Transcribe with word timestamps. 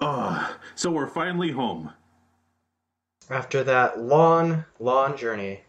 Oh, 0.00 0.56
so 0.74 0.90
we're 0.90 1.06
finally 1.08 1.50
home. 1.50 1.92
After 3.28 3.62
that 3.64 4.00
long, 4.00 4.64
long 4.78 5.16
journey. 5.16 5.60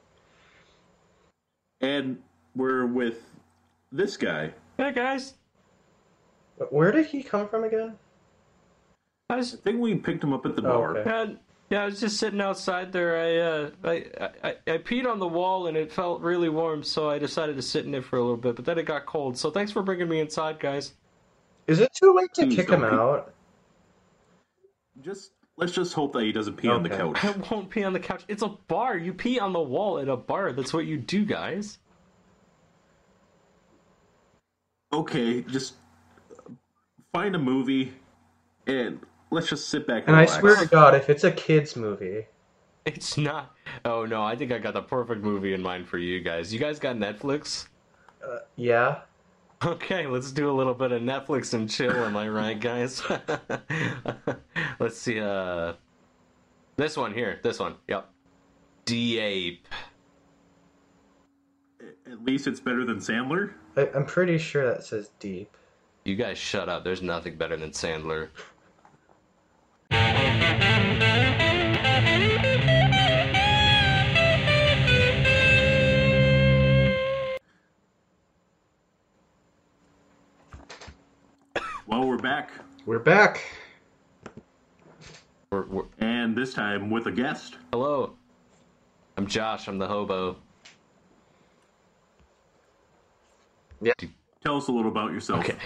And 1.81 2.21
we're 2.55 2.85
with 2.85 3.23
this 3.91 4.17
guy. 4.17 4.53
Hey 4.77 4.93
guys, 4.93 5.33
Where 6.69 6.91
did 6.91 7.07
he 7.07 7.23
come 7.23 7.47
from 7.49 7.63
again? 7.63 7.97
I 9.29 9.37
I 9.39 9.41
think 9.43 9.79
we 9.79 9.95
picked 9.95 10.23
him 10.23 10.33
up 10.33 10.45
at 10.45 10.55
the 10.55 10.61
Oh, 10.61 10.77
bar. 10.77 10.97
okay. 10.97 11.09
uh, 11.09 11.27
yeah, 11.69 11.83
I 11.83 11.85
was 11.85 11.99
just 11.99 12.17
sitting 12.17 12.41
outside 12.41 12.91
there. 12.91 13.17
I, 13.17 13.37
uh, 13.37 13.69
I, 13.83 14.27
I 14.43 14.55
I 14.73 14.77
peed 14.77 15.07
on 15.07 15.19
the 15.19 15.27
wall 15.27 15.67
and 15.67 15.77
it 15.77 15.91
felt 15.91 16.21
really 16.21 16.49
warm, 16.49 16.83
so 16.83 17.09
I 17.09 17.17
decided 17.19 17.55
to 17.55 17.61
sit 17.61 17.85
in 17.85 17.93
it 17.95 18.03
for 18.03 18.17
a 18.17 18.21
little 18.21 18.37
bit. 18.37 18.55
But 18.55 18.65
then 18.65 18.77
it 18.77 18.83
got 18.85 19.05
cold, 19.05 19.37
so 19.37 19.49
thanks 19.51 19.71
for 19.71 19.81
bringing 19.81 20.09
me 20.09 20.19
inside, 20.19 20.59
guys. 20.59 20.93
Is 21.67 21.79
it 21.79 21.93
too 21.93 22.13
late 22.13 22.33
to 22.35 22.45
Please 22.45 22.55
kick 22.57 22.69
him 22.69 22.81
don't 22.81 22.93
out? 22.93 23.33
Just 25.03 25.31
let's 25.57 25.73
just 25.73 25.93
hope 25.93 26.13
that 26.13 26.23
he 26.23 26.31
doesn't 26.31 26.57
pee 26.57 26.69
on 26.69 26.83
the 26.83 26.89
couch. 26.89 27.17
I 27.23 27.31
won't 27.51 27.69
pee 27.69 27.83
on 27.83 27.93
the 27.93 27.99
couch. 27.99 28.23
It's 28.27 28.43
a 28.43 28.49
bar. 28.67 28.97
You 28.97 29.13
pee 29.13 29.39
on 29.39 29.53
the 29.53 29.61
wall 29.61 29.99
at 29.99 30.07
a 30.07 30.17
bar. 30.17 30.53
That's 30.53 30.73
what 30.73 30.85
you 30.85 30.97
do, 30.97 31.25
guys. 31.25 31.77
Okay, 34.93 35.41
just 35.41 35.75
find 37.13 37.35
a 37.35 37.39
movie 37.39 37.93
and 38.67 38.99
let's 39.29 39.49
just 39.49 39.69
sit 39.69 39.87
back 39.87 40.03
and, 40.07 40.15
And 40.15 40.17
I 40.17 40.25
swear 40.25 40.57
to 40.57 40.65
God, 40.65 40.95
if 40.95 41.09
it's 41.09 41.23
a 41.23 41.31
kids 41.31 41.75
movie, 41.75 42.25
It's 42.85 43.17
not. 43.17 43.55
Oh 43.85 44.05
no, 44.05 44.23
I 44.23 44.35
think 44.35 44.51
I 44.51 44.57
got 44.57 44.73
the 44.73 44.81
perfect 44.81 45.21
movie 45.23 45.53
in 45.53 45.61
mind 45.61 45.87
for 45.87 45.97
you 45.97 46.19
guys. 46.19 46.53
You 46.53 46.59
guys 46.59 46.79
got 46.79 46.95
Netflix? 46.95 47.67
uh, 48.25 48.39
yeah. 48.55 49.01
Okay, 49.63 50.07
let's 50.07 50.31
do 50.31 50.49
a 50.49 50.53
little 50.53 50.73
bit 50.73 50.91
of 50.91 51.03
Netflix 51.03 51.53
and 51.53 51.69
chill, 51.69 51.91
am 51.91 52.17
I 52.17 52.27
right, 52.27 52.59
guys? 52.59 53.03
let's 54.79 54.97
see, 54.97 55.19
uh. 55.19 55.73
This 56.77 56.97
one 56.97 57.13
here, 57.13 57.39
this 57.43 57.59
one, 57.59 57.75
yep. 57.87 58.09
D-Ape. 58.85 59.67
At 62.07 62.25
least 62.25 62.47
it's 62.47 62.59
better 62.59 62.85
than 62.85 62.97
Sandler. 62.97 63.53
I, 63.77 63.87
I'm 63.93 64.05
pretty 64.05 64.39
sure 64.39 64.65
that 64.65 64.83
says 64.83 65.11
deep. 65.19 65.55
You 66.05 66.15
guys 66.15 66.39
shut 66.39 66.67
up, 66.67 66.83
there's 66.83 67.03
nothing 67.03 67.35
better 67.35 67.55
than 67.55 67.69
Sandler. 67.69 68.29
back, 82.21 82.51
We're 82.85 82.99
back. 82.99 83.41
We're, 85.51 85.65
we're, 85.65 85.85
and 85.99 86.35
this 86.35 86.53
time 86.53 86.89
with 86.89 87.07
a 87.07 87.11
guest. 87.11 87.57
hello. 87.73 88.13
I'm 89.17 89.27
Josh, 89.27 89.67
I'm 89.67 89.77
the 89.77 89.87
hobo. 89.87 90.37
Yeah. 93.81 93.93
Tell 94.43 94.57
us 94.57 94.67
a 94.67 94.71
little 94.71 94.91
about 94.91 95.11
yourself. 95.11 95.43
Okay. 95.43 95.57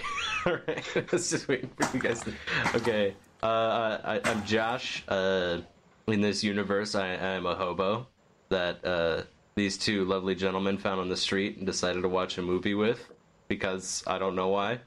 Alright. 0.46 0.96
I 0.96 1.04
was 1.12 1.30
just 1.30 1.46
wait 1.48 1.68
for 1.76 1.96
you 1.96 2.02
guys 2.02 2.22
to. 2.24 2.32
Okay. 2.74 3.14
Uh, 3.42 3.98
I, 4.02 4.20
I'm 4.24 4.44
Josh. 4.44 5.04
Uh, 5.08 5.58
in 6.06 6.20
this 6.20 6.42
universe, 6.42 6.94
I, 6.94 7.10
I 7.10 7.32
am 7.34 7.46
a 7.46 7.54
hobo 7.54 8.06
that 8.48 8.84
uh, 8.84 9.22
these 9.56 9.76
two 9.76 10.04
lovely 10.04 10.34
gentlemen 10.34 10.78
found 10.78 11.00
on 11.00 11.08
the 11.08 11.16
street 11.16 11.58
and 11.58 11.66
decided 11.66 12.02
to 12.02 12.08
watch 12.08 12.38
a 12.38 12.42
movie 12.42 12.74
with 12.74 13.10
because 13.48 14.02
I 14.06 14.18
don't 14.18 14.34
know 14.34 14.48
why. 14.48 14.80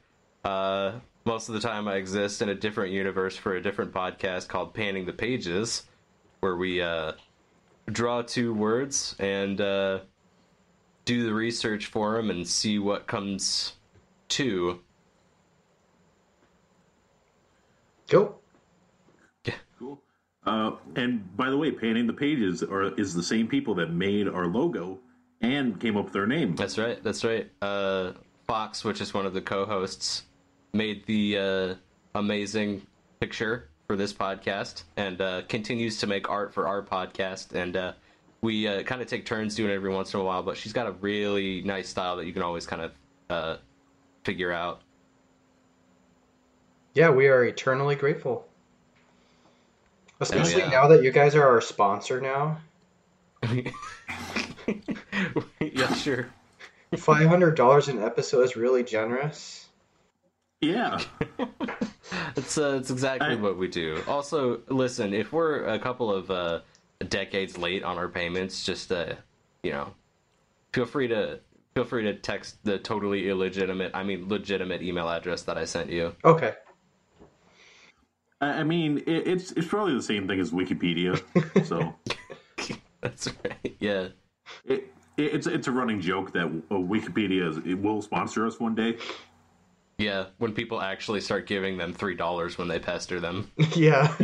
Uh, 0.43 0.93
most 1.25 1.49
of 1.49 1.55
the 1.55 1.61
time, 1.61 1.87
I 1.87 1.95
exist 1.95 2.41
in 2.41 2.49
a 2.49 2.55
different 2.55 2.93
universe 2.93 3.35
for 3.35 3.55
a 3.55 3.61
different 3.61 3.93
podcast 3.93 4.47
called 4.47 4.73
Panning 4.73 5.05
the 5.05 5.13
Pages, 5.13 5.83
where 6.39 6.55
we 6.55 6.81
uh, 6.81 7.13
draw 7.87 8.21
two 8.21 8.53
words 8.53 9.15
and 9.19 9.59
uh, 9.59 9.99
do 11.05 11.23
the 11.23 11.33
research 11.33 11.87
for 11.87 12.15
them 12.15 12.29
and 12.29 12.47
see 12.47 12.79
what 12.79 13.07
comes 13.07 13.73
to. 14.29 14.79
Go. 18.07 18.35
Cool. 19.77 20.01
Uh, 20.45 20.71
and 20.95 21.35
by 21.37 21.49
the 21.49 21.57
way, 21.57 21.71
painting 21.71 22.07
the 22.07 22.13
pages 22.13 22.63
are 22.63 22.93
is 22.99 23.13
the 23.13 23.23
same 23.23 23.47
people 23.47 23.75
that 23.75 23.91
made 23.91 24.27
our 24.27 24.47
logo 24.47 24.99
and 25.41 25.79
came 25.79 25.95
up 25.95 26.05
with 26.05 26.13
their 26.13 26.27
name. 26.27 26.55
That's 26.55 26.77
right. 26.77 27.01
That's 27.03 27.23
right. 27.23 27.49
Uh, 27.61 28.13
Fox, 28.47 28.83
which 28.83 28.99
is 28.99 29.13
one 29.13 29.25
of 29.25 29.33
the 29.33 29.41
co-hosts, 29.41 30.23
made 30.73 31.05
the 31.05 31.37
uh, 31.37 31.75
amazing 32.15 32.85
picture 33.19 33.69
for 33.87 33.95
this 33.95 34.13
podcast 34.13 34.83
and 34.97 35.19
uh, 35.19 35.41
continues 35.47 35.97
to 35.97 36.07
make 36.07 36.29
art 36.29 36.53
for 36.53 36.67
our 36.67 36.83
podcast. 36.83 37.53
And 37.53 37.75
uh, 37.75 37.93
we 38.41 38.67
uh, 38.67 38.83
kind 38.83 39.01
of 39.01 39.07
take 39.07 39.25
turns 39.25 39.55
doing 39.55 39.71
it 39.71 39.73
every 39.73 39.89
once 39.91 40.13
in 40.13 40.19
a 40.19 40.23
while. 40.23 40.43
But 40.43 40.57
she's 40.57 40.73
got 40.73 40.87
a 40.87 40.91
really 40.91 41.61
nice 41.61 41.89
style 41.89 42.17
that 42.17 42.25
you 42.25 42.33
can 42.33 42.43
always 42.43 42.65
kind 42.65 42.83
of 42.83 42.91
uh, 43.29 43.57
figure 44.23 44.51
out. 44.51 44.81
Yeah, 46.93 47.09
we 47.09 47.27
are 47.27 47.43
eternally 47.43 47.95
grateful. 47.95 48.47
Especially 50.19 50.61
yeah. 50.61 50.69
now 50.69 50.87
that 50.89 51.01
you 51.03 51.11
guys 51.11 51.33
are 51.35 51.47
our 51.47 51.61
sponsor 51.61 52.19
now. 52.19 52.57
yeah, 55.61 55.93
sure. 55.93 56.29
Five 56.97 57.27
hundred 57.27 57.55
dollars 57.55 57.87
an 57.87 58.03
episode 58.03 58.41
is 58.41 58.55
really 58.55 58.83
generous. 58.83 59.68
Yeah. 60.61 60.99
It's 62.35 62.57
uh, 62.57 62.77
it's 62.79 62.89
exactly 62.89 63.27
I- 63.33 63.35
what 63.35 63.57
we 63.57 63.67
do. 63.67 64.01
Also, 64.07 64.61
listen, 64.69 65.13
if 65.13 65.31
we're 65.31 65.63
a 65.65 65.77
couple 65.77 66.11
of 66.11 66.31
uh, 66.31 66.61
decades 67.07 67.57
late 67.57 67.83
on 67.83 67.97
our 67.97 68.07
payments, 68.07 68.65
just 68.65 68.91
uh, 68.91 69.13
you 69.61 69.71
know, 69.71 69.93
feel 70.73 70.85
free 70.85 71.07
to 71.09 71.39
feel 71.75 71.83
free 71.85 72.03
to 72.03 72.15
text 72.15 72.63
the 72.63 72.79
totally 72.79 73.29
illegitimate, 73.29 73.91
I 73.93 74.03
mean 74.03 74.27
legitimate 74.27 74.81
email 74.81 75.07
address 75.09 75.43
that 75.43 75.57
I 75.57 75.65
sent 75.65 75.91
you. 75.91 76.15
Okay. 76.25 76.53
I 78.41 78.47
I 78.59 78.63
mean, 78.63 78.99
it, 78.99 79.27
it's 79.27 79.51
it's 79.51 79.67
probably 79.67 79.93
the 79.93 80.03
same 80.03 80.27
thing 80.27 80.39
as 80.39 80.51
Wikipedia. 80.51 81.21
So 81.65 81.93
That's 83.01 83.27
right. 83.45 83.75
Yeah. 83.79 84.07
it, 84.65 84.91
it, 85.17 85.23
it's 85.35 85.47
it's 85.47 85.67
a 85.67 85.71
running 85.71 86.01
joke 86.01 86.33
that 86.33 86.45
uh, 86.45 86.75
Wikipedia 86.75 87.47
is, 87.49 87.57
it 87.57 87.75
will 87.75 88.01
sponsor 88.01 88.47
us 88.47 88.59
one 88.59 88.73
day. 88.75 88.97
Yeah, 89.99 90.27
when 90.37 90.53
people 90.53 90.81
actually 90.81 91.19
start 91.19 91.45
giving 91.45 91.77
them 91.77 91.93
three 91.93 92.15
dollars 92.15 92.57
when 92.57 92.69
they 92.69 92.79
pester 92.79 93.19
them. 93.19 93.51
yeah. 93.75 94.15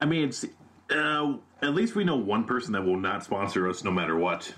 I 0.00 0.04
mean, 0.04 0.28
it's 0.28 0.44
uh, 0.94 1.34
at 1.62 1.74
least 1.74 1.94
we 1.94 2.04
know 2.04 2.16
one 2.16 2.44
person 2.44 2.72
that 2.74 2.84
will 2.84 2.98
not 3.00 3.24
sponsor 3.24 3.68
us 3.68 3.82
no 3.82 3.90
matter 3.90 4.16
what. 4.16 4.54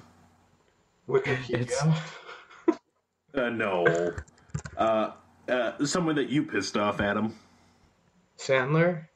Wikipedia. 1.09 1.51
It's- 1.61 1.87
Uh, 3.33 3.49
no. 3.49 3.87
Uh, 4.77 5.13
uh, 5.49 5.85
someone 5.87 6.17
that 6.17 6.29
you 6.31 6.43
pissed 6.43 6.77
off, 6.77 7.01
Adam. 7.01 7.33
Sandler. 8.37 9.07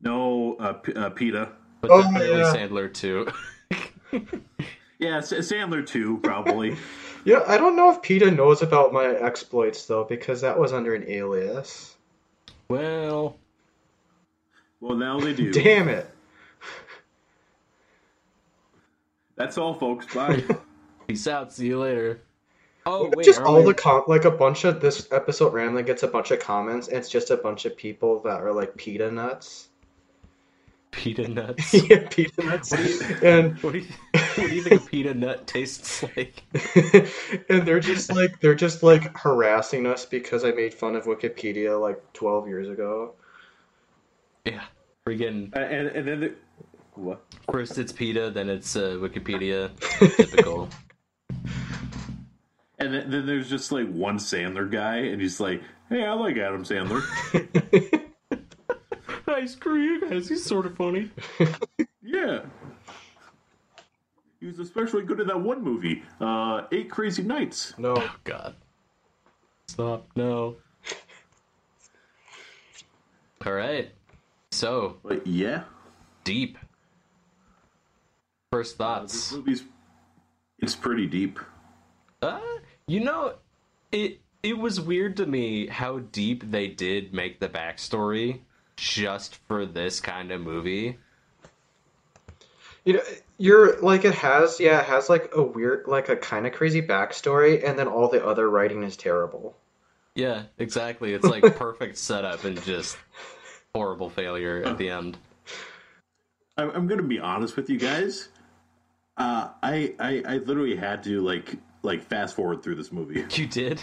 No, 0.00 0.54
uh, 0.60 0.74
P- 0.74 0.94
uh, 0.94 1.10
PETA. 1.10 1.50
But 1.80 1.90
Oh, 1.90 2.02
definitely 2.02 2.38
yeah. 2.38 2.54
Sandler 2.54 2.94
too. 2.94 3.26
Yeah, 4.98 5.18
Sandler 5.18 5.86
too, 5.86 6.18
probably. 6.22 6.76
Yeah, 7.26 7.42
I 7.46 7.56
don't 7.56 7.74
know 7.74 7.90
if 7.90 8.02
PETA 8.02 8.32
knows 8.32 8.60
about 8.60 8.92
my 8.92 9.06
exploits 9.06 9.86
though, 9.86 10.04
because 10.04 10.42
that 10.42 10.58
was 10.58 10.74
under 10.74 10.94
an 10.94 11.08
alias. 11.08 11.96
well, 12.68 13.38
well, 14.80 14.94
now 14.94 15.18
they 15.18 15.32
do. 15.32 15.50
Damn 15.50 15.88
it. 15.88 16.06
That's 19.36 19.58
all, 19.58 19.74
folks. 19.74 20.12
Bye. 20.14 20.44
peace 21.08 21.26
out. 21.26 21.52
See 21.52 21.66
you 21.68 21.80
later. 21.80 22.20
Oh 22.86 23.10
wait, 23.16 23.24
just 23.24 23.40
all 23.40 23.56
we- 23.60 23.64
the 23.64 23.74
com 23.74 24.04
like 24.06 24.26
a 24.26 24.30
bunch 24.30 24.64
of 24.64 24.80
this 24.82 25.08
episode 25.10 25.54
randomly 25.54 25.82
gets 25.82 26.02
a 26.02 26.08
bunch 26.08 26.30
of 26.30 26.40
comments, 26.40 26.88
and 26.88 26.98
it's 26.98 27.08
just 27.08 27.30
a 27.30 27.36
bunch 27.38 27.64
of 27.64 27.74
people 27.76 28.20
that 28.20 28.40
are 28.40 28.52
like 28.52 28.76
PETA 28.76 29.10
nuts. 29.10 29.68
Pita 30.96 31.28
nuts. 31.28 31.74
yeah, 31.88 32.06
PETA 32.08 32.44
nuts. 32.44 32.72
and 33.22 33.56
What 33.62 33.72
do 33.72 33.78
you 33.80 33.86
what 34.36 34.48
do 34.48 34.54
you 34.54 34.62
think 34.62 34.80
a 34.82 34.84
pita 34.86 35.14
nut 35.14 35.46
tastes 35.46 36.02
like? 36.02 36.42
and 37.48 37.66
they're 37.66 37.80
just 37.80 38.12
like 38.12 38.40
they're 38.40 38.54
just 38.54 38.82
like 38.82 39.16
harassing 39.16 39.86
us 39.86 40.04
because 40.06 40.44
I 40.44 40.52
made 40.52 40.74
fun 40.74 40.96
of 40.96 41.04
Wikipedia 41.04 41.80
like 41.80 42.00
12 42.14 42.48
years 42.48 42.68
ago. 42.68 43.14
Yeah, 44.44 44.62
freaking 45.06 45.54
Uh, 45.54 45.60
and 45.60 45.88
and 45.88 46.08
then 46.08 46.20
the, 46.20 46.34
what? 46.94 47.24
first 47.50 47.78
it's 47.78 47.92
pita, 47.92 48.30
then 48.30 48.48
it's 48.48 48.76
uh, 48.76 48.96
Wikipedia. 49.00 49.70
Typical. 50.16 50.68
And 52.78 52.92
then, 52.92 53.10
then 53.10 53.26
there's 53.26 53.48
just 53.48 53.72
like 53.72 53.88
one 53.90 54.18
Sandler 54.18 54.70
guy, 54.70 54.96
and 54.96 55.20
he's 55.20 55.38
like, 55.40 55.62
"Hey, 55.88 56.04
I 56.04 56.12
like 56.12 56.36
Adam 56.36 56.64
Sandler." 56.64 57.02
Hey, 59.34 59.46
screw 59.48 59.82
you 59.82 60.00
guys. 60.00 60.28
He's 60.28 60.44
sort 60.44 60.64
of 60.64 60.76
funny. 60.76 61.10
yeah. 62.02 62.42
He 64.38 64.46
was 64.46 64.60
especially 64.60 65.02
good 65.02 65.20
in 65.20 65.26
that 65.26 65.40
one 65.40 65.62
movie, 65.62 66.02
uh, 66.20 66.62
Eight 66.70 66.90
Crazy 66.90 67.22
Nights. 67.22 67.74
No. 67.76 67.94
Oh 67.96 68.16
God. 68.22 68.54
Stop. 69.66 70.06
No. 70.14 70.56
All 73.44 73.52
right. 73.52 73.90
So 74.52 74.98
But 75.02 75.26
yeah, 75.26 75.64
deep. 76.22 76.56
First 78.52 78.72
this 78.72 78.76
thoughts. 78.76 79.32
movie's 79.32 79.64
it's 80.60 80.76
pretty 80.76 81.06
deep. 81.06 81.40
Uh, 82.22 82.40
you 82.86 83.00
know, 83.00 83.34
it 83.90 84.20
it 84.42 84.56
was 84.58 84.80
weird 84.80 85.16
to 85.16 85.26
me 85.26 85.66
how 85.66 85.98
deep 85.98 86.50
they 86.50 86.68
did 86.68 87.12
make 87.12 87.40
the 87.40 87.48
backstory 87.48 88.40
just 88.76 89.36
for 89.46 89.66
this 89.66 90.00
kind 90.00 90.30
of 90.32 90.40
movie. 90.40 90.98
You 92.84 92.94
know, 92.94 93.02
you're 93.38 93.80
like 93.80 94.04
it 94.04 94.14
has, 94.14 94.60
yeah, 94.60 94.80
it 94.80 94.86
has 94.86 95.08
like 95.08 95.30
a 95.34 95.42
weird, 95.42 95.86
like 95.86 96.08
a 96.08 96.16
kind 96.16 96.46
of 96.46 96.52
crazy 96.52 96.82
backstory, 96.82 97.66
and 97.66 97.78
then 97.78 97.88
all 97.88 98.08
the 98.08 98.24
other 98.24 98.48
writing 98.48 98.82
is 98.82 98.96
terrible. 98.96 99.56
Yeah, 100.14 100.44
exactly. 100.58 101.14
It's 101.14 101.24
like 101.24 101.42
perfect 101.56 101.96
setup 101.96 102.44
and 102.44 102.62
just 102.62 102.96
horrible 103.74 104.10
failure 104.10 104.62
at 104.64 104.78
the 104.78 104.90
end. 104.90 105.18
I'm, 106.56 106.70
I'm 106.70 106.86
gonna 106.86 107.02
be 107.02 107.18
honest 107.18 107.56
with 107.56 107.68
you 107.70 107.78
guys. 107.78 108.28
Uh, 109.16 109.50
I, 109.62 109.94
I 109.98 110.22
I 110.26 110.36
literally 110.38 110.76
had 110.76 111.02
to 111.04 111.20
like 111.20 111.56
like 111.82 112.04
fast 112.04 112.36
forward 112.36 112.62
through 112.62 112.76
this 112.76 112.92
movie. 112.92 113.24
You 113.30 113.46
did? 113.46 113.82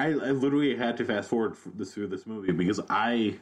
I, 0.00 0.06
I, 0.06 0.10
I 0.10 0.30
literally 0.30 0.76
had 0.76 0.96
to 0.98 1.04
fast 1.04 1.28
forward 1.28 1.56
this, 1.74 1.94
through 1.94 2.08
this 2.08 2.26
movie 2.26 2.52
because 2.52 2.80
I 2.88 3.38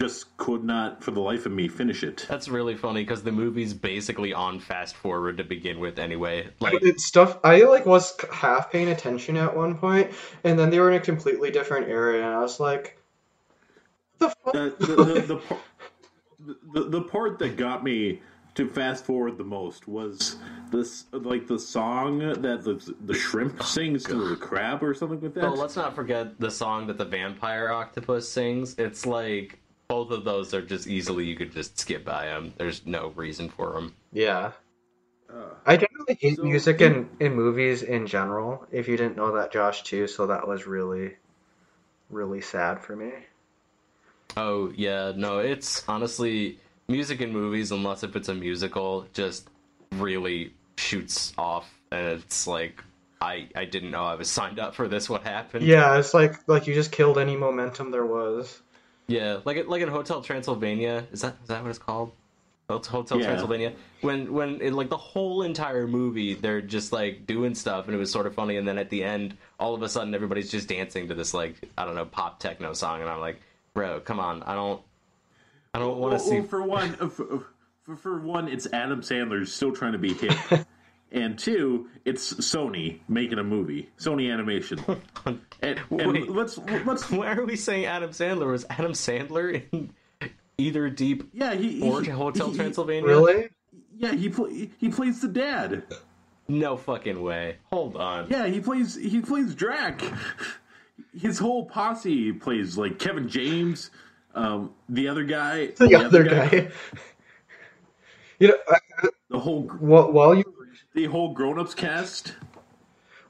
just 0.00 0.36
could 0.36 0.64
not, 0.64 1.04
for 1.04 1.10
the 1.10 1.20
life 1.20 1.46
of 1.46 1.52
me, 1.52 1.68
finish 1.68 2.02
it. 2.02 2.26
That's 2.28 2.48
really 2.48 2.76
funny 2.76 3.02
because 3.04 3.22
the 3.22 3.32
movie's 3.32 3.74
basically 3.74 4.32
on 4.32 4.58
fast 4.58 4.96
forward 4.96 5.36
to 5.36 5.44
begin 5.44 5.80
with 5.80 5.98
anyway. 5.98 6.48
Like, 6.60 6.78
It's 6.82 7.04
stuff 7.04 7.38
I 7.44 7.62
like 7.62 7.86
was 7.86 8.16
half 8.32 8.72
paying 8.72 8.88
attention 8.88 9.36
at 9.36 9.56
one 9.56 9.78
point, 9.78 10.10
and 10.44 10.58
then 10.58 10.70
they 10.70 10.80
were 10.80 10.90
in 10.90 10.96
a 10.96 11.04
completely 11.04 11.50
different 11.50 11.88
area, 11.88 12.24
and 12.24 12.34
I 12.34 12.40
was 12.40 12.58
like, 12.58 12.98
"The 14.18 14.30
fuck?" 14.30 14.52
The, 14.54 14.74
the, 14.78 15.20
the, 15.26 15.36
par- 15.48 15.60
the, 16.72 16.88
the 16.88 17.02
part 17.02 17.38
that 17.40 17.56
got 17.56 17.84
me 17.84 18.22
to 18.54 18.68
fast 18.68 19.04
forward 19.04 19.38
the 19.38 19.44
most 19.44 19.88
was 19.88 20.36
this 20.70 21.04
like 21.12 21.46
the 21.46 21.58
song 21.58 22.18
that 22.18 22.62
the 22.62 22.94
the 23.04 23.14
shrimp 23.14 23.62
sings 23.62 24.04
to 24.04 24.28
the 24.28 24.36
crab 24.36 24.82
or 24.82 24.94
something 24.94 25.20
like 25.20 25.34
that. 25.34 25.44
oh, 25.44 25.54
let's 25.54 25.76
not 25.76 25.94
forget 25.94 26.38
the 26.38 26.50
song 26.50 26.86
that 26.88 26.98
the 26.98 27.04
vampire 27.04 27.70
octopus 27.70 28.28
sings. 28.28 28.78
It's 28.78 29.06
like 29.06 29.58
both 29.88 30.10
of 30.10 30.24
those 30.24 30.54
are 30.54 30.62
just 30.62 30.86
easily 30.86 31.24
you 31.26 31.36
could 31.36 31.52
just 31.52 31.78
skip 31.78 32.04
by 32.04 32.26
them. 32.26 32.54
There's 32.56 32.86
no 32.86 33.08
reason 33.16 33.48
for 33.48 33.72
them. 33.72 33.94
Yeah. 34.12 34.52
Uh, 35.32 35.44
I 35.64 35.76
generally 35.76 36.18
hate 36.20 36.36
So- 36.36 36.42
music 36.44 36.80
in, 36.82 37.08
in 37.20 37.34
movies 37.34 37.82
in 37.82 38.06
general. 38.06 38.66
If 38.70 38.86
you 38.88 38.96
didn't 38.96 39.16
know 39.16 39.34
that, 39.36 39.50
Josh, 39.52 39.82
too, 39.82 40.06
so 40.06 40.26
that 40.26 40.46
was 40.46 40.66
really, 40.66 41.16
really 42.10 42.40
sad 42.42 42.80
for 42.80 42.94
me. 42.96 43.12
Oh 44.36 44.72
yeah, 44.74 45.12
no, 45.14 45.38
it's 45.38 45.86
honestly 45.88 46.58
music 46.88 47.20
in 47.20 47.32
movies, 47.32 47.72
unless 47.72 48.02
if 48.02 48.16
it's 48.16 48.28
a 48.28 48.34
musical, 48.34 49.06
just 49.12 49.48
really 49.92 50.52
shoots 50.76 51.32
off, 51.38 51.68
and 51.90 52.06
it's 52.06 52.46
like 52.46 52.82
I 53.20 53.48
I 53.54 53.64
didn't 53.64 53.90
know 53.90 54.04
I 54.04 54.14
was 54.14 54.30
signed 54.30 54.58
up 54.58 54.74
for 54.74 54.88
this. 54.88 55.08
What 55.08 55.22
happened? 55.22 55.64
Yeah, 55.66 55.98
it's 55.98 56.14
like 56.14 56.46
like 56.48 56.66
you 56.66 56.74
just 56.74 56.92
killed 56.92 57.18
any 57.18 57.36
momentum 57.36 57.90
there 57.90 58.06
was. 58.06 58.60
yeah, 59.08 59.40
like 59.44 59.66
like 59.66 59.82
in 59.82 59.88
Hotel 59.88 60.22
Transylvania. 60.22 61.06
Is 61.12 61.20
that 61.22 61.36
is 61.42 61.48
that 61.48 61.62
what 61.62 61.70
it's 61.70 61.78
called? 61.78 62.12
Hotel 62.68 63.18
Yeah. 63.18 63.26
Transylvania. 63.26 63.74
When 64.00 64.32
when 64.32 64.58
it, 64.62 64.72
like 64.72 64.88
the 64.88 64.96
whole 64.96 65.42
entire 65.42 65.86
movie, 65.86 66.32
they're 66.34 66.62
just 66.62 66.90
like 66.90 67.26
doing 67.26 67.54
stuff, 67.54 67.84
and 67.86 67.94
it 67.94 67.98
was 67.98 68.10
sort 68.10 68.26
of 68.26 68.34
funny. 68.34 68.56
And 68.56 68.66
then 68.66 68.78
at 68.78 68.88
the 68.88 69.04
end, 69.04 69.36
all 69.60 69.74
of 69.74 69.82
a 69.82 69.88
sudden, 69.90 70.14
everybody's 70.14 70.50
just 70.50 70.68
dancing 70.68 71.06
to 71.08 71.14
this 71.14 71.34
like 71.34 71.56
I 71.76 71.84
don't 71.84 71.94
know 71.94 72.06
pop 72.06 72.40
techno 72.40 72.72
song, 72.72 73.02
and 73.02 73.10
I'm 73.10 73.20
like, 73.20 73.42
bro, 73.74 74.00
come 74.00 74.18
on, 74.18 74.42
I 74.44 74.54
don't. 74.54 74.80
I 75.74 75.78
don't 75.78 75.98
want 75.98 76.12
well, 76.12 76.20
to 76.20 76.26
see 76.28 76.40
well, 76.40 76.48
for 76.48 76.62
one, 76.62 76.96
uh, 77.00 77.08
for, 77.08 77.46
for, 77.82 77.96
for 77.96 78.20
one, 78.20 78.46
it's 78.46 78.66
Adam 78.74 79.00
Sandler 79.00 79.46
still 79.48 79.72
trying 79.72 79.92
to 79.92 79.98
be 79.98 80.12
hip, 80.12 80.66
and 81.12 81.38
two, 81.38 81.88
it's 82.04 82.34
Sony 82.34 83.00
making 83.08 83.38
a 83.38 83.44
movie, 83.44 83.88
Sony 83.98 84.32
Animation. 84.32 84.84
And, 85.64 85.78
and 85.92 86.12
Wait. 86.12 86.28
let's 86.28 86.58
let's 86.58 87.08
Why 87.10 87.34
are 87.34 87.44
we 87.44 87.54
saying 87.54 87.84
Adam 87.84 88.10
Sandler? 88.10 88.50
Was 88.50 88.66
Adam 88.68 88.94
Sandler 88.94 89.62
in 89.70 89.92
either 90.58 90.90
Deep 90.90 91.30
yeah 91.32 91.54
he, 91.54 91.80
or 91.80 92.02
he- 92.02 92.10
Hotel 92.10 92.50
he- 92.50 92.56
Transylvania? 92.56 93.08
Really? 93.08 93.48
Yeah, 93.96 94.12
he 94.12 94.28
play, 94.28 94.70
he 94.78 94.88
plays 94.88 95.20
the 95.20 95.28
dad. 95.28 95.84
No 96.48 96.76
fucking 96.76 97.22
way. 97.22 97.58
Hold 97.72 97.96
on. 97.96 98.26
Yeah, 98.28 98.48
he 98.48 98.58
plays 98.60 98.96
he 98.96 99.20
plays 99.20 99.54
Drac. 99.54 100.02
His 101.16 101.38
whole 101.38 101.66
posse 101.66 102.32
plays 102.32 102.76
like 102.76 102.98
Kevin 102.98 103.28
James, 103.28 103.92
um, 104.34 104.72
the 104.88 105.08
other 105.08 105.24
guy, 105.24 105.66
The, 105.76 105.94
other 105.96 106.24
guy. 106.24 106.70
you 108.38 108.48
know, 108.48 108.56
I- 108.68 109.08
the 109.30 109.38
whole 109.38 109.62
while, 109.62 110.12
while 110.12 110.34
you 110.34 110.44
the 110.94 111.06
whole 111.06 111.32
grown 111.32 111.58
ups 111.58 111.74
cast. 111.74 112.34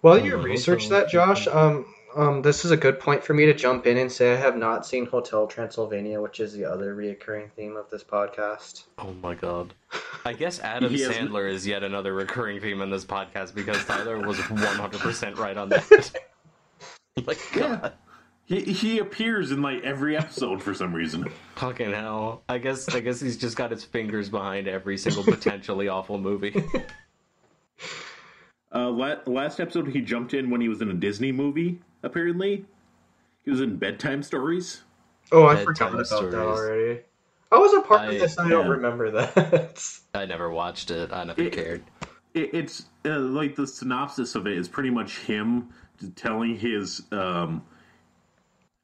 while 0.00 0.18
you 0.18 0.34
Oh, 0.34 0.42
research 0.42 0.88
that, 0.88 1.08
Josh, 1.08 1.46
um, 1.46 1.86
um, 2.16 2.42
this 2.42 2.64
is 2.64 2.72
a 2.72 2.76
good 2.76 2.98
point 2.98 3.22
for 3.22 3.32
me 3.34 3.46
to 3.46 3.54
jump 3.54 3.86
in 3.86 3.96
and 3.98 4.10
say 4.10 4.32
I 4.32 4.36
have 4.36 4.56
not 4.56 4.84
seen 4.84 5.06
Hotel 5.06 5.46
Transylvania, 5.46 6.20
which 6.20 6.40
is 6.40 6.52
the 6.52 6.64
other 6.64 6.94
reoccurring 6.96 7.52
theme 7.52 7.76
of 7.76 7.88
this 7.88 8.02
podcast. 8.02 8.82
Oh 8.98 9.12
my 9.22 9.34
god. 9.36 9.74
I 10.24 10.32
guess 10.32 10.58
Adam 10.60 10.92
Sandler 10.92 11.48
is 11.50 11.66
yet 11.66 11.84
another 11.84 12.12
recurring 12.14 12.60
theme 12.60 12.82
in 12.82 12.90
this 12.90 13.04
podcast 13.04 13.54
because 13.54 13.82
Tyler 13.84 14.18
was 14.18 14.36
100% 14.38 15.36
right 15.38 15.56
on 15.56 15.68
that. 15.68 16.10
like, 17.24 17.38
God. 17.52 17.92
He 18.44 18.60
he 18.60 18.98
appears 18.98 19.50
in 19.52 19.62
like 19.62 19.82
every 19.84 20.16
episode 20.16 20.62
for 20.62 20.74
some 20.74 20.92
reason. 20.94 21.30
Fucking 21.56 21.92
hell. 21.92 22.42
I 22.48 22.58
guess 22.58 22.88
I 22.94 23.00
guess 23.00 23.20
he's 23.20 23.36
just 23.36 23.56
got 23.56 23.70
his 23.70 23.84
fingers 23.84 24.28
behind 24.28 24.68
every 24.68 24.98
single 24.98 25.22
potentially 25.24 25.88
awful 25.88 26.18
movie. 26.18 26.62
Uh, 28.74 28.88
la- 28.88 29.16
last 29.26 29.60
episode 29.60 29.86
he 29.88 30.00
jumped 30.00 30.32
in 30.32 30.48
when 30.48 30.60
he 30.60 30.68
was 30.68 30.80
in 30.80 30.90
a 30.90 30.94
Disney 30.94 31.30
movie. 31.30 31.78
Apparently, 32.02 32.64
he 33.44 33.50
was 33.50 33.60
in 33.60 33.76
Bedtime 33.76 34.22
Stories. 34.22 34.82
Oh, 35.30 35.44
I 35.46 35.56
Bedtime 35.56 35.66
forgot 35.74 35.92
about 35.94 36.06
stories. 36.06 36.32
that 36.32 36.40
already. 36.40 37.00
I 37.50 37.58
was 37.58 37.74
a 37.74 37.80
part 37.82 38.00
I- 38.00 38.06
of 38.06 38.20
this. 38.20 38.36
and 38.38 38.46
I 38.46 38.50
don't 38.50 38.64
yeah. 38.66 38.72
remember 38.72 39.10
that. 39.10 39.90
I 40.14 40.24
never 40.24 40.48
watched 40.50 40.90
it. 40.90 41.12
I 41.12 41.24
never 41.24 41.42
It- 41.42 41.52
cared. 41.52 41.82
It, 42.32 42.54
it's 42.54 42.86
uh, 43.04 43.18
like 43.18 43.56
the 43.56 43.66
synopsis 43.66 44.34
of 44.36 44.46
it 44.46 44.56
is 44.56 44.68
pretty 44.68 44.88
much 44.88 45.18
him 45.18 45.68
telling 46.16 46.56
his. 46.58 47.02
Um, 47.12 47.62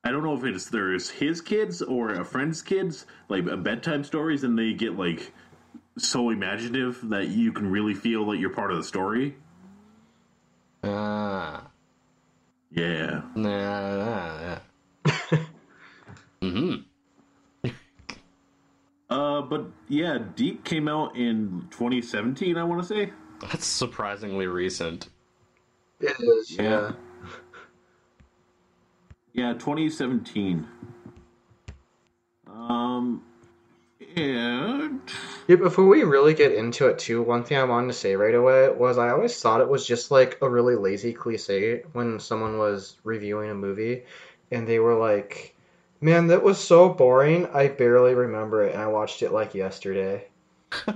I 0.04 0.10
don't 0.10 0.22
know 0.22 0.34
if 0.36 0.44
it's 0.44 0.70
there's 0.70 1.10
his 1.10 1.40
kids 1.40 1.82
or 1.82 2.10
a 2.14 2.24
friend's 2.24 2.62
kids, 2.62 3.06
like 3.28 3.46
uh, 3.48 3.56
bedtime 3.56 4.04
stories, 4.04 4.44
and 4.44 4.58
they 4.58 4.72
get 4.72 4.96
like 4.96 5.32
so 5.98 6.30
imaginative 6.30 7.00
that 7.10 7.28
you 7.28 7.52
can 7.52 7.70
really 7.70 7.94
feel 7.94 8.26
that 8.26 8.38
you're 8.38 8.50
part 8.54 8.70
of 8.70 8.76
the 8.78 8.84
story. 8.84 9.36
Ah. 10.84 11.66
Yeah. 12.70 13.22
Nah, 13.34 13.96
nah, 13.96 14.58
nah. 15.06 15.38
mm-hmm. 16.42 16.74
Uh, 19.10 19.40
but 19.40 19.64
yeah, 19.88 20.18
Deep 20.36 20.64
came 20.66 20.86
out 20.86 21.16
in 21.16 21.66
2017. 21.70 22.58
I 22.58 22.62
want 22.62 22.82
to 22.82 22.86
say. 22.86 23.10
That's 23.40 23.64
surprisingly 23.64 24.46
recent. 24.46 25.08
it 26.00 26.14
is, 26.20 26.50
Yeah. 26.50 26.62
yeah. 26.62 26.92
Yeah, 29.38 29.52
2017. 29.52 30.66
Um, 32.48 33.22
and 34.16 35.00
Yeah, 35.46 35.54
before 35.54 35.86
we 35.86 36.02
really 36.02 36.34
get 36.34 36.50
into 36.50 36.88
it 36.88 36.98
too, 36.98 37.22
one 37.22 37.44
thing 37.44 37.56
I 37.56 37.62
wanted 37.62 37.86
to 37.86 37.92
say 37.92 38.16
right 38.16 38.34
away 38.34 38.68
was 38.68 38.98
I 38.98 39.10
always 39.10 39.38
thought 39.38 39.60
it 39.60 39.68
was 39.68 39.86
just 39.86 40.10
like 40.10 40.38
a 40.42 40.50
really 40.50 40.74
lazy 40.74 41.12
cliche 41.12 41.84
when 41.92 42.18
someone 42.18 42.58
was 42.58 42.96
reviewing 43.04 43.50
a 43.50 43.54
movie 43.54 44.02
and 44.50 44.66
they 44.66 44.80
were 44.80 44.96
like, 44.96 45.54
Man, 46.00 46.26
that 46.26 46.42
was 46.42 46.58
so 46.58 46.88
boring, 46.88 47.46
I 47.46 47.68
barely 47.68 48.14
remember 48.14 48.64
it 48.64 48.72
and 48.72 48.82
I 48.82 48.88
watched 48.88 49.22
it 49.22 49.30
like 49.30 49.54
yesterday. 49.54 50.26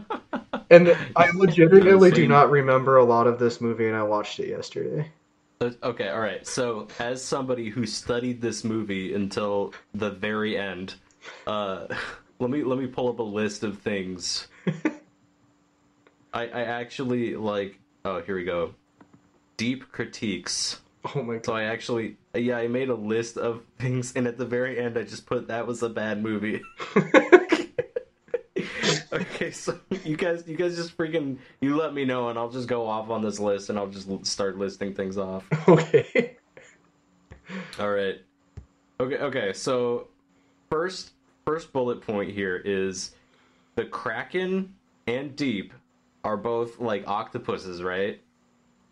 And 0.68 0.88
I 1.14 1.28
legitimately 1.34 2.12
do 2.12 2.26
not 2.26 2.50
remember 2.50 2.96
a 2.96 3.04
lot 3.04 3.26
of 3.26 3.38
this 3.38 3.61
movie 3.61 3.87
and 3.87 3.94
I 3.94 4.04
watched 4.04 4.40
it 4.40 4.49
yesterday. 4.49 5.12
Okay, 5.62 6.09
all 6.09 6.21
right. 6.21 6.47
So, 6.47 6.88
as 6.99 7.23
somebody 7.23 7.69
who 7.69 7.87
studied 7.87 8.40
this 8.40 8.64
movie 8.64 9.14
until 9.14 9.73
the 9.95 10.11
very 10.11 10.57
end, 10.57 10.95
uh, 11.47 11.87
let 12.38 12.50
me 12.50 12.64
let 12.64 12.78
me 12.78 12.87
pull 12.87 13.09
up 13.09 13.19
a 13.19 13.23
list 13.23 13.62
of 13.62 13.78
things. 13.78 14.49
I 16.35 16.47
I 16.47 16.62
actually 16.62 17.37
like. 17.37 17.78
Oh, 18.04 18.21
here 18.23 18.37
we 18.37 18.45
go. 18.45 18.75
Deep 19.57 19.92
critiques. 19.92 20.81
Oh 21.14 21.23
my 21.23 21.35
god. 21.35 21.47
So 21.47 21.52
god. 21.52 21.59
I 21.59 21.64
actually, 21.64 22.16
yeah, 22.35 22.59
I 22.59 22.69
made 22.69 22.88
a 22.88 22.95
list 22.95 23.37
of 23.37 23.62
things, 23.78 24.14
and 24.16 24.26
at 24.26 24.38
the 24.38 24.47
very 24.47 24.78
end, 24.81 24.97
I 24.97 25.02
just 25.02 25.26
put 25.26 25.49
that 25.49 25.66
was 25.66 25.83
a 25.83 25.88
bad 25.88 26.23
movie. 26.23 26.62
okay, 29.12 29.50
so 29.50 29.78
you 30.04 30.16
guys, 30.16 30.45
you 30.47 30.57
guys 30.57 30.76
just 30.76 30.97
freaking, 30.97 31.38
you 31.61 31.76
let 31.76 31.95
me 31.95 32.04
know, 32.04 32.28
and 32.28 32.38
I'll 32.38 32.50
just 32.50 32.69
go 32.69 32.87
off 32.87 33.11
on 33.11 33.23
this 33.23 33.38
list, 33.38 33.71
and 33.71 33.78
I'll 33.78 33.88
just 33.88 34.26
start 34.26 34.59
listing 34.59 34.95
things 34.95 35.19
off. 35.19 35.47
okay. 35.69 36.37
All 37.78 37.90
right. 37.90 38.21
Okay, 39.00 39.16
okay. 39.16 39.52
So 39.52 40.09
first 40.71 41.12
first 41.45 41.73
bullet 41.73 42.00
point 42.00 42.31
here 42.31 42.62
is 42.64 43.14
the 43.75 43.85
Kraken 43.85 44.75
and 45.07 45.35
Deep 45.37 45.73
are 46.25 46.37
both 46.37 46.78
like 46.78 47.07
octopuses, 47.07 47.83
right? 47.83 48.21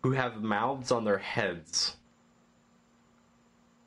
Who 0.03 0.13
have 0.13 0.43
mouths 0.43 0.91
on 0.91 1.05
their 1.05 1.19
heads. 1.19 1.97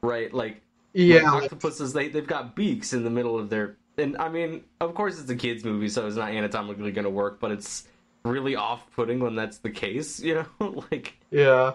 Right? 0.01 0.33
Like 0.33 0.61
Yeah, 0.93 1.29
like, 1.31 1.43
octopuses 1.43 1.93
they 1.93 2.07
they've 2.07 2.25
got 2.25 2.55
beaks 2.55 2.93
in 2.93 3.03
the 3.03 3.09
middle 3.09 3.37
of 3.37 3.49
their 3.49 3.75
and 3.97 4.17
I 4.17 4.29
mean, 4.29 4.63
of 4.81 4.93
course 4.95 5.19
it's 5.19 5.29
a 5.29 5.35
kids 5.35 5.63
movie, 5.63 5.89
so 5.89 6.07
it's 6.07 6.15
not 6.15 6.31
anatomically 6.31 6.91
going 6.91 7.05
to 7.05 7.09
work, 7.09 7.39
but 7.39 7.51
it's 7.51 7.87
really 8.23 8.55
off-putting 8.55 9.19
when 9.19 9.35
that's 9.35 9.57
the 9.59 9.69
case, 9.69 10.19
you 10.23 10.35
know? 10.59 10.85
like 10.91 11.17
yeah. 11.31 11.73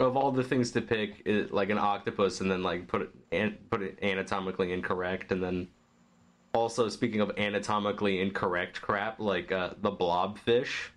of 0.00 0.16
all 0.16 0.32
the 0.32 0.44
things 0.44 0.70
to 0.72 0.80
pick, 0.80 1.22
it, 1.24 1.52
like 1.52 1.70
an 1.70 1.78
octopus, 1.78 2.40
and 2.40 2.50
then 2.50 2.62
like 2.62 2.86
put 2.86 3.02
it 3.02 3.10
an, 3.30 3.58
put 3.70 3.82
it 3.82 3.98
anatomically 4.02 4.72
incorrect, 4.72 5.32
and 5.32 5.42
then 5.42 5.68
also 6.54 6.88
speaking 6.88 7.20
of 7.20 7.32
anatomically 7.38 8.20
incorrect 8.20 8.80
crap, 8.82 9.20
like 9.20 9.52
uh, 9.52 9.70
the 9.80 9.90
blobfish 9.90 10.88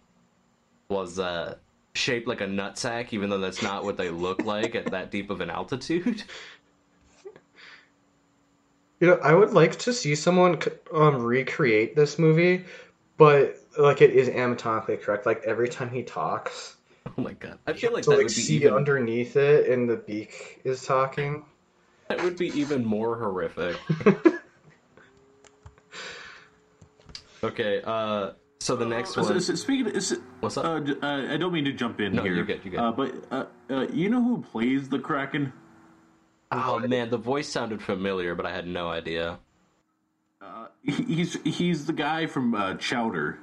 was 0.89 1.17
uh, 1.19 1.55
shaped 1.93 2.27
like 2.27 2.41
a 2.41 2.47
nutsack, 2.47 3.13
even 3.13 3.29
though 3.29 3.39
that's 3.39 3.61
not 3.61 3.83
what 3.83 3.97
they 3.97 4.09
look 4.09 4.43
like 4.43 4.75
at 4.75 4.91
that 4.91 5.11
deep 5.11 5.29
of 5.29 5.41
an 5.41 5.49
altitude. 5.49 6.23
You 8.99 9.07
know, 9.07 9.19
I 9.21 9.33
would 9.33 9.51
like 9.51 9.77
to 9.79 9.93
see 9.93 10.15
someone 10.15 10.59
um 10.93 11.21
recreate 11.21 11.95
this 11.95 12.17
movie, 12.17 12.65
but 13.17 13.57
like 13.77 14.01
it 14.01 14.11
is 14.11 14.29
anatomically 14.29 14.97
correct. 14.97 15.25
Like 15.25 15.43
every 15.45 15.67
time 15.67 15.89
he 15.89 16.03
talks, 16.03 16.77
oh 17.17 17.21
my 17.21 17.33
god, 17.33 17.59
I 17.67 17.73
feel 17.73 17.91
like 17.93 18.03
to 18.03 18.11
that 18.11 18.17
like 18.17 18.25
would 18.25 18.35
be 18.35 18.41
see 18.41 18.55
even 18.55 18.73
underneath 18.73 19.35
it, 19.35 19.69
and 19.69 19.89
the 19.89 19.97
beak 19.97 20.61
is 20.63 20.83
talking. 20.83 21.43
that 22.07 22.23
would 22.23 22.37
be 22.37 22.47
even 22.59 22.85
more 22.85 23.17
horrific. 23.17 23.77
okay, 27.43 27.81
uh, 27.83 28.31
so 28.61 28.75
the 28.77 28.85
next 28.85 29.17
Uh, 29.17 29.23
one, 29.23 29.35
s- 29.35 29.49
s- 29.49 29.59
speaking, 29.61 29.87
of, 29.87 29.95
s- 29.95 30.15
what's 30.39 30.57
up? 30.57 30.65
uh, 30.65 30.79
uh, 31.05 31.33
I 31.33 31.37
don't 31.37 31.51
mean 31.51 31.65
to 31.65 31.73
jump 31.73 31.99
in 31.99 32.13
No, 32.13 32.23
here. 32.23 32.35
you're 32.35 32.45
good, 32.45 32.61
you're 32.63 32.71
good. 32.71 32.79
Uh, 32.79 32.91
but 32.91 33.13
uh, 33.29 33.45
uh, 33.69 33.87
you 33.91 34.09
know 34.09 34.23
who 34.23 34.41
plays 34.41 34.87
the 34.87 34.99
Kraken? 34.99 35.51
Oh 36.51 36.79
man, 36.79 37.09
the 37.09 37.17
voice 37.17 37.47
sounded 37.49 37.81
familiar, 37.81 38.35
but 38.35 38.45
I 38.45 38.51
had 38.51 38.67
no 38.67 38.89
idea. 38.89 39.39
Uh, 40.41 40.67
he's 40.83 41.37
he's 41.43 41.85
the 41.85 41.93
guy 41.93 42.27
from 42.27 42.53
uh, 42.53 42.75
Chowder. 42.75 43.39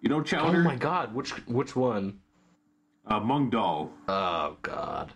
You 0.00 0.08
know 0.08 0.22
Chowder? 0.22 0.60
Oh 0.60 0.62
my 0.62 0.76
god, 0.76 1.14
which 1.14 1.30
which 1.46 1.76
one? 1.76 2.18
Uh, 3.06 3.20
Mung 3.20 3.50
Daal. 3.50 3.90
Oh 4.08 4.56
god. 4.62 5.12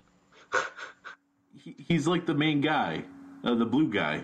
He, 1.56 1.74
he's 1.78 2.06
like 2.06 2.26
the 2.26 2.34
main 2.34 2.60
guy, 2.60 3.04
uh, 3.42 3.54
the 3.54 3.64
blue 3.64 3.88
guy. 3.88 4.22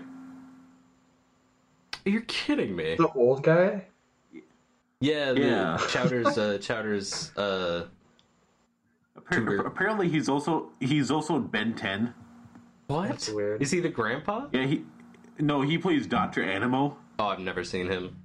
You're 2.04 2.22
kidding 2.22 2.76
me. 2.76 2.96
The 2.96 3.08
old 3.12 3.42
guy. 3.42 3.86
Yeah, 5.00 5.32
the 5.32 5.40
Yeah. 5.40 5.78
Chowder's 5.88 6.36
uh 6.36 6.58
Chowder's 6.60 7.34
uh 7.36 7.86
Appar- 9.18 9.66
apparently, 9.66 10.08
he's 10.08 10.28
also 10.28 10.70
he's 10.80 11.10
also 11.10 11.36
in 11.36 11.46
Ben 11.46 11.74
Ten. 11.74 12.14
What? 12.90 13.08
That's 13.08 13.30
weird. 13.30 13.62
Is 13.62 13.70
he 13.70 13.80
the 13.80 13.88
grandpa? 13.88 14.46
Yeah, 14.52 14.66
he 14.66 14.84
no, 15.38 15.62
he 15.62 15.78
plays 15.78 16.06
Doctor 16.06 16.42
Animo. 16.42 16.96
Oh, 17.18 17.26
I've 17.26 17.38
never 17.38 17.64
seen 17.64 17.86
him. 17.88 18.16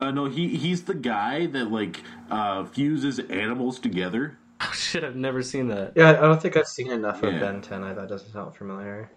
Uh, 0.00 0.10
no, 0.10 0.26
he 0.26 0.48
he's 0.56 0.84
the 0.84 0.94
guy 0.94 1.46
that 1.46 1.70
like 1.70 2.00
uh, 2.30 2.64
fuses 2.64 3.18
animals 3.18 3.78
together. 3.78 4.38
Oh 4.64 4.70
shit, 4.72 5.02
I've 5.02 5.16
never 5.16 5.42
seen 5.42 5.66
that. 5.68 5.94
Yeah, 5.96 6.10
I 6.10 6.20
don't 6.20 6.40
think 6.40 6.56
I've 6.56 6.68
seen 6.68 6.92
enough 6.92 7.20
of 7.24 7.32
Yeah. 7.32 7.40
Ben 7.40 7.60
10. 7.62 7.82
I, 7.82 7.94
that 7.94 8.08
doesn't 8.08 8.30
sound 8.32 8.54
familiar. 8.54 9.10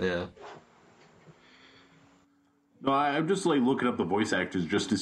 Yeah. 0.00 0.26
No, 2.82 2.90
I, 2.90 3.10
I'm 3.10 3.28
just 3.28 3.46
like 3.46 3.60
looking 3.60 3.86
up 3.86 3.96
the 3.96 4.02
voice 4.04 4.32
actors 4.32 4.66
just 4.66 4.90
to 4.90 4.98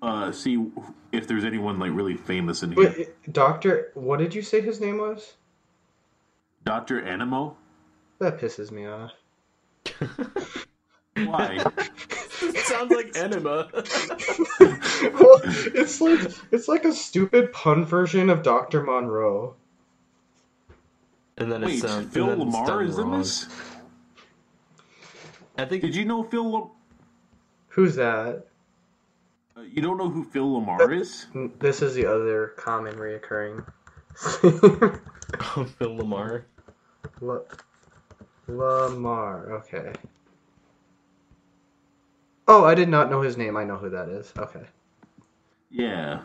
uh, 0.00 0.32
see 0.32 0.64
if 1.12 1.28
there's 1.28 1.44
anyone 1.44 1.78
like 1.78 1.90
really 1.92 2.16
famous 2.16 2.62
in 2.62 2.72
here. 2.72 2.94
Wait, 2.96 3.32
Doctor, 3.32 3.90
what 3.92 4.20
did 4.20 4.34
you 4.34 4.40
say 4.40 4.62
his 4.62 4.80
name 4.80 4.96
was? 4.96 5.34
Doctor 6.64 7.02
Animo. 7.02 7.58
That 8.20 8.38
pisses 8.38 8.70
me 8.70 8.86
off. 8.86 9.12
Why? 11.16 11.58
Sounds 12.64 12.92
like 12.92 13.16
enema. 13.16 13.68
well, 13.74 15.40
it's 15.74 16.00
like 16.00 16.20
it's 16.52 16.68
like 16.68 16.84
a 16.84 16.92
stupid 16.92 17.52
pun 17.52 17.84
version 17.84 18.30
of 18.30 18.42
Doctor 18.42 18.82
Moreau. 18.82 19.54
and 21.38 21.50
then 21.50 21.62
it 21.62 21.66
Wait, 21.66 21.80
sounds 21.80 22.12
Phil 22.12 22.28
and 22.30 22.40
then 22.42 22.52
LaMarr 22.52 22.66
done 22.66 22.84
is 22.86 22.98
in 22.98 23.10
this? 23.10 23.48
I 25.58 25.64
think 25.64 25.82
Did 25.82 25.94
you 25.96 26.04
know 26.04 26.22
Phil? 26.22 26.50
Lam- 26.50 26.70
Who's 27.68 27.94
that? 27.96 28.46
uh, 29.56 29.62
you 29.62 29.80
don't 29.82 29.96
know 29.98 30.08
who 30.10 30.24
Phil 30.24 30.60
LaMarr 30.60 30.98
is? 31.00 31.26
This 31.58 31.80
is 31.82 31.94
the 31.94 32.06
other 32.06 32.52
common 32.56 32.96
reoccurring. 32.96 33.64
Phil 34.16 35.96
LaMarr. 35.96 36.42
La- 37.20 37.40
LaMarr. 38.56 39.50
Okay. 39.60 39.92
Oh, 42.48 42.64
I 42.64 42.74
did 42.74 42.88
not 42.88 43.10
know 43.10 43.20
his 43.20 43.36
name. 43.36 43.56
I 43.56 43.64
know 43.64 43.76
who 43.76 43.90
that 43.90 44.08
is. 44.08 44.32
Okay. 44.36 44.64
Yeah. 45.70 46.22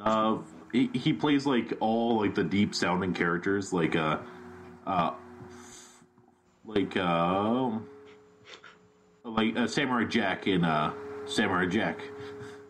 Uh, 0.00 0.38
he, 0.72 0.90
he 0.92 1.12
plays 1.12 1.46
like 1.46 1.72
all 1.80 2.18
like 2.20 2.34
the 2.34 2.42
deep 2.42 2.74
sounding 2.74 3.14
characters, 3.14 3.72
like 3.72 3.94
uh, 3.94 4.18
uh, 4.86 5.12
like 6.64 6.96
uh, 6.96 7.70
like 9.24 9.56
uh, 9.56 9.66
Samurai 9.66 10.04
Jack 10.04 10.46
in 10.46 10.64
uh, 10.64 10.92
Samurai 11.26 11.66
Jack, 11.66 12.00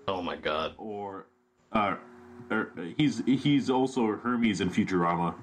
Oh 0.07 0.21
my 0.21 0.37
god. 0.37 0.75
or 0.76 1.26
uh, 1.73 1.97
er, 2.50 2.73
he's 2.99 3.23
he's 3.25 3.71
also 3.71 4.16
Hermes 4.16 4.61
in 4.61 4.69
Futurama. 4.69 5.35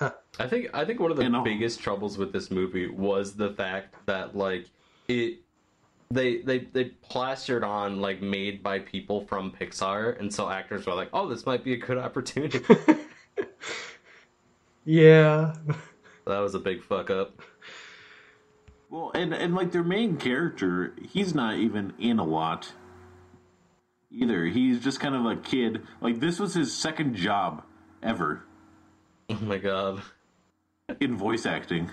I 0.00 0.46
think 0.46 0.70
I 0.74 0.84
think 0.84 1.00
one 1.00 1.10
of 1.10 1.16
the 1.16 1.24
And, 1.24 1.44
biggest 1.44 1.80
troubles 1.80 2.18
with 2.18 2.32
this 2.32 2.50
movie 2.50 2.88
was 2.88 3.34
the 3.34 3.50
fact 3.50 3.94
that 4.06 4.36
like 4.36 4.66
it 5.08 5.40
they 6.10 6.38
they 6.38 6.60
they 6.60 6.84
plastered 6.84 7.64
on 7.64 8.00
like 8.00 8.20
made 8.22 8.62
by 8.62 8.78
people 8.80 9.26
from 9.26 9.52
Pixar 9.52 10.18
and 10.18 10.32
so 10.32 10.48
actors 10.48 10.86
were 10.86 10.94
like, 10.94 11.10
"Oh, 11.12 11.28
this 11.28 11.46
might 11.46 11.62
be 11.64 11.74
a 11.74 11.76
good 11.76 11.98
opportunity." 11.98 12.60
Yeah. 14.84 15.54
that 16.26 16.38
was 16.38 16.54
a 16.54 16.58
big 16.58 16.82
fuck 16.82 17.10
up. 17.10 17.40
Well, 18.90 19.10
and 19.14 19.32
and 19.32 19.54
like 19.54 19.72
their 19.72 19.84
main 19.84 20.16
character, 20.16 20.94
he's 21.08 21.34
not 21.34 21.56
even 21.56 21.94
in 21.98 22.18
a 22.18 22.24
lot 22.24 22.72
either. 24.10 24.44
He's 24.46 24.80
just 24.80 25.00
kind 25.00 25.14
of 25.14 25.24
a 25.24 25.36
kid. 25.36 25.82
Like 26.00 26.20
this 26.20 26.38
was 26.38 26.54
his 26.54 26.76
second 26.76 27.14
job 27.14 27.62
ever 28.02 28.44
Oh 29.32 29.38
my 29.40 29.56
god. 29.56 30.02
in 31.00 31.16
voice 31.16 31.46
acting. 31.46 31.90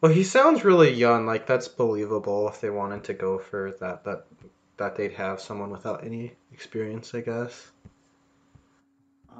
Well, 0.00 0.10
he 0.10 0.24
sounds 0.24 0.64
really 0.64 0.90
young. 0.90 1.26
Like 1.26 1.46
that's 1.46 1.68
believable 1.68 2.48
if 2.48 2.60
they 2.62 2.70
wanted 2.70 3.04
to 3.04 3.12
go 3.12 3.38
for 3.38 3.72
that. 3.80 4.04
That 4.04 4.24
that 4.78 4.96
they'd 4.96 5.12
have 5.12 5.42
someone 5.42 5.70
without 5.70 6.02
any 6.02 6.32
experience. 6.52 7.14
I 7.14 7.20
guess. 7.20 7.70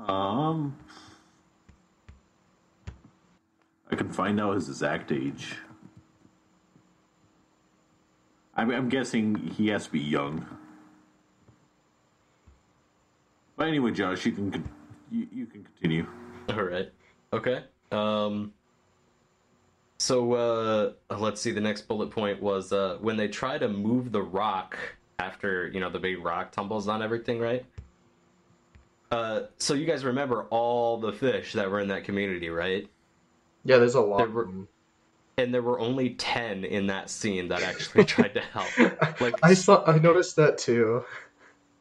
Um, 0.06 0.76
I 3.90 3.96
can 3.96 4.10
find 4.10 4.38
out 4.38 4.54
his 4.54 4.68
exact 4.68 5.12
age. 5.12 5.56
I'm, 8.54 8.70
I'm 8.70 8.88
guessing 8.90 9.52
he 9.56 9.68
has 9.68 9.86
to 9.86 9.92
be 9.92 10.00
young. 10.00 10.46
But 13.56 13.68
anyway, 13.68 13.92
Josh, 13.92 14.26
you 14.26 14.32
can 14.32 14.68
you, 15.10 15.26
you 15.32 15.46
can 15.46 15.64
continue. 15.64 16.06
All 16.56 16.62
right. 16.62 16.90
Okay. 17.32 17.64
Um 17.92 18.52
so 19.98 20.32
uh 20.32 20.92
let's 21.18 21.40
see 21.40 21.50
the 21.50 21.60
next 21.60 21.82
bullet 21.82 22.10
point 22.10 22.40
was 22.42 22.72
uh 22.72 22.96
when 23.00 23.16
they 23.16 23.28
try 23.28 23.58
to 23.58 23.68
move 23.68 24.12
the 24.12 24.22
rock 24.22 24.76
after, 25.18 25.68
you 25.68 25.80
know, 25.80 25.90
the 25.90 25.98
big 25.98 26.24
rock 26.24 26.52
tumbles 26.52 26.88
on 26.88 27.02
everything, 27.02 27.38
right? 27.38 27.64
Uh 29.10 29.42
so 29.58 29.74
you 29.74 29.86
guys 29.86 30.04
remember 30.04 30.44
all 30.50 30.98
the 30.98 31.12
fish 31.12 31.52
that 31.54 31.70
were 31.70 31.80
in 31.80 31.88
that 31.88 32.04
community, 32.04 32.48
right? 32.48 32.88
Yeah, 33.64 33.76
there's 33.78 33.94
a 33.96 34.00
lot. 34.00 34.18
There 34.18 34.26
of 34.26 34.34
were- 34.34 34.44
them. 34.46 34.68
And 35.38 35.54
there 35.54 35.62
were 35.62 35.80
only 35.80 36.10
10 36.10 36.64
in 36.64 36.88
that 36.88 37.08
scene 37.08 37.48
that 37.48 37.62
actually 37.62 38.04
tried 38.14 38.34
to 38.34 38.40
help. 38.40 38.68
Like 39.20 39.36
I 39.42 39.54
saw. 39.54 39.82
I 39.86 39.98
noticed 39.98 40.36
that 40.36 40.58
too. 40.58 41.02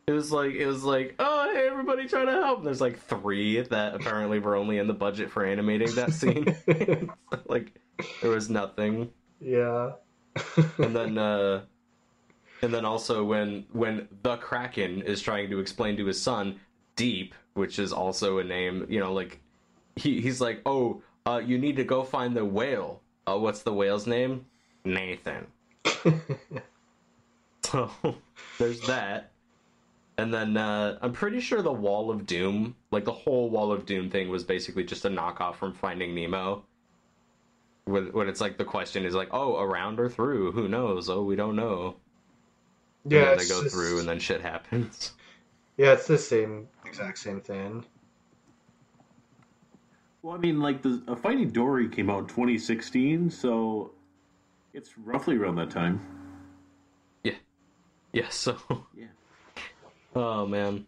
It 0.10 0.14
was 0.14 0.32
like 0.32 0.56
it 0.56 0.66
was 0.66 0.84
like, 0.84 1.14
oh 1.20 1.52
hey 1.54 1.68
everybody 1.68 2.08
try 2.08 2.26
to 2.26 2.32
help. 2.32 2.58
And 2.58 2.68
there's 2.68 2.82
like 2.82 3.00
three 3.00 3.62
that 3.62 3.94
apparently 3.94 4.40
were 4.40 4.56
only 4.56 4.80
in 4.80 4.88
the 4.88 4.94
budget 4.94 5.30
for 5.30 5.46
animating 5.46 5.94
that 5.94 6.14
scene. 6.14 6.58
like 7.48 7.74
there 8.20 8.32
was 8.32 8.50
nothing. 8.50 9.12
yeah. 9.40 9.92
And 10.80 10.96
then 10.96 11.20
uh 11.20 11.62
and 12.64 12.74
then 12.74 12.86
also 12.86 13.24
when 13.24 13.66
when 13.72 14.08
the 14.24 14.38
Kraken 14.38 15.04
is 15.04 15.22
trying 15.22 15.52
to 15.52 15.60
explain 15.60 15.96
to 15.98 16.06
his 16.08 16.20
son 16.20 16.60
Deep, 16.96 17.36
which 17.54 17.78
is 17.78 17.94
also 17.94 18.40
a 18.40 18.44
name, 18.44 18.88
you 18.90 19.00
know, 19.00 19.14
like 19.14 19.40
he 19.96 20.22
he's 20.22 20.42
like, 20.42 20.62
"Oh, 20.66 21.04
uh, 21.28 21.38
you 21.46 21.60
need 21.60 21.76
to 21.76 21.84
go 21.84 22.04
find 22.04 22.36
the 22.36 22.44
whale. 22.44 23.02
Uh, 23.28 23.38
what's 23.38 23.62
the 23.62 23.72
whale's 23.72 24.08
name? 24.08 24.46
Nathan. 24.84 25.46
So 27.64 27.92
there's 28.58 28.82
that. 28.88 29.32
And 30.20 30.34
then 30.34 30.58
uh, 30.58 30.98
I'm 31.02 31.14
pretty 31.14 31.40
sure 31.40 31.62
the 31.62 31.72
Wall 31.72 32.12
of 32.12 32.26
Doom, 32.26 32.76
like 32.92 33.06
the 33.06 33.14
whole 33.14 33.50
Wall 33.50 33.72
of 33.72 33.86
Doom 33.86 34.10
thing, 34.10 34.28
was 34.28 34.44
basically 34.44 34.84
just 34.84 35.06
a 35.06 35.10
knockoff 35.10 35.56
from 35.56 35.74
Finding 35.74 36.14
Nemo. 36.14 36.66
When, 37.86 38.08
when 38.12 38.28
it's 38.28 38.42
like 38.42 38.58
the 38.58 38.66
question 38.66 39.06
is 39.06 39.16
like, 39.16 39.30
oh, 39.32 39.58
around 39.58 39.98
or 39.98 40.10
through? 40.10 40.52
Who 40.52 40.68
knows? 40.68 41.10
Oh, 41.10 41.24
we 41.24 41.38
don't 41.38 41.56
know. 41.56 41.96
And 43.06 43.14
yeah, 43.14 43.26
then 43.26 43.38
they 43.38 43.48
go 43.48 43.64
just- 43.64 43.74
through, 43.74 44.00
and 44.00 44.10
then 44.10 44.20
shit 44.20 44.42
happens. 44.42 45.14
yeah, 45.78 45.94
it's 45.94 46.08
the 46.08 46.18
same 46.18 46.68
exact 46.86 47.18
same 47.18 47.40
thing. 47.40 47.86
Well, 50.22 50.36
I 50.36 50.38
mean, 50.38 50.60
like 50.60 50.82
the 50.82 51.02
uh, 51.08 51.16
Finding 51.16 51.50
Dory 51.52 51.88
came 51.88 52.10
out 52.10 52.20
in 52.20 52.28
2016, 52.28 53.30
so 53.30 53.92
it's 54.74 54.98
roughly 54.98 55.38
around 55.38 55.56
that 55.56 55.70
time. 55.72 56.02
Yeah. 57.24 57.36
Yeah. 58.12 58.28
So. 58.28 58.58
Yeah. 58.98 59.06
Oh 60.16 60.46
man. 60.46 60.86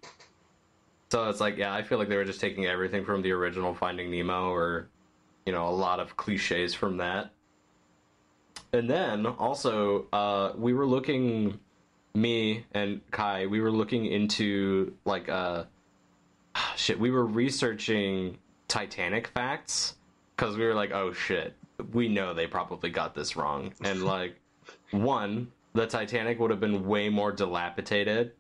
So 1.11 1.29
it's 1.29 1.41
like, 1.41 1.57
yeah, 1.57 1.73
I 1.73 1.83
feel 1.83 1.97
like 1.97 2.07
they 2.07 2.15
were 2.15 2.25
just 2.25 2.39
taking 2.39 2.67
everything 2.67 3.03
from 3.03 3.21
the 3.21 3.31
original 3.33 3.73
Finding 3.73 4.09
Nemo, 4.09 4.49
or 4.49 4.87
you 5.45 5.51
know, 5.51 5.67
a 5.67 5.69
lot 5.69 5.99
of 5.99 6.15
cliches 6.15 6.73
from 6.73 6.97
that. 6.97 7.31
And 8.73 8.89
then 8.89 9.25
also, 9.25 10.07
uh, 10.13 10.53
we 10.55 10.73
were 10.73 10.85
looking, 10.85 11.59
me 12.13 12.65
and 12.73 13.01
Kai, 13.11 13.47
we 13.47 13.59
were 13.59 13.71
looking 13.71 14.05
into 14.05 14.93
like, 15.03 15.27
uh, 15.27 15.65
shit, 16.77 16.99
we 16.99 17.11
were 17.11 17.25
researching 17.25 18.37
Titanic 18.67 19.27
facts 19.27 19.95
because 20.35 20.55
we 20.55 20.65
were 20.65 20.73
like, 20.75 20.91
oh 20.91 21.11
shit, 21.11 21.53
we 21.91 22.07
know 22.07 22.33
they 22.33 22.47
probably 22.47 22.89
got 22.89 23.13
this 23.13 23.35
wrong, 23.35 23.73
and 23.83 24.03
like, 24.05 24.37
one, 24.91 25.51
the 25.73 25.85
Titanic 25.87 26.39
would 26.39 26.51
have 26.51 26.59
been 26.59 26.85
way 26.85 27.09
more 27.09 27.31
dilapidated 27.33 28.31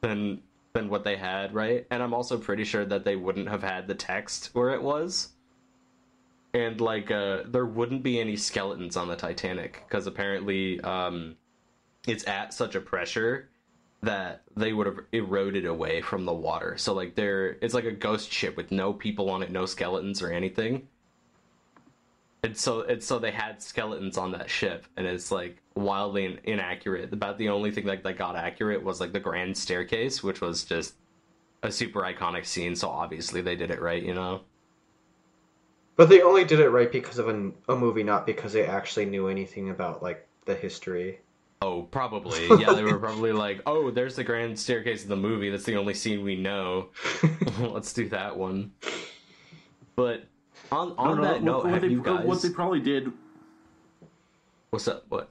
than 0.00 0.42
than 0.72 0.88
what 0.88 1.04
they 1.04 1.16
had, 1.16 1.54
right? 1.54 1.86
And 1.90 2.02
I'm 2.02 2.14
also 2.14 2.38
pretty 2.38 2.64
sure 2.64 2.84
that 2.84 3.04
they 3.04 3.16
wouldn't 3.16 3.48
have 3.48 3.62
had 3.62 3.86
the 3.86 3.94
text 3.94 4.50
where 4.52 4.70
it 4.70 4.82
was. 4.82 5.30
And 6.54 6.80
like 6.80 7.10
uh 7.10 7.42
there 7.46 7.66
wouldn't 7.66 8.02
be 8.02 8.20
any 8.20 8.36
skeletons 8.36 8.96
on 8.96 9.08
the 9.08 9.16
Titanic 9.16 9.84
because 9.86 10.06
apparently 10.06 10.80
um 10.80 11.36
it's 12.06 12.26
at 12.26 12.54
such 12.54 12.74
a 12.74 12.80
pressure 12.80 13.48
that 14.02 14.42
they 14.56 14.72
would 14.72 14.86
have 14.86 15.00
eroded 15.12 15.66
away 15.66 16.00
from 16.00 16.24
the 16.24 16.32
water. 16.32 16.76
So 16.78 16.94
like 16.94 17.14
they're 17.14 17.58
it's 17.60 17.74
like 17.74 17.84
a 17.84 17.92
ghost 17.92 18.32
ship 18.32 18.56
with 18.56 18.70
no 18.70 18.92
people 18.92 19.30
on 19.30 19.42
it, 19.42 19.50
no 19.50 19.66
skeletons 19.66 20.22
or 20.22 20.30
anything. 20.30 20.88
And 22.42 22.56
so 22.56 22.82
and 22.82 23.02
so 23.02 23.18
they 23.18 23.32
had 23.32 23.62
skeletons 23.62 24.16
on 24.16 24.32
that 24.32 24.48
ship 24.48 24.86
and 24.96 25.06
it's 25.06 25.32
like 25.32 25.60
wildly 25.78 26.24
in- 26.24 26.40
inaccurate. 26.44 27.12
About 27.12 27.38
the 27.38 27.48
only 27.48 27.70
thing 27.70 27.86
like 27.86 28.02
that 28.02 28.18
got 28.18 28.36
accurate 28.36 28.82
was 28.82 29.00
like 29.00 29.12
the 29.12 29.20
grand 29.20 29.56
staircase, 29.56 30.22
which 30.22 30.40
was 30.40 30.64
just 30.64 30.94
a 31.62 31.70
super 31.70 32.00
iconic 32.02 32.46
scene, 32.46 32.76
so 32.76 32.88
obviously 32.88 33.40
they 33.40 33.56
did 33.56 33.70
it 33.70 33.80
right, 33.80 34.02
you 34.02 34.14
know. 34.14 34.42
But 35.96 36.08
they 36.08 36.22
only 36.22 36.44
did 36.44 36.60
it 36.60 36.68
right 36.70 36.90
because 36.90 37.18
of 37.18 37.28
a, 37.28 37.50
a 37.68 37.76
movie, 37.76 38.04
not 38.04 38.24
because 38.26 38.52
they 38.52 38.64
actually 38.64 39.06
knew 39.06 39.28
anything 39.28 39.70
about 39.70 40.02
like 40.02 40.26
the 40.44 40.54
history. 40.54 41.18
Oh, 41.60 41.82
probably. 41.82 42.46
Yeah, 42.60 42.72
they 42.72 42.84
were 42.84 42.98
probably 42.98 43.32
like, 43.32 43.62
"Oh, 43.66 43.90
there's 43.90 44.14
the 44.14 44.22
grand 44.22 44.56
staircase 44.58 45.02
in 45.02 45.08
the 45.08 45.16
movie. 45.16 45.50
That's 45.50 45.64
the 45.64 45.76
only 45.76 45.94
scene 45.94 46.22
we 46.22 46.36
know. 46.36 46.90
Let's 47.60 47.92
do 47.92 48.08
that 48.10 48.36
one." 48.36 48.72
But 49.96 50.24
on 50.70 50.94
on 50.96 51.16
No, 51.16 51.22
no, 51.22 51.22
that 51.22 51.32
what- 51.32 51.42
note, 51.42 51.64
what, 51.64 51.72
have 51.72 51.82
they, 51.82 51.88
you 51.88 52.02
guys? 52.02 52.24
what 52.24 52.42
they 52.42 52.50
probably 52.50 52.80
did 52.80 53.12
What's 54.70 54.86
up? 54.86 55.04
What? 55.08 55.30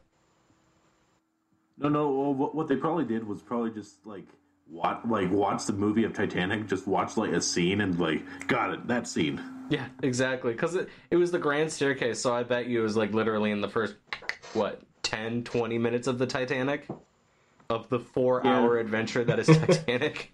No, 1.78 1.90
no. 1.90 2.10
well, 2.10 2.34
What, 2.34 2.56
what 2.56 2.68
they 2.68 2.76
probably 2.76 3.06
did 3.06 3.28
was 3.28 3.42
probably 3.42 3.72
just 3.72 4.06
like 4.06 4.26
watch, 4.70 5.00
like 5.06 5.32
watch 5.32 5.66
the 5.66 5.74
movie 5.74 6.04
of 6.04 6.14
Titanic. 6.14 6.68
Just 6.68 6.88
watch 6.88 7.18
like 7.18 7.32
a 7.32 7.42
scene 7.42 7.82
and 7.82 8.00
like, 8.00 8.48
got 8.48 8.74
it, 8.74 8.88
that 8.88 9.08
scene. 9.08 9.42
Yeah, 9.70 9.86
exactly. 10.02 10.54
Because 10.54 10.76
it, 10.76 10.90
it 11.12 11.18
was 11.18 11.32
the 11.32 11.40
grand 11.40 11.72
staircase, 11.72 12.20
so 12.20 12.34
I 12.34 12.44
bet 12.44 12.68
you 12.68 12.80
it 12.80 12.84
was 12.84 12.96
like 12.96 13.14
literally 13.14 13.52
in 13.52 13.62
the 13.62 13.68
first, 13.68 13.96
what, 14.54 14.82
10, 15.04 15.44
20 15.44 15.78
minutes 15.78 16.08
of 16.08 16.18
the 16.18 16.26
Titanic? 16.26 16.88
Of 17.70 17.90
the 17.90 18.00
four 18.00 18.46
hour 18.48 18.78
adventure 18.78 19.26
that 19.26 19.40
is 19.40 19.48
Titanic? 19.58 20.32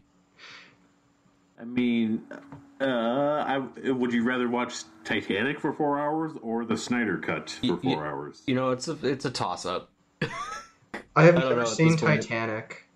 I 1.59 1.65
mean, 1.65 2.23
uh, 2.79 2.85
I 2.85 3.57
would 3.89 4.13
you 4.13 4.23
rather 4.23 4.47
watch 4.47 4.83
Titanic 5.03 5.59
for 5.59 5.73
four 5.73 5.99
hours 5.99 6.33
or 6.41 6.65
the 6.65 6.77
Snyder 6.77 7.17
cut 7.17 7.49
for 7.49 7.77
four 7.77 8.05
hours? 8.05 8.43
You 8.45 8.53
know, 8.53 8.71
it's 8.71 8.87
a 8.87 8.97
it's 9.01 9.25
a 9.25 9.31
toss 9.31 9.65
up. 9.65 9.89
I 11.15 11.23
have 11.25 11.37
I 11.37 11.49
never 11.49 11.65
seen 11.65 11.91
this 11.91 12.01
point. 12.01 12.21
Titanic. 12.23 12.87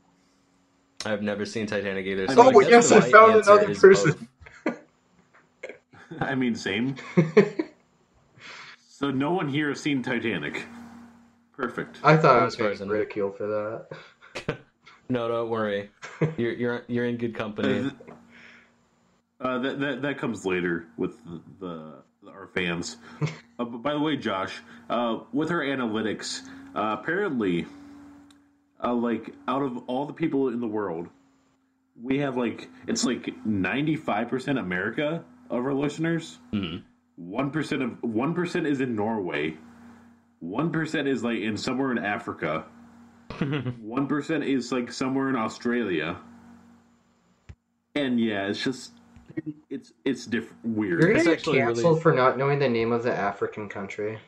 I've 1.06 1.22
never 1.22 1.46
seen 1.46 1.68
Titanic 1.68 2.06
either. 2.06 2.26
Oh, 2.30 2.60
I 2.62 2.68
yes, 2.68 2.92
I 2.92 3.02
found 3.02 3.36
another 3.36 3.76
person. 3.76 4.28
I 6.20 6.36
mean, 6.36 6.56
same. 6.56 6.96
So 9.00 9.12
no 9.12 9.32
one 9.32 9.48
here 9.48 9.70
has 9.70 9.80
seen 9.80 10.02
Titanic. 10.02 10.66
Perfect. 11.56 12.00
I 12.04 12.18
thought 12.18 12.32
I 12.32 12.36
One 12.38 12.46
was 12.46 12.56
getting 12.56 12.72
person. 12.72 12.90
ridiculed 12.90 13.38
for 13.38 13.86
that. 14.36 14.58
No, 15.10 15.28
don't 15.30 15.50
worry. 15.50 15.90
You're 16.36 16.52
you're 16.52 16.84
you're 16.88 17.06
in 17.06 17.16
good 17.16 17.34
company. 17.34 17.92
Uh, 19.40 19.60
that, 19.60 19.80
that 19.80 20.02
that 20.02 20.18
comes 20.18 20.46
later 20.46 20.88
with 20.98 21.24
the, 21.24 21.42
the 22.24 22.30
our 22.30 22.48
fans. 22.48 22.98
uh, 23.22 23.28
but 23.64 23.78
by 23.84 23.94
the 23.94 24.00
way, 24.02 24.18
Josh, 24.18 24.60
uh, 24.90 25.20
with 25.32 25.50
our 25.52 25.62
analytics, 25.62 26.42
uh, 26.76 26.98
apparently, 27.00 27.68
uh, 28.84 28.94
like 28.94 29.34
out 29.48 29.62
of 29.64 29.78
all 29.88 30.06
the 30.06 30.14
people 30.14 30.50
in 30.50 30.60
the 30.60 30.68
world, 30.68 31.08
we 32.02 32.20
have 32.20 32.38
like 32.38 32.68
it's 32.88 33.04
like 33.06 33.34
ninety 33.46 33.96
five 33.96 34.30
percent 34.30 34.58
America 34.60 35.24
of 35.50 35.66
our 35.66 35.74
listeners. 35.74 36.40
One 37.16 37.50
percent 37.52 37.82
of 37.82 38.04
one 38.04 38.34
percent 38.34 38.68
is 38.68 38.82
in 38.82 38.96
Norway. 38.96 39.58
One 40.40 40.72
percent 40.72 41.08
is 41.08 41.24
like 41.24 41.40
in 41.40 41.58
somewhere 41.58 41.92
in 41.92 41.98
Africa. 41.98 42.66
One 43.82 44.08
percent 44.08 44.44
is 44.46 44.72
like 44.72 44.92
somewhere 44.92 45.30
in 45.30 45.36
Australia. 45.36 46.18
And 47.96 48.20
yeah, 48.20 48.48
it's 48.48 48.64
just 48.64 48.94
it's 49.70 49.92
it's 50.06 50.26
diff- 50.26 50.54
weird. 50.64 51.02
You're 51.02 51.12
It's 51.12 51.24
gonna 51.26 51.36
get 51.36 51.40
actually 51.40 51.84
really- 51.84 52.02
for 52.02 52.14
not 52.14 52.38
knowing 52.38 52.60
the 52.60 52.70
name 52.70 52.92
of 52.92 53.04
the 53.04 53.14
African 53.14 53.68
country. 53.68 54.20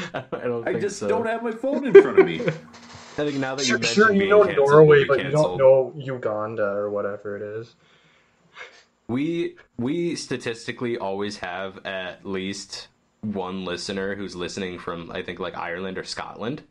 I 0.14 0.24
don't 0.46 0.66
I 0.68 0.74
just 0.74 0.98
so. 0.98 1.08
don't 1.08 1.26
have 1.26 1.42
my 1.42 1.52
phone 1.52 1.86
in 1.86 1.92
front 1.92 2.18
of 2.18 2.26
me. 2.26 2.40
I 3.18 3.22
think 3.26 3.34
now 3.36 3.56
that 3.56 3.66
you 3.68 3.78
Sure, 3.78 3.78
mentioned 3.78 3.94
sure 3.94 4.12
you 4.12 4.28
know 4.28 4.44
canceled, 4.44 4.68
Norway, 4.70 4.86
we'll 4.88 5.02
be 5.02 5.04
but 5.08 5.24
you 5.24 5.30
don't 5.30 5.58
know 5.58 5.92
Uganda 5.96 6.62
or 6.64 6.90
whatever 6.90 7.36
it 7.36 7.42
is. 7.42 7.74
We 9.08 9.56
we 9.78 10.14
statistically 10.16 10.98
always 10.98 11.38
have 11.38 11.84
at 11.86 12.24
least 12.26 12.88
one 13.22 13.64
listener 13.64 14.14
who's 14.14 14.36
listening 14.36 14.78
from 14.78 15.10
I 15.10 15.22
think 15.22 15.40
like 15.40 15.56
Ireland 15.56 15.98
or 15.98 16.04
Scotland, 16.04 16.62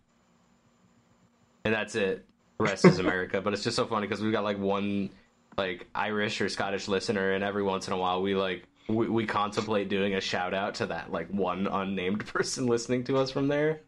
and 1.65 1.73
that's 1.73 1.95
it. 1.95 2.25
The 2.59 2.63
rest 2.65 2.85
is 2.85 2.99
America. 3.05 3.41
But 3.41 3.53
it's 3.53 3.63
just 3.63 3.75
so 3.75 3.85
funny 3.85 4.07
because 4.07 4.21
we've 4.21 4.31
got 4.31 4.43
like 4.43 4.59
one 4.59 5.09
like 5.57 5.87
Irish 5.95 6.39
or 6.39 6.49
Scottish 6.49 6.87
listener, 6.87 7.33
and 7.33 7.43
every 7.43 7.63
once 7.63 7.87
in 7.87 7.93
a 7.93 7.97
while 7.97 8.21
we 8.21 8.35
like 8.35 8.63
we, 8.87 9.07
we 9.09 9.25
contemplate 9.25 9.89
doing 9.89 10.15
a 10.15 10.21
shout 10.21 10.53
out 10.53 10.75
to 10.75 10.85
that 10.87 11.11
like 11.11 11.29
one 11.29 11.67
unnamed 11.67 12.25
person 12.33 12.67
listening 12.67 13.03
to 13.05 13.17
us 13.17 13.31
from 13.31 13.47
there. 13.47 13.81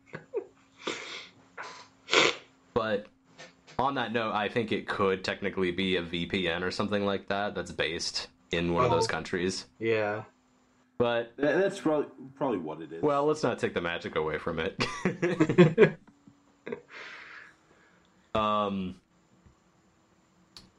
but 2.73 3.05
on 3.77 3.95
that 3.95 4.12
note, 4.12 4.33
I 4.33 4.49
think 4.49 4.71
it 4.71 4.88
could 4.88 5.23
technically 5.23 5.71
be 5.71 5.95
a 5.95 6.01
VPN 6.03 6.63
or 6.63 6.71
something 6.71 7.05
like 7.05 7.27
that 7.29 7.55
that's 7.55 7.71
based 7.71 8.27
in 8.51 8.73
one 8.73 8.83
of 8.83 8.91
those 8.91 9.05
Oh. 9.05 9.12
countries. 9.12 9.65
Yeah. 9.79 10.23
But 10.97 11.31
That- 11.38 11.57
That's 11.59 11.79
probably 11.79 12.07
probably 12.35 12.57
what 12.57 12.81
it 12.81 12.91
is. 12.91 13.01
well, 13.01 13.25
let's 13.25 13.41
not 13.43 13.57
take 13.57 13.73
the 13.73 13.79
magic 13.81 14.17
away 14.17 14.38
from 14.38 14.59
it. 14.59 14.83
um. 18.35 18.95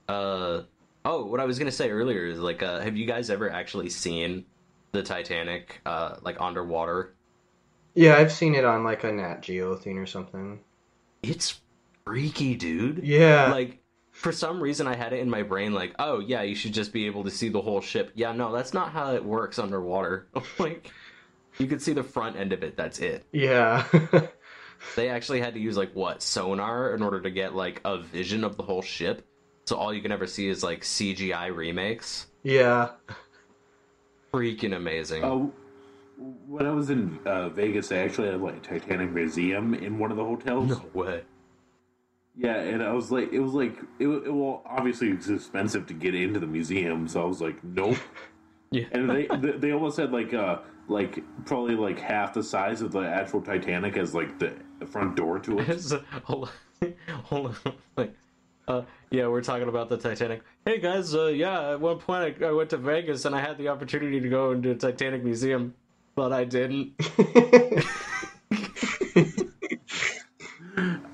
Uh. 0.09 0.62
Oh, 1.05 1.25
what 1.25 1.41
I 1.41 1.45
was 1.45 1.59
gonna 1.59 1.73
say 1.73 1.91
earlier 1.91 2.27
is 2.27 2.39
like, 2.39 2.63
uh, 2.63 2.81
have 2.81 2.97
you 2.97 3.07
guys 3.07 3.31
ever 3.31 3.51
actually 3.51 3.91
seen 3.91 4.45
the 4.93 5.03
Titanic, 5.03 5.81
uh, 5.87 6.17
like 6.23 6.41
underwater? 6.41 7.15
Yeah, 7.95 8.17
I've 8.17 8.33
seen 8.33 8.55
it 8.55 8.65
on 8.65 8.85
like 8.85 9.05
a 9.05 9.13
Nat 9.13 9.43
Geo 9.43 9.77
thing 9.77 9.99
or 9.99 10.07
something. 10.07 10.61
It's 11.23 11.61
freaky, 12.05 12.55
dude. 12.55 13.03
Yeah. 13.05 13.51
Like, 13.51 13.79
for 14.13 14.33
some 14.33 14.63
reason, 14.63 14.87
I 14.87 14.95
had 14.97 15.13
it 15.13 15.21
in 15.21 15.31
my 15.31 15.43
brain, 15.43 15.73
like, 15.73 15.95
oh 15.99 16.21
yeah, 16.21 16.43
you 16.43 16.55
should 16.55 16.75
just 16.75 16.93
be 16.93 17.07
able 17.07 17.25
to 17.25 17.31
see 17.31 17.49
the 17.49 17.63
whole 17.63 17.81
ship. 17.81 18.13
Yeah, 18.15 18.33
no, 18.33 18.53
that's 18.53 18.75
not 18.75 18.93
how 18.93 19.15
it 19.15 19.25
works 19.25 19.59
underwater. 19.59 20.29
like, 20.59 20.91
you 21.59 21.67
could 21.67 21.83
see 21.83 21.93
the 21.93 22.03
front 22.03 22.37
end 22.37 22.53
of 22.53 22.63
it. 22.63 22.77
That's 22.77 22.99
it. 22.99 23.25
yeah. 23.33 23.87
They 24.97 25.11
actually 25.11 25.41
had 25.41 25.55
to 25.55 25.61
use 25.61 25.77
like 25.77 25.93
what 25.95 26.23
sonar 26.23 26.95
in 26.95 27.03
order 27.03 27.21
to 27.21 27.31
get 27.31 27.55
like 27.55 27.81
a 27.85 27.99
vision 27.99 28.45
of 28.45 28.57
the 28.57 28.63
whole 28.63 28.83
ship. 28.83 29.27
So 29.66 29.77
all 29.77 29.92
you 29.94 30.03
can 30.03 30.11
ever 30.12 30.27
see 30.27 30.49
is 30.49 30.62
like 30.64 30.83
CGI 30.83 31.55
remakes. 31.55 32.27
yeah. 32.42 32.90
freaking 34.33 34.75
amazing. 34.77 35.25
Oh, 35.25 35.53
when 36.46 36.66
I 36.66 36.70
was 36.73 36.90
in 36.90 37.18
uh, 37.25 37.49
Vegas, 37.51 37.90
I 37.92 37.99
actually 37.99 38.29
had 38.29 38.40
like 38.40 38.57
a 38.57 38.61
Titanic 38.61 39.11
museum 39.12 39.75
in 39.75 39.99
one 39.99 40.11
of 40.11 40.16
the 40.16 40.25
hotels. 40.25 40.68
no 40.68 40.83
way. 40.92 41.23
Yeah, 42.37 42.57
and 42.57 42.83
I 42.83 42.92
was 42.92 43.11
like, 43.11 43.33
it 43.33 43.40
was 43.40 43.53
like, 43.53 43.77
it, 43.99 44.07
wa- 44.07 44.14
it 44.25 44.33
well, 44.33 44.62
obviously 44.64 45.11
it's 45.11 45.29
expensive 45.29 45.87
to 45.88 45.94
get 45.94 46.14
into 46.14 46.38
the 46.40 46.46
museum, 46.46 47.07
so 47.09 47.23
I 47.23 47.25
was 47.25 47.40
like, 47.40 47.62
nope. 47.64 47.96
Yeah. 48.73 48.85
And 48.92 49.11
they 49.11 49.27
they, 49.27 49.51
they 49.59 49.73
almost 49.73 49.96
had 49.96 50.12
like 50.12 50.33
uh 50.33 50.61
like 50.87 51.18
probably 51.44 51.75
like 51.75 51.99
half 51.99 52.33
the 52.33 52.42
size 52.44 52.83
of 52.83 52.92
the 52.92 53.01
actual 53.01 53.42
Titanic 53.42 53.96
as 53.96 54.14
like 54.14 54.38
the 54.38 54.55
front 54.87 55.16
door 55.16 55.40
to 55.40 55.59
it. 55.59 55.81
So, 55.81 56.05
hold 56.23 56.51
on, 56.81 56.94
hold 57.25 57.46
on. 57.66 57.73
Like, 57.96 58.14
uh, 58.70 58.83
yeah, 59.11 59.26
we're 59.26 59.42
talking 59.42 59.68
about 59.68 59.88
the 59.88 59.96
Titanic. 59.96 60.42
Hey 60.64 60.78
guys, 60.78 61.14
uh, 61.14 61.26
yeah, 61.26 61.72
at 61.72 61.80
one 61.80 61.98
point 61.98 62.37
I, 62.40 62.46
I 62.46 62.52
went 62.52 62.70
to 62.70 62.76
Vegas 62.76 63.24
and 63.24 63.35
I 63.35 63.40
had 63.40 63.59
the 63.59 63.68
opportunity 63.68 64.20
to 64.20 64.28
go 64.28 64.52
into 64.52 64.70
a 64.70 64.74
Titanic 64.74 65.24
museum, 65.24 65.74
but 66.14 66.33
I 66.33 66.44
didn't. 66.44 66.92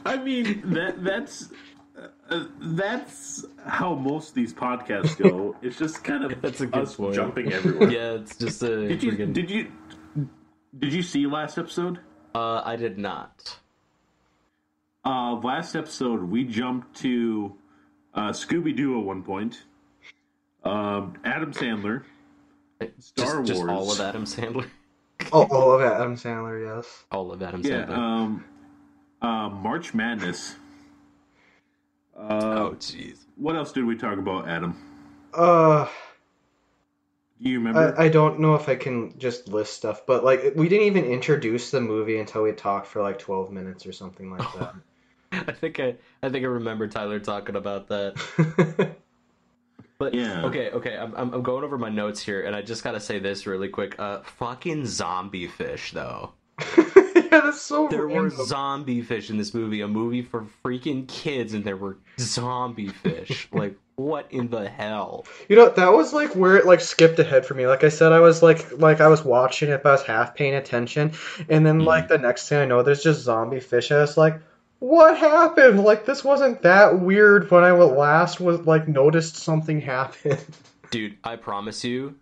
I 0.04 0.16
mean 0.18 0.62
that 0.74 1.02
that's 1.02 1.48
uh, 2.30 2.44
that's 2.60 3.44
how 3.64 3.94
most 3.94 4.30
of 4.30 4.34
these 4.34 4.52
podcasts 4.52 5.16
go. 5.16 5.56
It's 5.62 5.78
just 5.78 6.04
kind 6.04 6.24
of 6.24 6.40
That's 6.42 6.60
a 6.60 6.66
good 6.66 6.82
us 6.82 6.94
point. 6.96 7.14
jumping 7.14 7.52
everywhere. 7.52 7.90
Yeah, 7.90 8.12
it's 8.20 8.36
just 8.36 8.62
a. 8.62 8.86
Did 8.88 9.02
you 9.02 9.12
freaking- 9.12 9.32
did 9.32 9.50
you 9.50 9.72
did 10.78 10.92
you 10.92 11.02
see 11.02 11.26
last 11.26 11.56
episode? 11.58 12.00
uh, 12.34 12.60
I 12.64 12.76
did 12.76 12.98
not. 12.98 13.58
Uh, 15.06 15.36
last 15.36 15.76
episode 15.76 16.20
we 16.20 16.42
jumped 16.42 16.96
to 16.96 17.54
uh, 18.12 18.30
Scooby 18.30 18.74
Doo 18.74 18.98
at 18.98 19.06
one 19.06 19.22
point. 19.22 19.62
Um, 20.64 21.14
Adam 21.24 21.52
Sandler, 21.52 22.02
Star 22.98 23.38
just, 23.38 23.46
just 23.46 23.58
Wars. 23.60 23.70
all 23.70 23.92
of 23.92 24.00
Adam 24.00 24.24
Sandler. 24.24 24.68
oh, 25.32 25.44
all 25.44 25.72
of 25.72 25.80
Adam 25.80 26.16
Sandler, 26.16 26.76
yes. 26.76 27.04
All 27.12 27.30
of 27.30 27.40
Adam 27.40 27.62
yeah, 27.62 27.84
Sandler. 27.84 27.96
um, 27.96 28.44
uh, 29.22 29.48
March 29.48 29.94
Madness. 29.94 30.56
Uh, 32.18 32.40
oh, 32.42 32.76
jeez. 32.80 33.18
what 33.36 33.54
else 33.54 33.70
did 33.70 33.84
we 33.84 33.96
talk 33.96 34.18
about, 34.18 34.48
Adam? 34.48 34.76
Uh, 35.32 35.86
Do 37.40 37.48
you 37.48 37.58
remember? 37.58 37.94
I, 37.96 38.06
I 38.06 38.08
don't 38.08 38.40
know 38.40 38.56
if 38.56 38.68
I 38.68 38.74
can 38.74 39.16
just 39.18 39.46
list 39.46 39.74
stuff, 39.74 40.04
but 40.04 40.24
like 40.24 40.54
we 40.56 40.68
didn't 40.68 40.86
even 40.88 41.04
introduce 41.04 41.70
the 41.70 41.80
movie 41.80 42.18
until 42.18 42.42
we 42.42 42.50
talked 42.50 42.88
for 42.88 43.02
like 43.02 43.20
12 43.20 43.52
minutes 43.52 43.86
or 43.86 43.92
something 43.92 44.32
like 44.32 44.52
that. 44.58 44.74
I 45.48 45.52
think 45.52 45.80
I, 45.80 45.94
I 46.22 46.28
think 46.28 46.44
I 46.44 46.48
remember 46.48 46.86
Tyler 46.86 47.18
talking 47.20 47.56
about 47.56 47.88
that. 47.88 48.96
But 49.98 50.12
Yeah. 50.12 50.44
okay, 50.44 50.70
okay, 50.72 50.96
I'm, 50.96 51.14
I'm 51.14 51.42
going 51.42 51.64
over 51.64 51.78
my 51.78 51.88
notes 51.88 52.20
here, 52.20 52.42
and 52.42 52.54
I 52.54 52.60
just 52.60 52.84
gotta 52.84 53.00
say 53.00 53.18
this 53.18 53.46
really 53.46 53.68
quick. 53.68 53.98
Uh, 53.98 54.20
fucking 54.20 54.84
zombie 54.86 55.46
fish, 55.46 55.92
though. 55.92 56.32
yeah, 56.76 57.40
that's 57.40 57.62
so 57.62 57.88
There 57.88 58.06
were 58.06 58.28
zombie 58.30 59.00
fish 59.02 59.30
in 59.30 59.38
this 59.38 59.54
movie, 59.54 59.80
a 59.80 59.88
movie 59.88 60.22
for 60.22 60.46
freaking 60.64 61.08
kids, 61.08 61.54
and 61.54 61.64
there 61.64 61.76
were 61.76 61.98
zombie 62.18 62.88
fish. 62.88 63.48
like, 63.52 63.78
what 63.96 64.26
in 64.30 64.48
the 64.50 64.68
hell? 64.68 65.24
You 65.48 65.56
know, 65.56 65.70
that 65.70 65.92
was 65.92 66.12
like 66.12 66.36
where 66.36 66.56
it 66.56 66.66
like 66.66 66.82
skipped 66.82 67.18
ahead 67.18 67.46
for 67.46 67.54
me. 67.54 67.66
Like 67.66 67.82
I 67.82 67.88
said, 67.88 68.12
I 68.12 68.20
was 68.20 68.42
like 68.42 68.78
like 68.78 69.00
I 69.00 69.08
was 69.08 69.24
watching 69.24 69.70
it, 69.70 69.82
but 69.82 69.88
I 69.88 69.92
was 69.92 70.02
half 70.02 70.34
paying 70.34 70.54
attention, 70.54 71.12
and 71.48 71.64
then 71.64 71.80
like 71.80 72.08
the 72.08 72.18
next 72.18 72.48
thing 72.50 72.58
I 72.58 72.66
know, 72.66 72.82
there's 72.82 73.02
just 73.02 73.22
zombie 73.22 73.60
fish. 73.60 73.90
I 73.90 74.00
was 74.00 74.18
like, 74.18 74.40
what 74.78 75.16
happened? 75.16 75.82
Like 75.82 76.04
this 76.06 76.22
wasn't 76.24 76.62
that 76.62 77.00
weird 77.00 77.50
when 77.50 77.64
I 77.64 77.72
last 77.72 78.40
was 78.40 78.60
like 78.66 78.88
noticed 78.88 79.36
something 79.36 79.80
happened. 79.80 80.44
Dude, 80.90 81.16
I 81.24 81.36
promise 81.36 81.84
you, 81.84 82.14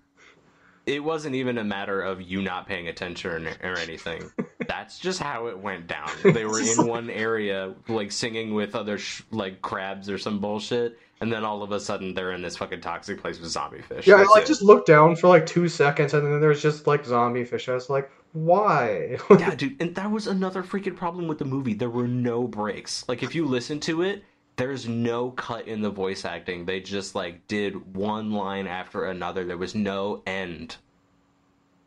it 0.87 1.03
wasn't 1.03 1.35
even 1.35 1.59
a 1.59 1.65
matter 1.65 2.01
of 2.01 2.23
you 2.23 2.43
not 2.43 2.67
paying 2.67 2.89
attention 2.89 3.47
or, 3.47 3.73
or 3.73 3.79
anything. 3.79 4.31
That's 4.69 4.99
just 4.99 5.21
how 5.21 5.47
it 5.49 5.59
went 5.59 5.87
down. 5.87 6.11
They 6.23 6.45
were 6.45 6.61
in 6.61 6.87
one 6.87 7.11
area, 7.11 7.75
like 7.89 8.13
singing 8.13 8.55
with 8.55 8.75
other 8.75 8.99
sh- 8.99 9.23
like 9.31 9.61
crabs 9.63 10.09
or 10.09 10.19
some 10.19 10.41
bullshit, 10.41 10.99
and 11.21 11.33
then 11.33 11.45
all 11.45 11.63
of 11.63 11.73
a 11.73 11.81
sudden 11.81 12.15
they're 12.15 12.33
in 12.33 12.43
this 12.43 12.57
fucking 12.57 12.81
toxic 12.81 13.21
place 13.21 13.39
with 13.41 13.51
zombie 13.51 13.83
fish. 13.83 14.07
Yeah, 14.07 14.17
I 14.17 14.25
like 14.25 14.45
it. 14.45 14.47
just 14.47 14.63
looked 14.63 14.87
down 14.87 15.17
for 15.17 15.29
like 15.29 15.47
two 15.47 15.69
seconds, 15.69 16.15
and 16.15 16.25
then 16.27 16.41
there 16.41 16.49
was 16.49 16.63
just 16.63 16.87
like 16.87 17.05
zombie 17.05 17.45
fish. 17.45 17.69
I 17.69 17.75
was 17.75 17.91
like, 17.91 18.11
why? 18.35 19.17
yeah, 19.31 19.55
dude, 19.55 19.81
and 19.81 19.95
that 19.95 20.11
was 20.11 20.27
another 20.27 20.65
freaking 20.65 20.97
problem 20.97 21.29
with 21.29 21.39
the 21.39 21.45
movie. 21.45 21.73
There 21.73 21.89
were 21.89 22.09
no 22.09 22.49
breaks. 22.49 23.09
Like 23.09 23.23
if 23.23 23.35
you 23.35 23.47
listen 23.47 23.79
to 23.81 24.03
it, 24.03 24.25
there's 24.57 24.89
no 24.89 25.31
cut 25.31 25.69
in 25.69 25.83
the 25.83 25.91
voice 25.91 26.25
acting. 26.25 26.65
They 26.65 26.81
just 26.81 27.15
like 27.15 27.47
did 27.47 27.95
one 27.95 28.33
line 28.33 28.67
after 28.67 29.05
another. 29.05 29.45
There 29.45 29.57
was 29.57 29.77
no 29.77 30.23
end 30.27 30.77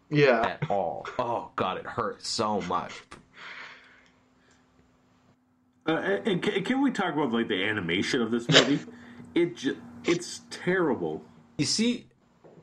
yeah. 0.09 0.57
at 0.61 0.71
all. 0.71 1.05
Oh 1.19 1.51
god, 1.57 1.77
it 1.77 1.85
hurt 1.85 2.25
so 2.25 2.61
much. 2.61 2.93
Uh, 5.85 6.19
and 6.25 6.41
can, 6.41 6.63
can 6.63 6.81
we 6.81 6.91
talk 6.91 7.13
about 7.13 7.33
like 7.33 7.49
the 7.49 7.61
animation 7.61 8.21
of 8.21 8.31
this 8.31 8.47
movie? 8.47 8.79
it 9.35 9.57
ju- 9.57 9.77
it's 10.05 10.41
terrible. 10.49 11.23
You 11.57 11.65
see, 11.65 12.07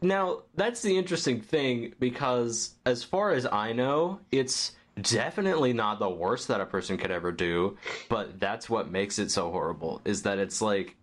now 0.05 0.43
that's 0.55 0.83
the 0.83 0.97
interesting 0.97 1.41
thing 1.41 1.95
because 1.99 2.75
as 2.87 3.03
far 3.03 3.33
as 3.33 3.47
I 3.47 3.73
know, 3.73 4.21
it's 4.31 4.73
definitely 5.01 5.73
not 5.73 5.99
the 5.99 6.09
worst 6.09 6.49
that 6.49 6.61
a 6.61 6.67
person 6.67 6.97
could 6.97 7.11
ever 7.11 7.33
do, 7.33 7.77
but 8.09 8.39
that's 8.39 8.71
what 8.71 8.91
makes 8.91 9.19
it 9.19 9.31
so 9.31 9.51
horrible 9.51 10.01
is 10.05 10.23
that 10.23 10.39
it's 10.39 10.63
like 10.63 10.97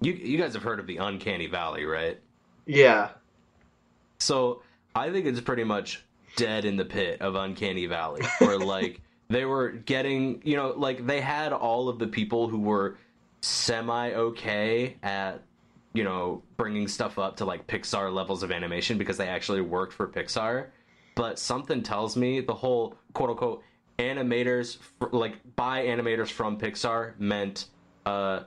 you 0.00 0.12
you 0.12 0.38
guys 0.38 0.54
have 0.54 0.62
heard 0.62 0.78
of 0.78 0.86
the 0.86 0.98
uncanny 0.98 1.46
valley, 1.46 1.84
right? 1.84 2.20
Yeah. 2.66 3.10
So 4.18 4.62
I 4.94 5.10
think 5.10 5.26
it's 5.26 5.40
pretty 5.40 5.64
much 5.64 6.04
dead 6.36 6.64
in 6.64 6.76
the 6.76 6.84
pit 6.84 7.20
of 7.20 7.34
Uncanny 7.34 7.86
Valley, 7.86 8.22
where 8.38 8.58
like 8.58 9.00
they 9.28 9.44
were 9.44 9.70
getting, 9.70 10.42
you 10.44 10.56
know, 10.56 10.74
like 10.76 11.06
they 11.06 11.20
had 11.20 11.52
all 11.52 11.88
of 11.88 11.98
the 11.98 12.06
people 12.06 12.48
who 12.48 12.60
were 12.60 12.98
semi 13.40 14.12
okay 14.12 14.96
at, 15.02 15.42
you 15.94 16.04
know, 16.04 16.42
bringing 16.56 16.88
stuff 16.88 17.18
up 17.18 17.36
to 17.36 17.44
like 17.44 17.66
Pixar 17.66 18.12
levels 18.12 18.42
of 18.42 18.50
animation 18.50 18.98
because 18.98 19.16
they 19.16 19.28
actually 19.28 19.60
worked 19.60 19.92
for 19.92 20.08
Pixar. 20.08 20.68
But 21.14 21.38
something 21.38 21.82
tells 21.82 22.16
me 22.16 22.40
the 22.40 22.54
whole 22.54 22.96
quote 23.12 23.30
unquote 23.30 23.62
animators, 23.98 24.78
like 25.12 25.34
by 25.56 25.84
animators 25.84 26.30
from 26.30 26.58
Pixar, 26.58 27.18
meant 27.18 27.66
uh, 28.06 28.44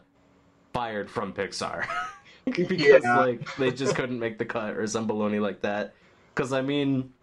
fired 0.74 1.10
from 1.10 1.34
Pixar. 1.34 1.86
because 2.46 2.72
Yeah. 3.04 3.18
like 3.20 3.56
they 3.58 3.72
just 3.72 3.96
couldn't 3.96 4.20
make 4.20 4.38
the 4.38 4.46
cut 4.46 4.76
or 4.76 4.88
some 4.88 5.08
baloney 5.08 5.40
like 5.40 5.62
that. 5.62 5.94
Because 6.34 6.52
I 6.54 6.62
mean, 6.62 7.14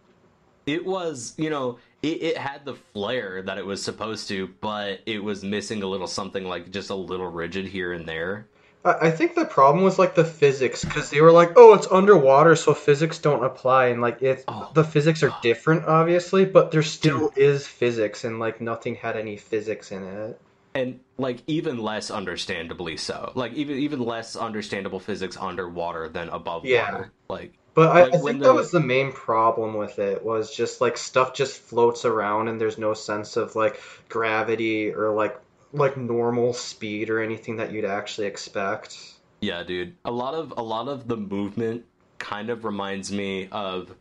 it 0.65 0.85
was 0.85 1.33
you 1.37 1.49
know 1.49 1.79
it, 2.01 2.21
it 2.23 2.37
had 2.37 2.63
the 2.65 2.75
flair 2.75 3.41
that 3.41 3.57
it 3.57 3.65
was 3.65 3.83
supposed 3.83 4.27
to, 4.29 4.47
but 4.61 5.01
it 5.05 5.21
was 5.21 5.43
missing 5.43 5.83
a 5.83 5.87
little 5.87 6.07
something 6.07 6.45
like 6.45 6.71
just 6.71 6.89
a 6.89 6.95
little 6.95 7.27
rigid 7.29 7.65
here 7.67 7.93
and 7.93 8.07
there. 8.07 8.47
I 8.85 9.11
think 9.11 9.35
the 9.35 9.45
problem 9.45 9.83
was 9.83 9.97
like 9.97 10.13
the 10.13 10.25
physics 10.25 10.83
because 10.83 11.09
they 11.09 11.21
were 11.21 11.31
like, 11.31 11.53
"Oh, 11.55 11.73
it's 11.73 11.87
underwater, 11.89 12.55
so 12.55 12.73
physics 12.73 13.17
don't 13.17 13.43
apply," 13.43 13.87
and 13.87 14.01
like 14.01 14.21
it, 14.21 14.43
Oh. 14.47 14.69
the 14.73 14.83
physics 14.83 15.23
are 15.23 15.33
different, 15.41 15.85
obviously, 15.85 16.43
but 16.43 16.71
there 16.71 16.83
still 16.83 17.31
is 17.37 17.65
physics, 17.65 18.25
and 18.25 18.39
like 18.39 18.59
nothing 18.59 18.95
had 18.95 19.15
any 19.15 19.37
physics 19.37 19.91
in 19.91 20.03
it. 20.03 20.39
and 20.75 20.99
like 21.19 21.37
even 21.45 21.77
less 21.77 22.09
understandably 22.09 22.97
so 22.97 23.31
like 23.35 23.53
even 23.53 23.77
even 23.77 23.99
less 24.03 24.35
understandable 24.35 24.99
physics 24.99 25.37
underwater 25.39 26.07
than 26.09 26.29
above 26.29 26.65
Yeah. 26.65 26.91
water 26.91 27.11
like 27.29 27.53
But 27.75 27.89
I, 27.89 28.03
Like, 28.05 28.13
I 28.15 28.17
think 28.17 28.39
the- 28.39 28.47
that 28.47 28.53
was 28.55 28.71
the 28.71 28.79
main 28.79 29.11
problem 29.11 29.75
with 29.75 29.99
it 29.99 30.23
was 30.25 30.51
just 30.55 30.81
like 30.81 30.97
stuff 30.97 31.35
just 31.35 31.59
floats 31.61 32.05
around, 32.05 32.47
and 32.47 32.59
there's 32.59 32.79
no 32.79 32.95
sense 32.95 33.37
of 33.37 33.55
like 33.55 33.79
gravity 34.09 34.91
or 34.91 35.11
like 35.11 35.37
like 35.73 35.97
normal 35.97 36.53
speed 36.53 37.09
or 37.09 37.21
anything 37.21 37.57
that 37.57 37.71
you'd 37.71 37.85
actually 37.85 38.27
expect. 38.27 38.97
yeah 39.41 39.63
dude 39.63 39.95
a 40.05 40.11
lot 40.11 40.33
of 40.33 40.53
a 40.57 40.61
lot 40.63 40.87
of 40.87 41.07
the 41.07 41.17
movement 41.17 41.83
kind 42.19 42.49
of 42.49 42.63
reminds 42.63 43.11
me 43.11 43.47
of 43.51 43.93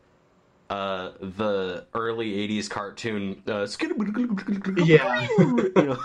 uh 0.71 1.11
the 1.21 1.85
early 1.95 2.31
80s 2.49 2.71
cartoon 2.71 3.43
uh 3.49 3.67
Yeah. 4.85 5.27
you 5.37 5.73
know 5.77 5.99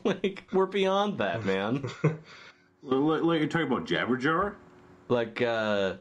like 0.04 0.44
we're 0.52 0.66
beyond 0.66 1.18
that 1.18 1.44
man 1.44 1.84
Like, 2.82 3.22
like 3.22 3.40
you're 3.40 3.48
talking 3.48 3.66
about 3.66 3.84
Jabberjaw. 3.86 4.54
like 5.08 5.42
uh 5.42 5.94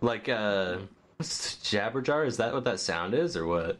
like 0.00 0.28
uh 0.28 0.78
what's 1.16 1.56
Jabberjaw 1.56 2.26
is 2.26 2.36
that 2.36 2.52
what 2.54 2.64
that 2.64 2.78
sound 2.78 3.14
is 3.14 3.36
or 3.36 3.46
what 3.46 3.78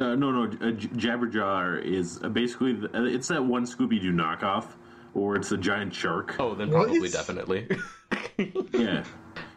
Uh, 0.00 0.14
no, 0.14 0.30
no, 0.30 0.44
uh, 0.44 0.70
J- 0.72 0.88
Jabberjaw 0.88 1.82
is 1.84 2.20
uh, 2.22 2.28
basically 2.28 2.74
the, 2.74 2.96
uh, 2.96 3.04
it's 3.04 3.28
that 3.28 3.44
one 3.44 3.64
Scooby 3.66 4.00
Doo 4.00 4.12
knockoff, 4.12 4.66
or 5.14 5.36
it's 5.36 5.50
a 5.52 5.56
giant 5.56 5.94
shark. 5.94 6.36
oh 6.38 6.54
then 6.54 6.70
What? 6.70 6.88
probably 6.88 7.08
definitely 7.08 7.66
Yeah, 8.72 9.04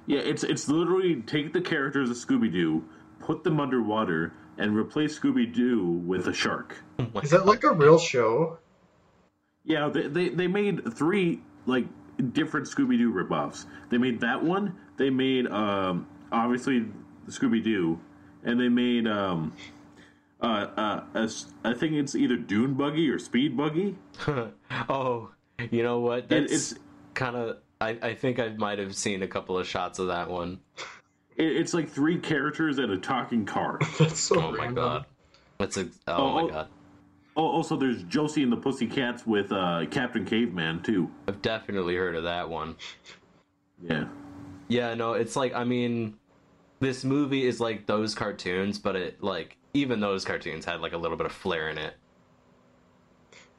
yeah. 0.08 0.20
It's 0.20 0.44
it's 0.44 0.68
literally 0.68 1.22
take 1.22 1.54
the 1.54 1.62
characters 1.62 2.10
of 2.10 2.18
Scooby 2.18 2.52
Doo, 2.52 2.84
put 3.20 3.44
them 3.44 3.60
underwater, 3.60 4.34
and 4.58 4.76
replace 4.76 5.18
Scooby 5.20 5.52
Doo 5.54 5.84
with 6.06 6.28
a 6.28 6.34
shark. 6.34 6.78
Is 7.24 7.30
that 7.32 7.46
like 7.46 7.64
a 7.64 7.72
real 7.72 8.00
show? 8.00 8.58
Yeah, 9.64 9.90
they, 9.90 10.08
they 10.08 10.30
they 10.30 10.48
made 10.48 10.92
three 10.94 11.42
like 11.68 11.86
different 12.34 12.66
Scooby 12.68 12.98
Doo 12.98 13.14
ripoffs. 13.14 13.66
They 13.90 13.98
made 14.00 14.20
that 14.22 14.44
one. 14.44 14.76
They 14.98 15.10
made 15.12 15.48
um 15.48 16.08
obviously 16.32 16.88
Scooby 17.28 17.64
Doo, 17.64 18.00
and 18.44 18.60
they 18.60 18.70
made 18.70 19.08
um, 19.08 19.54
uh, 20.42 20.46
uh, 20.78 21.04
a 21.14 21.20
s- 21.24 21.54
I 21.64 21.74
think 21.74 21.94
it's 21.94 22.16
either 22.16 22.36
Dune 22.38 22.74
Buggy 22.74 23.10
or 23.10 23.20
Speed 23.20 23.56
Buggy. 23.56 23.96
oh, 24.90 25.30
you 25.70 25.84
know 25.84 26.00
what? 26.00 26.20
It, 26.20 26.30
That's 26.30 26.52
it's 26.72 26.80
kind 27.14 27.36
of. 27.36 27.58
I, 27.80 27.98
I 28.02 28.14
think 28.16 28.40
I 28.40 28.50
might 28.50 28.78
have 28.80 28.96
seen 28.96 29.24
a 29.24 29.28
couple 29.28 29.58
of 29.58 29.68
shots 29.68 29.98
of 30.00 30.08
that 30.08 30.30
one. 30.30 30.60
it, 31.36 31.46
it's 31.58 31.74
like 31.74 31.90
three 31.90 32.20
characters 32.20 32.78
and 32.78 32.92
a 32.92 32.98
talking 32.98 33.46
car. 33.46 33.80
That's 34.00 34.20
so 34.20 34.40
Oh 34.40 34.52
my 34.52 34.58
random. 34.58 34.76
god. 34.76 35.06
That's 35.58 35.78
a. 35.78 35.86
Oh, 36.08 36.14
Oh, 36.16 36.34
my 36.34 36.42
oh. 36.42 36.48
god. 36.48 36.68
Oh, 37.38 37.48
also, 37.48 37.78
there's 37.78 38.04
Josie 38.04 38.44
and 38.44 38.52
the 38.52 38.58
Pussycats 38.58 39.26
with 39.26 39.52
uh, 39.54 39.86
Captain 39.90 40.26
Caveman 40.26 40.84
too. 40.84 41.10
I've 41.28 41.42
definitely 41.42 41.96
heard 41.96 42.16
of 42.16 42.24
that 42.24 42.50
one. 42.50 42.76
Yeah. 43.82 44.06
Yeah, 44.68 44.94
no, 44.96 45.14
it's 45.14 45.36
like 45.36 45.54
I 45.54 45.64
mean, 45.64 46.16
this 46.80 47.04
movie 47.04 47.46
is 47.48 47.60
like 47.60 47.86
those 47.88 48.16
cartoons, 48.16 48.80
but 48.80 48.96
it 48.96 49.24
like 49.24 49.58
even 49.74 50.00
those 50.00 50.26
cartoons 50.26 50.66
had 50.66 50.82
like 50.82 50.94
a 50.94 50.98
little 50.98 51.18
bit 51.18 51.26
of 51.26 51.32
flair 51.32 51.70
in 51.70 51.78
it. 51.78 51.96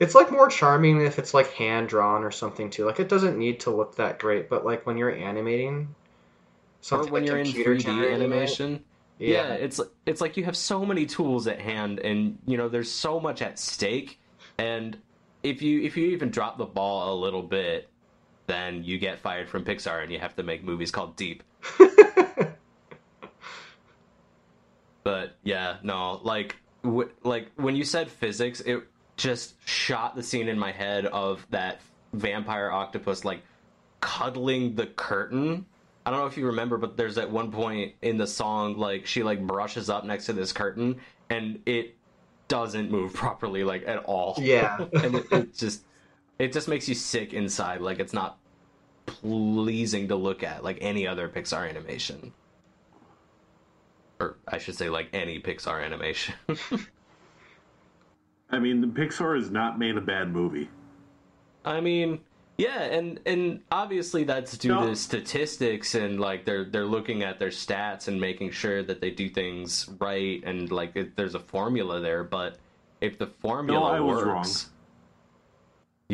It's 0.00 0.14
like 0.14 0.30
more 0.32 0.48
charming 0.48 1.00
if 1.02 1.18
it's 1.18 1.32
like 1.34 1.52
hand 1.52 1.88
drawn 1.88 2.24
or 2.24 2.30
something 2.30 2.70
too. 2.70 2.84
Like 2.86 3.00
it 3.00 3.08
doesn't 3.08 3.38
need 3.38 3.60
to 3.60 3.70
look 3.70 3.96
that 3.96 4.18
great, 4.18 4.48
but 4.48 4.64
like 4.64 4.86
when 4.86 4.96
you're 4.98 5.14
animating 5.14 5.94
Or 6.90 7.04
something 7.04 7.12
when 7.12 7.22
like 7.22 7.26
you're 7.26 7.38
in 7.38 7.52
3D 7.52 7.80
generated, 7.80 8.12
animation, 8.12 8.84
yeah. 9.18 9.48
yeah. 9.48 9.54
it's 9.54 9.80
it's 10.06 10.20
like 10.20 10.36
you 10.36 10.44
have 10.44 10.56
so 10.56 10.84
many 10.84 11.06
tools 11.06 11.46
at 11.46 11.60
hand, 11.60 12.00
and 12.00 12.38
you 12.46 12.56
know 12.56 12.68
there's 12.68 12.90
so 12.90 13.20
much 13.20 13.42
at 13.42 13.58
stake, 13.58 14.20
and 14.58 14.98
if 15.42 15.62
you 15.62 15.82
if 15.82 15.96
you 15.96 16.06
even 16.08 16.30
drop 16.30 16.58
the 16.58 16.64
ball 16.66 17.14
a 17.14 17.16
little 17.20 17.42
bit, 17.42 17.88
then 18.46 18.84
you 18.84 18.98
get 18.98 19.18
fired 19.20 19.48
from 19.48 19.64
Pixar, 19.64 20.02
and 20.02 20.12
you 20.12 20.18
have 20.18 20.36
to 20.36 20.42
make 20.42 20.64
movies 20.64 20.90
called 20.90 21.16
Deep. 21.16 21.42
But 25.04 25.36
yeah, 25.42 25.76
no, 25.82 26.20
like 26.22 26.56
w- 26.82 27.10
like 27.22 27.50
when 27.56 27.76
you 27.76 27.84
said 27.84 28.10
physics, 28.10 28.60
it 28.60 28.82
just 29.16 29.54
shot 29.68 30.16
the 30.16 30.22
scene 30.22 30.48
in 30.48 30.58
my 30.58 30.72
head 30.72 31.06
of 31.06 31.46
that 31.50 31.80
vampire 32.12 32.70
octopus 32.70 33.24
like 33.24 33.42
cuddling 34.00 34.74
the 34.74 34.86
curtain. 34.86 35.66
I 36.04 36.10
don't 36.10 36.20
know 36.20 36.26
if 36.26 36.36
you 36.36 36.46
remember, 36.46 36.78
but 36.78 36.96
there's 36.96 37.18
at 37.18 37.30
one 37.30 37.52
point 37.52 37.94
in 38.02 38.16
the 38.16 38.26
song 38.26 38.76
like 38.76 39.06
she 39.06 39.22
like 39.22 39.46
brushes 39.46 39.88
up 39.88 40.04
next 40.04 40.26
to 40.26 40.32
this 40.32 40.52
curtain 40.52 41.00
and 41.30 41.60
it 41.66 41.96
doesn't 42.48 42.90
move 42.90 43.14
properly 43.14 43.64
like 43.64 43.86
at 43.86 44.04
all. 44.04 44.34
Yeah. 44.38 44.76
and 44.92 45.16
it, 45.16 45.26
it 45.32 45.54
just 45.54 45.84
it 46.38 46.52
just 46.52 46.68
makes 46.68 46.88
you 46.88 46.94
sick 46.94 47.32
inside. 47.32 47.80
Like 47.80 47.98
it's 47.98 48.12
not 48.12 48.38
pleasing 49.06 50.08
to 50.08 50.16
look 50.16 50.42
at 50.42 50.64
like 50.64 50.78
any 50.80 51.06
other 51.06 51.28
Pixar 51.28 51.68
animation. 51.68 52.32
Or 54.22 54.36
I 54.46 54.58
should 54.58 54.76
say 54.76 54.88
like 54.88 55.08
any 55.12 55.40
Pixar 55.40 55.84
animation. 55.84 56.34
I 58.50 58.58
mean, 58.60 58.80
the 58.80 58.86
Pixar 58.86 59.36
has 59.36 59.50
not 59.50 59.78
made 59.78 59.96
a 59.96 60.00
bad 60.00 60.30
movie. 60.30 60.68
I 61.64 61.80
mean, 61.80 62.20
yeah, 62.58 62.82
and 62.82 63.18
and 63.26 63.60
obviously 63.72 64.22
that's 64.24 64.56
due 64.58 64.68
No. 64.68 64.86
to 64.88 64.94
statistics 64.96 65.94
and 65.96 66.20
like 66.20 66.44
they're 66.44 66.64
they're 66.64 66.84
looking 66.86 67.22
at 67.24 67.38
their 67.40 67.48
stats 67.48 68.06
and 68.08 68.20
making 68.20 68.50
sure 68.52 68.82
that 68.84 69.00
they 69.00 69.10
do 69.10 69.28
things 69.28 69.88
right 69.98 70.42
and 70.44 70.70
like 70.70 70.94
it, 70.94 71.16
there's 71.16 71.34
a 71.34 71.40
formula 71.40 72.00
there. 72.00 72.22
But 72.22 72.58
if 73.00 73.18
the 73.18 73.26
formula 73.26 73.80
no, 73.80 73.86
I 73.86 74.00
was 74.00 74.24
works, 74.24 74.70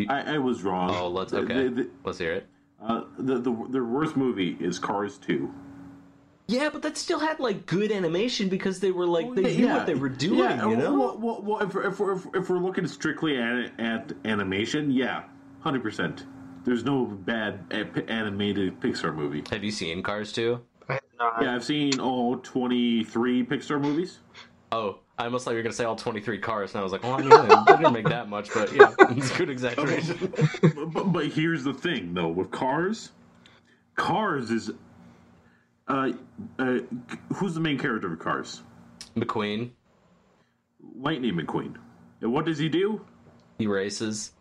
I, 0.09 0.35
I 0.37 0.39
was 0.39 0.63
wrong. 0.63 0.91
oh, 0.95 1.09
let's 1.09 1.33
okay, 1.35 1.65
the- 1.69 1.83
the- 1.83 1.91
let's 2.05 2.19
hear 2.19 2.33
it. 2.33 2.47
uh, 2.81 3.03
the, 3.19 3.35
the 3.41 3.67
the 3.71 3.85
worst 3.85 4.17
movie 4.17 4.57
is 4.61 4.79
Cars 4.79 5.19
Two. 5.19 5.53
Yeah, 6.49 6.71
but 6.71 6.81
that 6.83 6.97
still 6.97 7.19
had 7.19 7.41
like 7.41 7.67
good 7.67 7.93
animation 7.93 8.49
because 8.49 8.81
they 8.81 8.91
were 8.91 9.07
like 9.07 9.35
they 9.35 9.59
knew 9.59 9.69
what 9.69 9.85
they 9.87 9.95
were 9.95 10.09
doing. 10.09 10.39
Yeah, 10.39 10.67
you 10.67 10.77
know, 10.77 10.95
well, 10.95 11.19
well, 11.19 11.43
well, 11.43 11.61
if, 11.61 11.77
if, 11.77 12.01
we're, 12.01 12.15
if 12.35 12.49
we're 12.49 12.59
looking 12.59 12.87
strictly 12.87 13.37
at, 13.37 13.79
at 13.79 14.13
animation, 14.25 14.91
yeah, 14.91 15.25
hundred 15.61 15.83
percent. 15.83 16.25
There's 16.65 16.85
no 16.85 17.05
bad 17.05 17.61
animated 18.09 18.81
Pixar 18.81 19.15
movie. 19.15 19.43
have 19.51 19.63
you 19.63 19.71
seen 19.71 20.03
Cars 20.03 20.33
2? 20.33 20.61
I 20.89 20.93
have 20.95 21.03
not. 21.19 21.43
Yeah, 21.43 21.55
I've 21.55 21.65
seen 21.65 22.01
all 22.01 22.39
23 22.39 23.45
Pixar 23.45 23.81
movies. 23.81 24.19
Oh, 24.73 24.99
I 25.19 25.25
almost 25.25 25.45
thought 25.45 25.53
you 25.53 25.57
were 25.57 25.63
gonna 25.63 25.75
say 25.75 25.85
all 25.85 25.97
twenty 25.97 26.21
three 26.21 26.39
cars, 26.39 26.73
and 26.73 26.81
I 26.81 26.85
was 26.85 26.93
like, 26.93 27.03
well, 27.03 27.15
I 27.15 27.23
mean, 27.23 27.65
they 27.67 27.77
didn't 27.77 27.93
make 27.93 28.09
that 28.09 28.29
much, 28.29 28.53
but 28.55 28.73
yeah, 28.73 28.95
it's 29.11 29.35
a 29.35 29.39
good 29.39 29.51
exaggeration. 29.51 30.33
but, 30.93 31.13
but 31.13 31.27
here's 31.27 31.65
the 31.65 31.75
thing, 31.75 32.15
though, 32.15 32.29
with 32.29 32.51
Cars, 32.51 33.11
Cars 33.97 34.51
is. 34.51 34.71
Uh, 35.89 36.13
uh, 36.59 36.79
who's 37.35 37.55
the 37.55 37.61
main 37.61 37.79
character 37.79 38.13
of 38.13 38.19
Cars? 38.19 38.63
McQueen, 39.17 39.71
Lightning 40.97 41.35
McQueen. 41.35 41.77
And 42.21 42.33
what 42.33 42.45
does 42.45 42.59
he 42.59 42.69
do? 42.69 43.05
he 43.59 43.67
races 43.67 44.33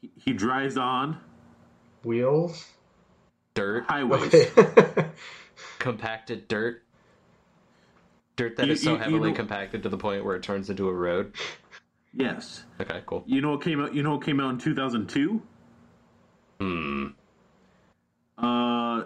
He, 0.00 0.10
he 0.16 0.32
drives 0.32 0.76
on 0.76 1.18
Wheels. 2.04 2.66
dirt, 3.54 3.84
highways. 3.86 4.34
compacted 5.78 6.48
dirt, 6.48 6.82
dirt 8.36 8.56
that 8.56 8.66
You- 8.66 8.72
is 8.72 8.82
so 8.82 8.90
you- 8.92 8.96
you 8.96 9.02
heavily 9.02 9.30
know- 9.30 9.36
compacted 9.36 9.82
to 9.84 9.88
the 9.88 9.98
point 9.98 10.24
where 10.24 10.34
it 10.36 10.42
turns 10.42 10.70
into 10.70 10.88
a 10.88 10.92
road. 10.92 11.34
yes. 12.14 12.64
Okay, 12.80 13.02
cool. 13.06 13.22
You 13.26 13.40
know 13.42 13.50
what 13.52 13.62
came 13.62 13.80
out? 13.80 13.94
You 13.94 14.02
know 14.02 14.12
what 14.16 14.24
came 14.24 14.40
out 14.40 14.50
in 14.50 14.58
2002? 14.58 15.42
Hmm. 16.60 17.06
Uh, 18.38 19.04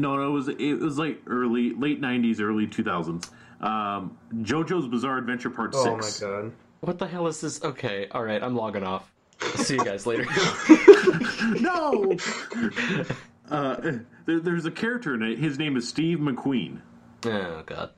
no, 0.00 0.16
no, 0.16 0.28
it 0.28 0.32
was 0.32 0.48
it 0.48 0.74
was 0.80 0.98
like 0.98 1.20
early, 1.26 1.74
late 1.74 2.00
'90s, 2.00 2.40
early 2.40 2.66
2000s. 2.66 3.30
Um, 3.60 4.16
JoJo's 4.36 4.86
Bizarre 4.88 5.18
Adventure 5.18 5.50
Part 5.50 5.72
oh 5.74 5.96
my 5.96 6.00
Six. 6.02 6.20
god. 6.20 6.52
What 6.80 6.98
the 6.98 7.06
hell 7.08 7.26
is 7.26 7.40
this? 7.40 7.62
Okay, 7.64 8.06
all 8.12 8.22
right, 8.22 8.42
I'm 8.42 8.54
logging 8.54 8.84
off. 8.84 9.10
See 9.56 9.74
you 9.74 9.84
guys 9.84 10.06
later. 10.06 10.26
no. 11.60 12.16
uh, 13.50 13.76
there, 14.26 14.40
there's 14.40 14.64
a 14.66 14.70
character 14.70 15.14
in 15.14 15.22
it. 15.22 15.38
His 15.38 15.58
name 15.58 15.76
is 15.76 15.88
Steve 15.88 16.18
McQueen. 16.18 16.80
oh 17.26 17.62
god, 17.66 17.90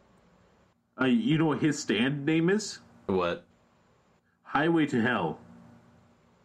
Uh, 1.01 1.05
you 1.07 1.37
know 1.39 1.47
what 1.47 1.61
his 1.61 1.79
stand 1.79 2.25
name 2.25 2.49
is? 2.51 2.79
what? 3.07 3.45
Highway 4.45 4.87
to 4.87 5.01
Hell. 5.01 5.39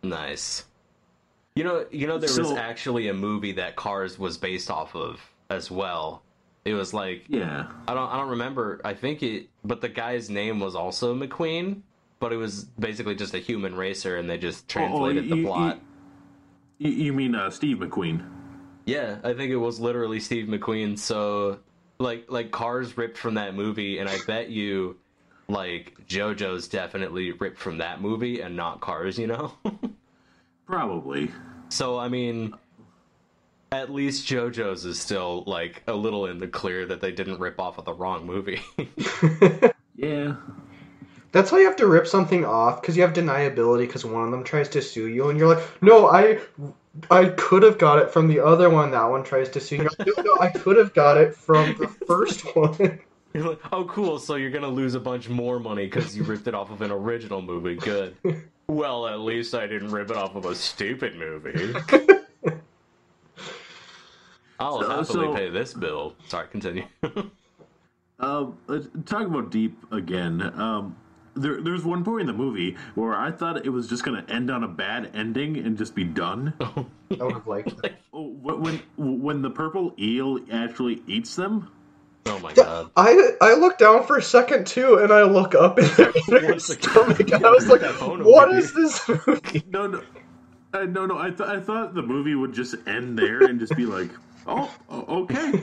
Nice. 0.04 0.65
You 1.56 1.63
know, 1.63 1.86
you 1.89 2.06
know, 2.06 2.18
there 2.18 2.30
was 2.38 2.52
actually 2.52 3.08
a 3.08 3.13
movie 3.13 3.54
that 3.54 3.76
Cars 3.78 4.20
was 4.20 4.38
based 4.38 4.70
off 4.70 4.94
of 4.96 5.22
as 5.49 5.69
well. 5.69 6.23
It 6.63 6.73
was 6.73 6.93
like 6.93 7.25
Yeah. 7.27 7.67
I 7.88 7.93
don't 7.93 8.10
I 8.10 8.17
don't 8.17 8.29
remember. 8.29 8.81
I 8.84 8.93
think 8.93 9.21
it, 9.23 9.49
but 9.63 9.81
the 9.81 9.89
guy's 9.89 10.29
name 10.29 10.60
was 10.60 10.75
also 10.75 11.15
McQueen, 11.15 11.81
but 12.19 12.34
it 12.34 12.38
was 12.38 12.63
basically 12.79 13.15
just 13.15 13.34
a 13.34 13.39
human 13.39 13.75
racer, 13.75 14.17
and 14.17 14.29
they 14.29 14.38
just 14.38 14.67
translated 14.67 15.29
the 15.29 15.38
you, 15.38 15.45
plot. 15.45 15.79
You, 16.77 16.91
you 16.91 17.13
mean 17.13 17.36
uh, 17.36 17.49
Steve 17.49 17.77
McQueen? 17.77 18.25
Yeah, 18.86 19.17
I 19.23 19.34
think 19.34 19.51
it 19.51 19.58
was 19.58 19.79
literally 19.79 20.19
Steve 20.19 20.47
McQueen. 20.47 20.97
So, 20.97 21.60
like, 21.99 22.25
like 22.29 22.51
Cars 22.51 22.97
ripped 22.97 23.17
from 23.17 23.36
that 23.36 23.55
movie, 23.55 23.97
and 23.99 24.08
I 24.08 24.17
bet 24.27 24.49
you, 24.49 24.97
like, 25.47 25.95
JoJo's 26.08 26.67
definitely 26.67 27.31
ripped 27.31 27.58
from 27.58 27.79
that 27.79 28.01
movie 28.01 28.41
and 28.41 28.55
not 28.55 28.81
Cars. 28.81 29.17
You 29.17 29.27
know. 29.27 29.53
Probably. 30.65 31.31
so 31.69 31.97
I 31.97 32.10
mean. 32.10 32.55
At 33.75 33.91
least 33.91 34.27
JoJo's 34.27 34.85
is 34.85 34.99
still 34.99 35.43
like 35.45 35.83
a 35.88 35.93
little 35.93 36.27
in 36.27 36.38
the 36.38 36.47
clear 36.47 36.85
that 36.85 37.01
they 37.01 37.11
didn't 37.11 37.39
rip 37.39 37.59
off 37.59 37.77
of 37.77 37.85
the 37.85 37.93
wrong 37.93 38.25
movie. 38.25 38.61
Yeah. 39.95 40.35
That's 41.31 41.49
how 41.51 41.57
you 41.57 41.65
have 41.65 41.75
to 41.77 41.88
rip 41.88 42.07
something 42.07 42.45
off 42.45 42.81
because 42.81 42.95
you 42.95 43.03
have 43.03 43.13
deniability 43.13 43.88
because 43.88 44.05
one 44.05 44.23
of 44.23 44.31
them 44.31 44.43
tries 44.43 44.69
to 44.69 44.81
sue 44.81 45.07
you 45.07 45.29
and 45.29 45.38
you're 45.38 45.53
like, 45.53 45.63
no, 45.81 46.07
I, 46.07 46.39
I 47.11 47.25
could 47.25 47.63
have 47.63 47.77
got 47.77 47.99
it 47.99 48.11
from 48.11 48.27
the 48.27 48.39
other 48.39 48.69
one. 48.69 48.91
That 48.91 49.05
one 49.05 49.23
tries 49.23 49.49
to 49.49 49.59
sue 49.59 49.77
you. 49.77 49.83
Like, 49.83 50.07
no, 50.07 50.23
no, 50.23 50.38
I 50.39 50.49
could 50.49 50.77
have 50.77 50.93
got 50.93 51.17
it 51.17 51.35
from 51.35 51.75
the 51.77 51.88
first 52.07 52.55
one. 52.55 52.99
You're 53.33 53.49
like, 53.49 53.59
oh, 53.73 53.83
cool. 53.85 54.17
So 54.17 54.35
you're 54.35 54.51
gonna 54.51 54.69
lose 54.69 54.95
a 54.95 54.99
bunch 54.99 55.27
more 55.27 55.59
money 55.59 55.85
because 55.85 56.15
you 56.15 56.23
ripped 56.23 56.47
it 56.47 56.55
off 56.55 56.71
of 56.71 56.81
an 56.81 56.91
original 56.91 57.41
movie. 57.41 57.75
Good. 57.75 58.15
well, 58.67 59.07
at 59.07 59.19
least 59.19 59.53
I 59.53 59.67
didn't 59.67 59.91
rip 59.91 60.09
it 60.09 60.15
off 60.15 60.35
of 60.35 60.45
a 60.45 60.55
stupid 60.55 61.17
movie. 61.17 61.73
I'll 64.60 64.82
So- 64.82 64.89
happily 64.89 65.26
so- 65.28 65.34
pay 65.36 65.50
this 65.50 65.74
bill. 65.74 66.15
Sorry, 66.28 66.48
continue. 66.48 66.86
Um, 68.18 68.58
talk 69.06 69.28
about 69.28 69.52
deep 69.52 69.78
again. 69.91 70.41
Um, 70.58 70.96
there, 71.36 71.62
there's 71.62 71.84
one 71.84 72.06
point 72.06 72.22
in 72.22 72.28
the 72.28 72.34
movie 72.34 72.78
where 72.96 73.13
I 73.13 73.30
thought 73.30 73.65
it 73.65 73.70
was 73.70 73.89
just 73.89 74.06
going 74.06 74.26
to 74.26 74.34
end 74.34 74.50
on 74.50 74.63
a 74.63 74.70
bad 74.70 75.12
ending 75.13 75.58
and 75.58 75.78
just 75.78 75.94
be 75.96 76.06
done. 76.06 76.54
I 76.62 76.86
would 77.24 77.34
have 77.34 77.46
liked 77.48 77.82
that. 77.82 78.00
Oh, 78.13 78.30
when 78.30 78.82
when 78.96 79.41
the 79.41 79.50
purple 79.50 79.94
eel 80.00 80.39
actually 80.50 81.04
eats 81.08 81.36
them. 81.36 81.70
oh 82.28 82.39
my 82.39 82.54
god. 82.54 82.89
I 82.96 83.32
I 83.41 83.56
looked 83.56 83.80
down 83.80 84.08
for 84.08 84.15
a 84.18 84.22
second 84.22 84.65
too, 84.65 85.00
and 85.00 85.12
I 85.12 85.24
look 85.24 85.54
up 85.54 85.78
in 85.78 85.86
their, 85.96 86.08
in 86.15 86.22
their 86.28 86.50
Once 86.52 86.70
again, 86.70 86.89
stomach, 86.91 87.20
and 87.20 87.46
I 87.46 87.50
was 87.52 87.68
like, 87.68 87.82
that 87.82 87.96
phone 87.96 88.24
"What 88.24 88.48
over 88.48 88.58
is 88.58 88.74
this 88.74 89.06
movie?" 89.28 89.62
No, 89.68 89.88
no, 89.88 90.02
uh, 90.74 90.84
no, 90.86 91.06
no. 91.06 91.18
I 91.18 91.32
thought 91.32 91.50
I 91.50 91.60
thought 91.60 91.94
the 91.94 92.02
movie 92.02 92.36
would 92.36 92.54
just 92.54 92.76
end 92.88 93.20
there 93.20 93.44
and 93.44 93.60
just 93.60 93.76
be 93.76 93.86
like, 93.86 94.10
Oh, 94.47 94.71
okay. 94.91 95.51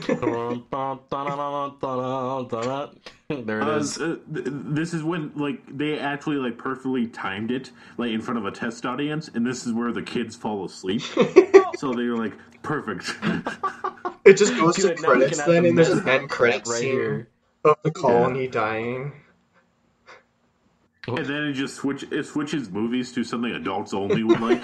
there 3.29 3.61
it 3.61 3.63
Uh, 3.63 3.77
is. 3.77 3.97
uh, 3.97 4.17
th- 4.33 4.45
this 4.49 4.93
is 4.93 5.03
when 5.03 5.31
like 5.35 5.61
they 5.77 5.97
actually 5.97 6.35
like 6.35 6.57
perfectly 6.57 7.07
timed 7.07 7.49
it 7.51 7.71
like 7.97 8.11
in 8.11 8.21
front 8.21 8.37
of 8.37 8.45
a 8.45 8.51
test 8.51 8.85
audience 8.85 9.29
and 9.33 9.45
this 9.45 9.65
is 9.65 9.73
where 9.73 9.91
the 9.91 10.01
kids 10.01 10.35
fall 10.35 10.65
asleep 10.65 11.01
so 11.77 11.93
they're 11.93 12.15
like 12.17 12.33
perfect 12.61 13.13
It 14.25 14.37
just 14.37 14.55
goes 14.55 14.77
Good, 14.77 14.95
to 14.97 15.03
credits 15.03 15.31
can 15.31 15.39
have 15.39 15.47
then, 15.49 15.63
the 15.63 15.69
and 15.69 15.77
there's 15.77 15.89
an 15.89 16.07
end 16.07 16.29
credit 16.29 16.65
right 16.67 16.79
scene 16.79 16.91
here. 16.91 17.27
of 17.65 17.75
the 17.83 17.91
colony 17.91 18.47
dying. 18.47 19.11
and 21.07 21.25
then 21.25 21.43
it 21.47 21.53
just 21.53 21.75
switch 21.75 22.03
it 22.11 22.25
switches 22.25 22.69
movies 22.69 23.11
to 23.13 23.23
something 23.23 23.51
adults 23.51 23.93
only 23.93 24.23
would 24.23 24.39
like 24.39 24.61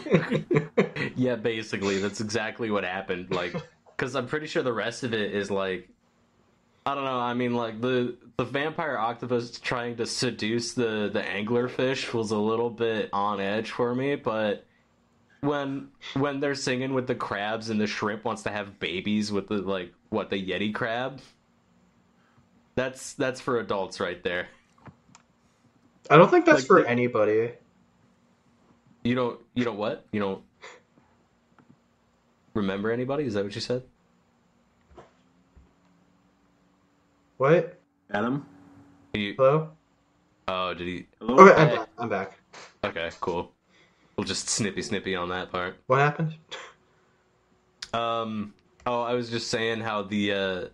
Yeah, 1.15 1.35
basically, 1.35 1.99
that's 1.99 2.21
exactly 2.21 2.71
what 2.71 2.83
happened. 2.85 3.31
Like, 3.31 3.53
because 3.99 4.15
I'm 4.15 4.27
pretty 4.27 4.47
sure 4.47 4.63
the 4.63 4.71
rest 4.71 5.03
of 5.03 5.13
it 5.13 5.33
is 5.35 5.51
like, 5.51 5.89
I 6.85 6.95
don't 6.95 7.03
know. 7.03 7.19
I 7.19 7.33
mean, 7.33 7.53
like 7.53 7.81
the 7.81 8.15
the 8.37 8.45
vampire 8.45 8.97
octopus 8.97 9.59
trying 9.59 9.97
to 9.97 10.05
seduce 10.05 10.73
the 10.73 11.09
the 11.11 11.21
anglerfish 11.21 12.13
was 12.13 12.31
a 12.31 12.37
little 12.37 12.69
bit 12.69 13.09
on 13.11 13.41
edge 13.41 13.71
for 13.71 13.93
me, 13.93 14.15
but 14.15 14.65
when 15.41 15.89
when 16.13 16.39
they're 16.39 16.55
singing 16.55 16.93
with 16.93 17.07
the 17.07 17.15
crabs 17.15 17.69
and 17.69 17.79
the 17.79 17.87
shrimp 17.87 18.23
wants 18.23 18.43
to 18.43 18.49
have 18.49 18.79
babies 18.79 19.33
with 19.33 19.49
the 19.49 19.55
like 19.55 19.93
what 20.07 20.29
the 20.29 20.41
yeti 20.41 20.73
crab, 20.73 21.19
that's 22.75 23.13
that's 23.13 23.41
for 23.41 23.59
adults 23.59 23.99
right 23.99 24.23
there. 24.23 24.47
I 26.09 26.15
don't 26.15 26.31
think 26.31 26.45
that's 26.45 26.61
Like 26.61 26.67
for 26.67 26.85
anybody. 26.85 27.51
You 29.03 29.15
don't 29.15 29.39
you 29.53 29.65
don't 29.65 29.77
what 29.77 30.05
you 30.13 30.21
don't 30.21 30.41
remember 32.59 32.91
anybody? 32.91 33.23
Is 33.23 33.33
that 33.33 33.43
what 33.43 33.55
you 33.55 33.61
said? 33.61 33.83
What? 37.37 37.79
adam 38.11 38.45
You, 39.13 39.33
Hello? 39.37 39.69
oh, 40.47 40.73
did 40.73 40.87
he? 40.87 41.05
hello 41.19 41.47
Okay, 41.47 41.55
I'm 41.61 41.69
back. 41.69 41.89
I'm 41.97 42.09
back. 42.09 42.39
Okay, 42.83 43.09
cool. 43.21 43.51
We'll 44.17 44.25
just 44.25 44.49
snippy 44.49 44.81
snippy 44.81 45.15
on 45.15 45.29
that 45.29 45.51
part. 45.51 45.77
What 45.87 45.99
happened? 45.99 46.35
Um. 47.93 48.53
Oh, 48.85 49.01
I 49.01 49.13
was 49.13 49.29
just 49.29 49.47
saying 49.49 49.79
how 49.81 50.03
the 50.03 50.33
uh, 50.33 50.65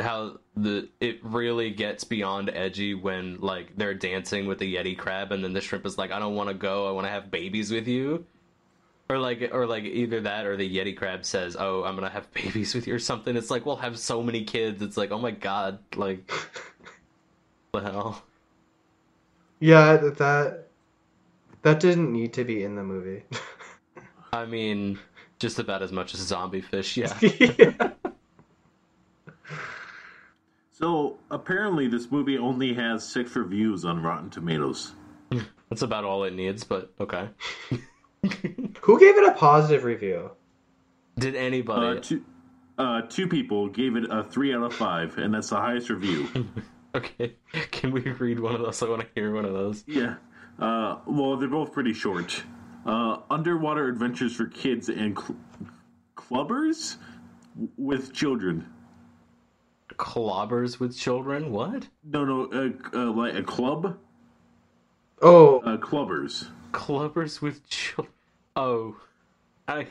how 0.00 0.38
the 0.56 0.88
it 1.00 1.20
really 1.22 1.70
gets 1.70 2.02
beyond 2.04 2.50
edgy 2.50 2.94
when 2.94 3.38
like 3.40 3.76
they're 3.76 3.94
dancing 3.94 4.46
with 4.46 4.58
the 4.58 4.74
yeti 4.74 4.98
crab, 4.98 5.30
and 5.32 5.42
then 5.44 5.52
the 5.52 5.60
shrimp 5.60 5.86
is 5.86 5.96
like, 5.98 6.10
"I 6.10 6.18
don't 6.18 6.34
want 6.34 6.48
to 6.48 6.54
go. 6.54 6.88
I 6.88 6.90
want 6.90 7.06
to 7.06 7.10
have 7.10 7.30
babies 7.30 7.70
with 7.70 7.86
you." 7.86 8.26
Or 9.10 9.18
like, 9.18 9.50
or 9.52 9.66
like 9.66 9.84
either 9.84 10.20
that, 10.22 10.46
or 10.46 10.56
the 10.56 10.68
yeti 10.68 10.96
crab 10.96 11.24
says, 11.24 11.56
"Oh, 11.58 11.82
I'm 11.84 11.94
gonna 11.94 12.10
have 12.10 12.30
babies 12.34 12.74
with 12.74 12.86
you," 12.86 12.94
or 12.94 12.98
something. 12.98 13.36
It's 13.36 13.50
like 13.50 13.64
we'll 13.64 13.76
have 13.76 13.98
so 13.98 14.22
many 14.22 14.44
kids. 14.44 14.82
It's 14.82 14.96
like, 14.96 15.10
oh 15.10 15.18
my 15.18 15.30
god, 15.30 15.78
like, 15.96 16.30
what 17.70 17.84
the 17.84 17.92
hell? 17.92 18.22
Yeah, 19.60 19.96
that 19.96 20.18
that, 20.18 20.68
that 21.62 21.80
didn't 21.80 22.12
need 22.12 22.32
to 22.34 22.44
be 22.44 22.62
in 22.62 22.74
the 22.76 22.84
movie. 22.84 23.24
I 24.32 24.44
mean, 24.44 24.98
just 25.38 25.58
about 25.58 25.82
as 25.82 25.90
much 25.90 26.12
as 26.14 26.20
zombie 26.20 26.60
fish, 26.60 26.96
yeah. 26.96 27.16
yeah. 27.22 27.90
so 30.70 31.18
apparently 31.30 31.88
this 31.88 32.10
movie 32.10 32.36
only 32.36 32.74
has 32.74 33.08
six 33.08 33.34
reviews 33.34 33.86
on 33.86 34.02
rotten 34.02 34.28
tomatoes 34.28 34.92
That's 35.68 35.82
about 35.82 36.04
all 36.04 36.24
it 36.24 36.34
needs, 36.34 36.64
but 36.64 36.92
okay. 37.00 37.28
Who 38.80 38.98
gave 38.98 39.16
it 39.18 39.28
a 39.28 39.32
positive 39.32 39.84
review? 39.84 40.30
Did 41.18 41.34
uh, 41.34 41.38
anybody? 41.38 42.00
two, 42.00 42.24
uh, 42.78 43.02
two 43.02 43.28
people 43.28 43.68
gave 43.68 43.96
it 43.96 44.04
a 44.10 44.24
three 44.24 44.54
out 44.54 44.62
of 44.62 44.74
five 44.74 45.18
and 45.18 45.34
that's 45.34 45.50
the 45.50 45.56
highest 45.56 45.90
review 45.90 46.28
Okay, 46.94 47.34
can 47.70 47.90
we 47.92 48.00
read 48.00 48.40
one 48.40 48.54
of 48.54 48.62
those? 48.62 48.82
I 48.82 48.88
want 48.88 49.02
to 49.02 49.08
hear 49.14 49.34
one 49.34 49.44
of 49.44 49.52
those. 49.52 49.84
Yeah. 49.86 50.14
Uh, 50.58 50.96
well, 51.06 51.36
they're 51.36 51.48
both 51.48 51.72
pretty 51.72 51.92
short. 51.92 52.42
Uh, 52.86 53.18
underwater 53.30 53.88
adventures 53.88 54.34
for 54.34 54.46
kids 54.46 54.88
and 54.88 55.16
cl- 55.16 55.36
clubbers 56.16 56.96
with 57.76 58.14
children. 58.14 58.66
Clobbers 59.96 60.80
with 60.80 60.96
children? 60.96 61.50
What? 61.52 61.86
No, 62.04 62.24
no, 62.24 62.44
uh, 62.52 62.70
uh, 62.98 63.12
like 63.12 63.34
a 63.34 63.42
club. 63.42 63.98
Oh, 65.20 65.58
Uh, 65.60 65.76
clubbers. 65.76 66.48
Clubbers 66.72 67.40
with 67.40 67.66
children? 67.68 68.12
Oh, 68.56 68.96
I. 69.66 69.86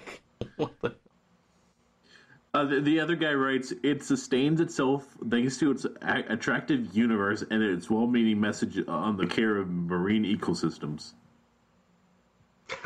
What 0.57 0.71
the? 0.81 0.95
Uh, 2.53 2.63
the, 2.65 2.79
the 2.81 2.99
other 2.99 3.15
guy 3.15 3.33
writes, 3.33 3.73
"It 3.83 4.03
sustains 4.03 4.59
itself 4.61 5.05
thanks 5.29 5.57
to 5.57 5.71
its 5.71 5.85
a- 5.85 6.23
attractive 6.29 6.95
universe 6.95 7.43
and 7.49 7.61
its 7.61 7.89
well-meaning 7.89 8.39
message 8.39 8.79
on 8.87 9.17
the 9.17 9.27
care 9.27 9.57
of 9.57 9.69
marine 9.69 10.23
ecosystems." 10.23 11.13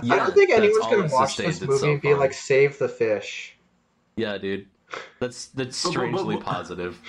Yeah, 0.03 0.15
I 0.15 0.17
don't 0.17 0.33
think 0.33 0.49
anyone's 0.51 0.85
gonna 0.85 1.07
watch 1.11 1.37
this 1.37 1.61
movie 1.61 1.91
and 1.93 2.01
be 2.01 2.13
on. 2.13 2.19
like, 2.19 2.33
"Save 2.33 2.77
the 2.79 2.89
fish." 2.89 3.55
Yeah, 4.15 4.37
dude. 4.37 4.67
That's 5.19 5.47
that's 5.47 5.81
But- 5.83 5.89
but- 5.89 5.91
strangely 5.91 6.37
positive. 6.37 6.99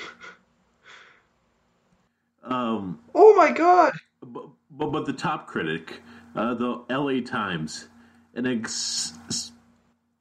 Um, 2.45 2.99
Oh 3.15 3.35
my 3.37 3.53
god! 3.53 3.93
but, 4.23 4.47
but, 4.71 4.91
but 4.91 5.07
the 5.07 5.13
top 5.13 5.47
critic, 5.47 6.01
uh, 6.35 6.55
the 6.55 6.85
L.A. 6.91 7.21
Times, 7.21 7.89
an 8.35 8.47
ex- 8.47 9.53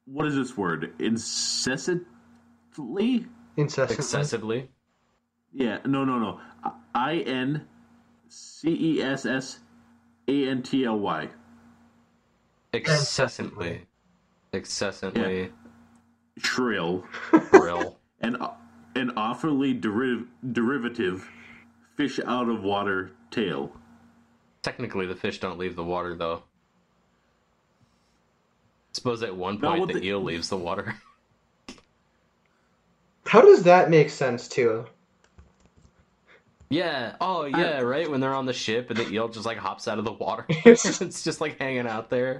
what 0.06 0.26
is 0.26 0.34
this 0.34 0.56
word? 0.56 0.92
Incessantly? 0.98 2.06
Incessantly. 3.56 3.96
Excessively. 3.96 4.68
Yeah, 5.52 5.78
no, 5.84 6.04
no, 6.04 6.18
no. 6.18 6.40
I 6.94 7.16
N 7.18 7.66
C 8.28 8.68
E 8.98 9.02
S 9.02 9.26
S 9.26 9.60
A 10.28 10.48
N 10.48 10.62
T 10.62 10.84
L 10.84 10.98
Y. 10.98 11.28
Excessively. 12.72 13.86
Excessively. 14.52 15.50
Shrill. 16.38 17.04
Brill. 17.50 17.98
An, 18.20 18.36
an 18.94 19.10
awfully 19.16 19.74
deriv- 19.74 20.28
derivative 20.52 21.28
fish 21.96 22.20
out 22.24 22.48
of 22.48 22.62
water 22.62 23.10
tale. 23.30 23.72
Technically, 24.62 25.06
the 25.06 25.16
fish 25.16 25.40
don't 25.40 25.58
leave 25.58 25.76
the 25.76 25.84
water, 25.84 26.14
though. 26.14 26.42
Suppose 28.92 29.22
at 29.22 29.34
one 29.34 29.58
No, 29.60 29.74
point 29.74 29.92
the 29.92 30.00
the- 30.00 30.06
eel 30.06 30.22
leaves 30.22 30.48
the 30.48 30.56
water. 30.56 30.94
How 33.26 33.40
does 33.40 33.62
that 33.64 33.90
make 33.90 34.10
sense 34.10 34.48
too? 34.48 34.84
Yeah. 36.68 37.14
Oh, 37.20 37.44
yeah. 37.44 37.80
right. 37.80 38.10
When 38.10 38.20
they're 38.20 38.34
on 38.34 38.46
the 38.46 38.52
ship 38.52 38.90
and 38.90 38.98
the 38.98 39.08
eel 39.10 39.28
just 39.28 39.46
like 39.46 39.58
hops 39.58 39.88
out 39.88 39.98
of 39.98 40.04
the 40.04 40.12
water, 40.12 40.44
it's 40.48 41.24
just 41.24 41.40
like 41.40 41.58
hanging 41.58 41.86
out 41.86 42.10
there. 42.10 42.38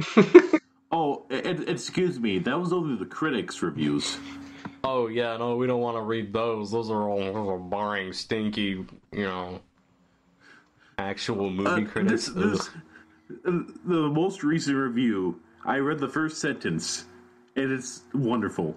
Oh, 0.90 1.24
e- 1.30 1.36
excuse 1.66 2.18
me. 2.20 2.38
That 2.38 2.58
was 2.58 2.72
only 2.72 2.98
the 2.98 3.06
critics' 3.06 3.62
reviews. 3.62 4.16
Oh 4.84 5.06
yeah, 5.06 5.36
no, 5.36 5.56
we 5.56 5.66
don't 5.66 5.80
want 5.80 5.96
to 5.96 6.02
read 6.02 6.32
those. 6.32 6.70
Those 6.70 6.90
are 6.90 7.08
all 7.08 7.18
those 7.18 7.48
are 7.48 7.58
boring, 7.58 8.12
stinky, 8.12 8.84
you 9.12 9.24
know, 9.24 9.60
actual 11.02 11.50
movie 11.50 11.84
Uh, 11.84 11.90
critics. 11.90 12.26
this- 12.26 12.34
this- 12.34 12.70
uh, 13.46 13.60
the 13.84 14.08
most 14.08 14.42
recent 14.44 14.76
review, 14.76 15.40
I 15.64 15.78
read 15.78 15.98
the 15.98 16.08
first 16.08 16.38
sentence, 16.38 17.06
and 17.56 17.72
it's 17.72 18.02
wonderful. 18.14 18.76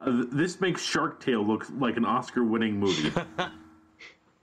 Uh, 0.00 0.24
this 0.32 0.60
makes 0.60 0.82
Shark 0.82 1.20
Tale 1.20 1.46
look 1.46 1.66
like 1.78 1.96
an 1.96 2.04
Oscar-winning 2.04 2.78
movie. 2.80 3.12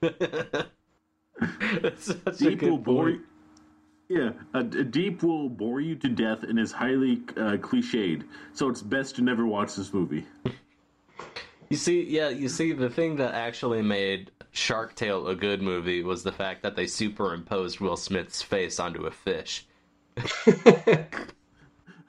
That's 0.00 2.04
such 2.06 2.26
a 2.26 2.32
Deep 2.32 2.62
will 2.62 2.78
bore. 2.78 3.10
point. 3.10 3.20
Yeah, 4.08 4.32
a, 4.54 4.58
a 4.58 4.62
deep 4.84 5.22
will 5.22 5.48
bore 5.48 5.80
you 5.80 5.94
to 5.96 6.08
death 6.08 6.42
and 6.42 6.58
is 6.58 6.72
highly 6.72 7.22
uh, 7.36 7.56
cliched. 7.58 8.24
So 8.54 8.68
it's 8.68 8.82
best 8.82 9.16
to 9.16 9.22
never 9.22 9.46
watch 9.46 9.74
this 9.76 9.92
movie. 9.92 10.24
You 11.72 11.76
see, 11.76 12.02
yeah, 12.02 12.30
you 12.30 12.48
see, 12.48 12.72
the 12.72 12.90
thing 12.90 13.14
that 13.18 13.32
actually 13.32 13.80
made 13.80 14.32
Shark 14.52 14.94
Tale 14.94 15.28
a 15.28 15.34
good 15.34 15.62
movie 15.62 16.02
was 16.02 16.22
the 16.22 16.32
fact 16.32 16.62
that 16.62 16.76
they 16.76 16.86
superimposed 16.86 17.80
Will 17.80 17.96
Smith's 17.96 18.42
face 18.42 18.80
onto 18.80 19.06
a 19.06 19.10
fish. 19.10 19.66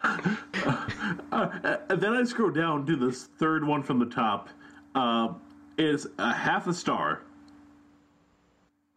Uh, 0.04 1.78
and 1.90 2.02
then 2.02 2.14
I 2.14 2.24
scroll 2.24 2.50
down 2.50 2.86
to 2.88 2.96
this 2.96 3.26
third 3.26 3.66
one 3.66 3.84
from 3.84 4.00
the 4.00 4.08
top. 4.08 4.50
Uh, 4.96 5.34
is 5.78 6.08
a 6.20 6.34
half 6.34 6.68
a 6.68 6.74
star. 6.74 7.22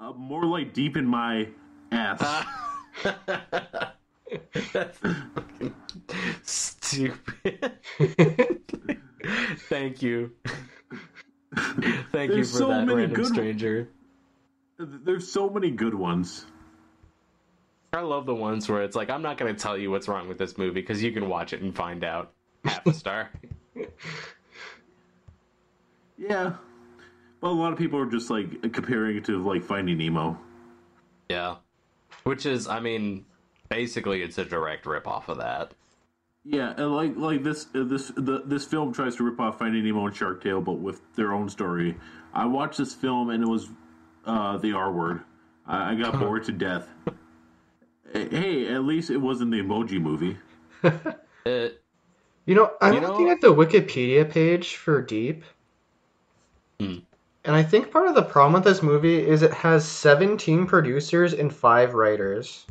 Uh, 0.01 0.13
more 0.13 0.45
like 0.45 0.73
deep 0.73 0.97
in 0.97 1.07
my 1.07 1.49
ass. 1.93 2.45
That's 4.73 4.99
stupid. 6.43 7.73
Thank 9.69 10.03
you. 10.03 10.33
Thank 12.13 12.31
you 12.31 12.37
There's 12.37 12.53
for 12.53 12.59
so 12.59 12.69
that 12.69 12.87
many 12.87 13.01
random 13.03 13.23
good- 13.23 13.27
stranger. 13.27 13.89
There's 14.79 15.31
so 15.31 15.49
many 15.49 15.71
good 15.71 15.95
ones. 15.95 16.47
I 17.93 18.01
love 18.01 18.27
the 18.27 18.35
ones 18.35 18.69
where 18.69 18.83
it's 18.83 18.97
like, 18.97 19.09
I'm 19.09 19.23
not 19.23 19.39
going 19.39 19.55
to 19.55 19.61
tell 19.61 19.79
you 19.79 19.89
what's 19.91 20.09
wrong 20.09 20.27
with 20.27 20.37
this 20.37 20.59
movie 20.59 20.81
because 20.81 21.01
you 21.01 21.13
can 21.13 21.29
watch 21.29 21.53
it 21.53 21.63
and 21.63 21.75
find 21.75 22.03
out. 22.03 22.33
Half 22.65 22.87
a 22.87 22.93
star. 22.93 23.31
Yeah. 26.17 26.55
Well, 27.41 27.53
a 27.53 27.55
lot 27.55 27.73
of 27.73 27.79
people 27.79 27.99
are 27.99 28.07
just 28.07 28.31
like 28.31 28.73
comparing 28.73 29.17
it 29.17 29.25
to 29.27 29.43
like 29.43 29.63
Finding 29.65 29.99
Nemo. 29.99 30.39
Yeah. 31.29 31.57
Which 32.23 32.47
is, 32.47 32.67
I 32.69 32.81
mean, 32.81 33.27
basically 33.69 34.23
it's 34.23 34.39
a 34.39 34.45
direct 34.45 34.87
rip 34.87 35.07
off 35.07 35.29
of 35.29 35.39
that. 35.39 35.75
Yeah, 36.45 36.75
and 36.77 36.95
like 36.95 37.17
like 37.17 37.43
this 37.43 37.67
uh, 37.75 37.85
this 37.85 38.09
the, 38.17 38.43
this 38.45 38.65
film 38.67 38.93
tries 38.93 39.17
to 39.17 39.25
rip 39.25 39.41
off 39.41 39.59
Finding 39.59 39.85
Nemo 39.85 40.07
and 40.07 40.15
Shark 40.15 40.43
Tale, 40.43 40.61
but 40.61 40.75
with 40.75 41.01
their 41.15 41.33
own 41.33 41.49
story. 41.49 41.97
I 42.35 42.45
watched 42.47 42.79
this 42.79 42.95
film 42.95 43.31
and 43.31 43.43
it 43.43 43.49
was 43.49 43.69
uh, 44.27 44.59
the 44.59 44.73
R 44.73 44.93
word. 44.93 45.21
I, 45.67 45.93
I 45.93 45.95
got 45.95 46.19
bored 46.19 46.45
to 46.45 46.53
death. 46.53 46.87
Hey, 48.13 48.69
at 48.69 48.85
least 48.85 49.11
it 49.11 49.17
wasn't 49.17 49.51
the 49.53 49.61
Emoji 49.61 50.01
Movie. 50.01 50.37
It, 51.45 51.81
You 52.47 52.55
know, 52.55 52.73
I'm 52.83 52.93
You 52.95 53.01
know- 53.01 53.13
looking 53.13 53.31
at 53.31 53.41
the 53.41 53.55
Wikipedia 53.55 54.29
page 54.31 54.77
for 54.77 55.01
Deep. 55.01 55.45
Hmm. 56.79 56.97
And 57.47 57.57
I 57.57 57.63
think 57.63 57.91
part 57.91 58.07
of 58.07 58.15
the 58.15 58.23
problem 58.23 58.53
with 58.53 58.65
this 58.65 58.83
movie 58.83 59.19
is 59.27 59.41
it 59.43 59.53
has 59.55 59.87
17 59.89 60.67
producers 60.67 61.33
and 61.33 61.55
5 61.55 61.95
writers. 61.95 62.67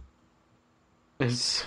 it's 1.19 1.63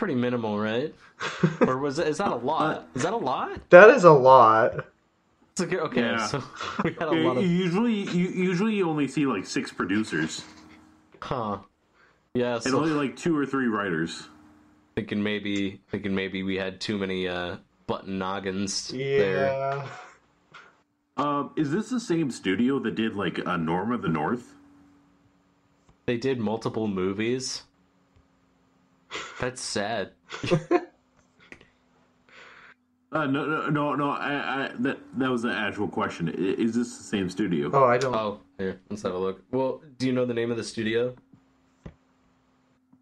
pretty 0.00 0.16
minimal, 0.16 0.58
right? 0.58 0.94
Or 1.60 1.78
was 1.78 1.98
it, 2.00 2.08
is 2.08 2.18
that 2.18 2.32
a 2.32 2.36
lot? 2.36 2.88
Is 2.96 3.02
that 3.04 3.12
a 3.12 3.16
lot? 3.18 3.70
That 3.70 3.90
is 3.90 4.04
a 4.04 4.12
lot. 4.12 4.86
It's 5.52 5.60
okay, 5.60 5.76
okay 5.78 6.00
Yeah. 6.00 6.26
so 6.26 6.42
we 6.84 6.94
had 6.94 7.08
a 7.08 7.12
lot 7.12 7.36
of. 7.36 7.44
Usually, 7.44 7.94
you, 7.94 8.28
usually 8.30 8.74
you 8.76 8.88
only 8.88 9.06
see 9.08 9.26
like 9.26 9.46
six 9.46 9.72
producers 9.72 10.42
Huh. 11.22 11.58
Yeah, 12.34 12.60
and 12.64 12.74
only 12.74 12.90
like 12.92 13.16
two 13.16 13.36
or 13.36 13.44
three 13.46 13.66
writers. 13.68 14.28
thinking 14.96 15.22
maybe 15.22 15.80
thinking 15.90 16.14
maybe 16.14 16.42
we 16.42 16.56
had 16.56 16.80
too 16.80 16.98
many 16.98 17.28
uh, 17.28 17.56
button 17.86 18.18
noggins 18.18 18.88
there. 18.88 19.46
Yeah. 19.46 19.88
Um, 21.16 21.52
is 21.56 21.70
this 21.70 21.90
the 21.90 22.00
same 22.00 22.30
studio 22.30 22.78
that 22.80 22.94
did 22.94 23.14
like 23.16 23.46
uh, 23.46 23.56
Norm 23.58 23.92
of 23.92 24.02
the 24.02 24.08
North? 24.08 24.54
They 26.06 26.16
did 26.16 26.38
multiple 26.40 26.88
movies. 26.88 27.64
That's 29.40 29.60
sad. 29.60 30.12
Uh, 33.12 33.26
no, 33.26 33.44
no, 33.44 33.68
no, 33.70 33.94
no. 33.96 34.10
I, 34.10 34.66
I, 34.66 34.70
that 34.78 34.98
that 35.18 35.28
was 35.30 35.42
the 35.42 35.50
actual 35.52 35.88
question. 35.88 36.28
I- 36.28 36.32
Is 36.62 36.76
this 36.76 36.96
the 36.96 37.02
same 37.02 37.28
studio? 37.28 37.68
Oh, 37.72 37.82
I 37.84 37.98
don't. 37.98 38.14
Oh, 38.14 38.38
here, 38.56 38.80
let's 38.88 39.02
have 39.02 39.14
a 39.14 39.18
look. 39.18 39.42
Well, 39.50 39.82
do 39.98 40.06
you 40.06 40.12
know 40.12 40.24
the 40.24 40.32
name 40.32 40.52
of 40.52 40.56
the 40.56 40.62
studio? 40.62 41.16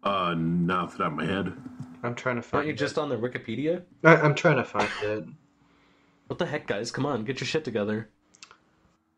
Uh, 0.03 0.33
not 0.35 0.85
off 0.85 0.91
the 0.93 1.03
top 1.03 1.11
of 1.11 1.17
my 1.19 1.25
head. 1.25 1.53
I'm 2.01 2.15
trying 2.15 2.37
to 2.37 2.41
find 2.41 2.41
Aren't 2.41 2.45
find 2.45 2.67
you 2.67 2.73
it. 2.73 2.77
just 2.77 2.97
on 2.97 3.09
the 3.09 3.17
Wikipedia? 3.17 3.83
I, 4.03 4.15
I'm 4.15 4.33
trying 4.33 4.55
to 4.57 4.63
find 4.63 4.89
it. 5.03 5.25
What 6.25 6.39
the 6.39 6.45
heck, 6.47 6.65
guys? 6.65 6.89
Come 6.89 7.05
on, 7.05 7.23
get 7.23 7.39
your 7.39 7.45
shit 7.47 7.63
together. 7.63 8.09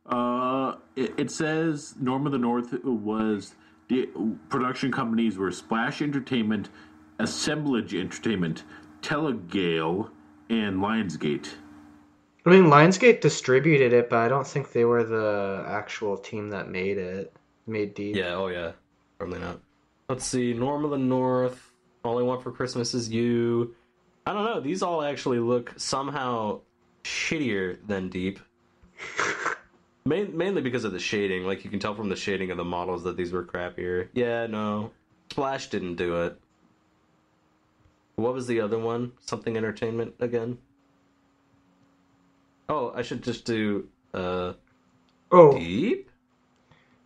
Uh, 0.06 0.76
it, 0.98 1.14
it 1.18 1.32
says 1.32 1.96
Norm 2.02 2.26
of 2.26 2.34
the 2.34 2.38
North 2.38 2.74
was 2.84 3.56
the 3.92 4.10
production 4.48 4.90
companies 4.90 5.38
were 5.38 5.52
Splash 5.52 6.02
Entertainment, 6.02 6.70
Assemblage 7.20 7.94
Entertainment, 7.94 8.64
Telegael, 9.02 10.10
and 10.50 10.78
Lionsgate. 10.78 11.50
I 12.46 12.52
mean, 12.52 12.64
Lionsgate 12.64 13.20
distributed 13.20 13.92
it, 13.92 14.10
but 14.10 14.20
I 14.20 14.30
don't 14.30 14.48
think 14.48 14.72
they 14.72 14.86
were 14.86 15.04
the 15.04 15.66
actual 15.68 16.16
team 16.16 16.50
that 16.52 16.70
made 16.70 16.98
it. 16.98 17.34
Made 17.68 17.94
Deep. 17.94 18.16
Yeah, 18.16 18.36
oh 18.36 18.48
yeah. 18.48 18.72
Probably 19.20 19.40
not. 19.40 19.60
Let's 20.08 20.26
see, 20.26 20.54
Norm 20.54 20.86
of 20.86 20.92
the 20.92 20.98
North, 20.98 21.72
All 22.06 22.18
I 22.18 22.22
Want 22.22 22.42
for 22.42 22.52
Christmas 22.52 22.94
Is 22.94 23.10
You. 23.10 23.76
I 24.26 24.32
don't 24.32 24.46
know, 24.46 24.62
these 24.62 24.82
all 24.82 25.04
actually 25.04 25.40
look 25.40 25.74
somehow 25.76 26.62
shittier 27.04 27.78
than 27.86 28.08
Deep. 28.08 28.40
Main, 30.04 30.36
mainly 30.36 30.62
because 30.62 30.84
of 30.84 30.92
the 30.92 31.00
shading. 31.00 31.46
Like, 31.46 31.64
you 31.64 31.70
can 31.70 31.80
tell 31.80 31.94
from 31.96 32.10
the 32.10 32.16
shading 32.16 32.52
of 32.52 32.58
the 32.58 32.66
models 32.66 33.04
that 33.04 33.18
these 33.18 33.32
were 33.32 33.44
crappier. 33.44 34.08
Yeah, 34.14 34.48
no. 34.48 34.92
Splash 35.32 35.70
didn't 35.70 35.96
do 35.96 36.24
it. 36.24 36.38
What 38.16 38.34
was 38.34 38.48
the 38.48 38.62
other 38.62 38.78
one? 38.80 39.14
Something 39.22 39.58
Entertainment 39.58 40.16
again? 40.20 40.58
Oh, 42.68 42.92
I 42.96 43.02
should 43.02 43.24
just 43.24 43.46
do, 43.46 43.88
uh, 44.14 44.54
Oh, 45.32 45.58
Deep? 45.58 46.10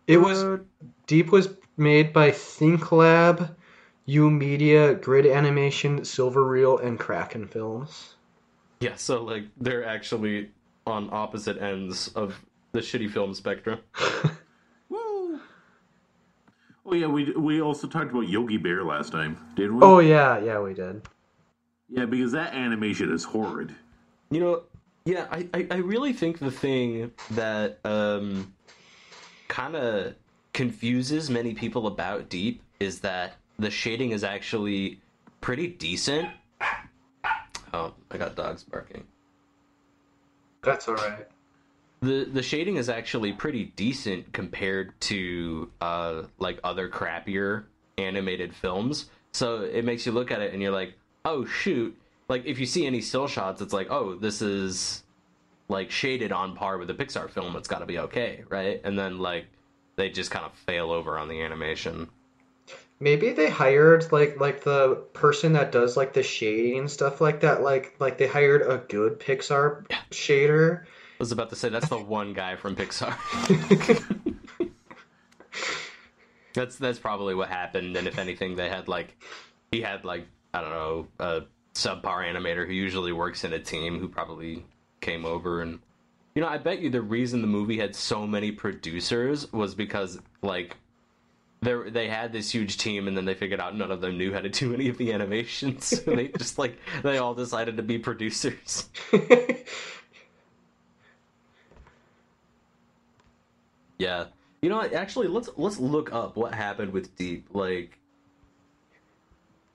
it 0.06 0.18
was 0.18 0.60
Deep 1.06 1.30
was 1.30 1.48
made 1.76 2.12
by 2.12 2.30
ThinkLab, 2.30 3.54
U 4.06 4.30
Media, 4.30 4.94
Grid 4.94 5.26
Animation, 5.26 6.04
Silver 6.04 6.44
Reel, 6.44 6.78
and 6.78 6.98
Kraken 6.98 7.46
Films. 7.46 8.14
Yeah, 8.80 8.96
so 8.96 9.22
like 9.22 9.44
they're 9.56 9.84
actually 9.86 10.50
on 10.86 11.08
opposite 11.12 11.60
ends 11.60 12.08
of 12.08 12.44
the 12.76 12.82
shitty 12.82 13.10
film 13.10 13.34
spectrum. 13.34 13.80
Woo! 14.88 15.40
Oh 16.84 16.92
yeah, 16.92 17.06
we 17.06 17.32
we 17.32 17.60
also 17.60 17.88
talked 17.88 18.10
about 18.10 18.28
Yogi 18.28 18.58
Bear 18.58 18.84
last 18.84 19.10
time, 19.10 19.36
didn't 19.56 19.76
we? 19.76 19.82
Oh 19.82 19.98
yeah, 19.98 20.38
yeah, 20.38 20.60
we 20.60 20.74
did. 20.74 21.02
yeah, 21.88 22.04
because 22.04 22.32
that 22.32 22.54
animation 22.54 23.12
is 23.12 23.24
horrid. 23.24 23.74
You 24.30 24.40
know, 24.40 24.62
yeah, 25.04 25.26
I, 25.30 25.48
I, 25.54 25.66
I 25.70 25.76
really 25.76 26.12
think 26.12 26.38
the 26.38 26.50
thing 26.50 27.12
that 27.30 27.80
um 27.84 28.52
kind 29.48 29.74
of 29.74 30.14
confuses 30.52 31.30
many 31.30 31.54
people 31.54 31.86
about 31.86 32.28
Deep 32.28 32.62
is 32.78 33.00
that 33.00 33.36
the 33.58 33.70
shading 33.70 34.10
is 34.10 34.22
actually 34.22 35.00
pretty 35.40 35.68
decent. 35.68 36.28
Oh, 37.72 37.94
I 38.10 38.18
got 38.18 38.36
dogs 38.36 38.64
barking. 38.64 39.04
That's 40.62 40.88
all 40.88 40.94
right. 40.94 41.26
The 42.00 42.28
the 42.30 42.42
shading 42.42 42.76
is 42.76 42.88
actually 42.88 43.32
pretty 43.32 43.64
decent 43.76 44.32
compared 44.32 44.98
to 45.02 45.70
uh 45.80 46.22
like 46.38 46.60
other 46.62 46.88
crappier 46.88 47.64
animated 47.98 48.54
films. 48.54 49.06
So 49.32 49.62
it 49.62 49.84
makes 49.84 50.06
you 50.06 50.12
look 50.12 50.30
at 50.30 50.40
it 50.40 50.52
and 50.52 50.62
you're 50.62 50.72
like 50.72 50.94
oh 51.24 51.44
shoot. 51.44 51.96
Like 52.28 52.44
if 52.44 52.58
you 52.58 52.66
see 52.66 52.86
any 52.86 53.00
still 53.00 53.28
shots 53.28 53.62
it's 53.62 53.72
like 53.72 53.90
oh 53.90 54.14
this 54.16 54.42
is 54.42 55.02
like 55.68 55.90
shaded 55.90 56.32
on 56.32 56.54
par 56.54 56.78
with 56.78 56.90
a 56.90 56.94
pixar 56.94 57.30
film. 57.30 57.56
It's 57.56 57.68
got 57.68 57.78
to 57.78 57.86
be 57.86 57.98
okay 58.00 58.44
right? 58.48 58.80
And 58.84 58.98
then 58.98 59.18
like 59.18 59.46
they 59.96 60.10
just 60.10 60.30
kind 60.30 60.44
of 60.44 60.52
fail 60.52 60.90
over 60.90 61.18
on 61.18 61.28
the 61.28 61.40
animation. 61.40 62.08
Maybe 63.00 63.30
they 63.32 63.50
hired 63.50 64.10
like 64.12 64.38
like 64.38 64.64
the 64.64 64.96
person 65.12 65.54
that 65.54 65.72
does 65.72 65.96
like 65.96 66.12
the 66.12 66.22
shading 66.22 66.78
and 66.78 66.90
stuff 66.90 67.20
like 67.20 67.40
that. 67.40 67.62
Like 67.62 67.94
like 67.98 68.18
they 68.18 68.26
hired 68.26 68.62
a 68.62 68.78
good 68.78 69.18
Pixar 69.20 69.86
shader. 70.10 70.84
I 71.18 71.18
was 71.18 71.32
about 71.32 71.50
to 71.50 71.56
say 71.56 71.68
that's 71.68 71.88
the 71.88 71.98
one 71.98 72.32
guy 72.32 72.56
from 72.56 72.76
pixar 72.76 73.14
That's 76.56 76.76
that's 76.76 76.98
probably 76.98 77.34
what 77.34 77.50
happened, 77.50 77.96
and 77.96 78.08
if 78.08 78.18
anything, 78.18 78.56
they 78.56 78.70
had 78.70 78.88
like 78.88 79.14
he 79.70 79.82
had 79.82 80.04
like 80.04 80.26
I 80.54 80.62
don't 80.62 80.70
know 80.70 81.06
a 81.20 81.42
subpar 81.74 82.24
animator 82.24 82.66
who 82.66 82.72
usually 82.72 83.12
works 83.12 83.44
in 83.44 83.52
a 83.52 83.58
team 83.58 84.00
who 84.00 84.08
probably 84.08 84.64
came 85.02 85.26
over 85.26 85.60
and 85.60 85.78
you 86.34 86.40
know 86.40 86.48
I 86.48 86.56
bet 86.56 86.80
you 86.80 86.88
the 86.88 87.02
reason 87.02 87.42
the 87.42 87.46
movie 87.46 87.78
had 87.78 87.94
so 87.94 88.26
many 88.26 88.50
producers 88.50 89.52
was 89.52 89.74
because 89.74 90.18
like 90.40 90.78
they 91.60 91.74
they 91.90 92.08
had 92.08 92.32
this 92.32 92.50
huge 92.50 92.78
team 92.78 93.06
and 93.06 93.14
then 93.14 93.26
they 93.26 93.34
figured 93.34 93.60
out 93.60 93.76
none 93.76 93.90
of 93.90 94.00
them 94.00 94.16
knew 94.16 94.32
how 94.32 94.40
to 94.40 94.48
do 94.48 94.72
any 94.72 94.88
of 94.88 94.96
the 94.96 95.12
animations, 95.12 95.84
so 96.04 96.16
they 96.16 96.28
just 96.28 96.58
like 96.58 96.78
they 97.02 97.18
all 97.18 97.34
decided 97.34 97.76
to 97.76 97.82
be 97.82 97.98
producers. 97.98 98.88
Yeah. 103.98 104.26
You 104.62 104.70
know, 104.70 104.76
what, 104.78 104.92
actually, 104.92 105.28
let's 105.28 105.48
let's 105.56 105.78
look 105.78 106.12
up 106.12 106.36
what 106.36 106.54
happened 106.54 106.92
with 106.92 107.14
Deep. 107.16 107.48
Like, 107.52 107.98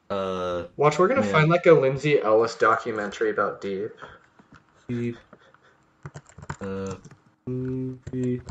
uh, 0.10 0.64
Watch, 0.76 1.00
we're 1.00 1.08
gonna 1.08 1.22
Man. 1.22 1.32
find 1.32 1.50
like 1.50 1.66
a 1.66 1.72
Lindsay 1.72 2.20
Ellis 2.20 2.56
documentary 2.56 3.30
about 3.30 3.62
Deep. 3.62 3.92
Deep, 4.90 5.18
uh, 6.60 6.96
movie. 7.46 8.42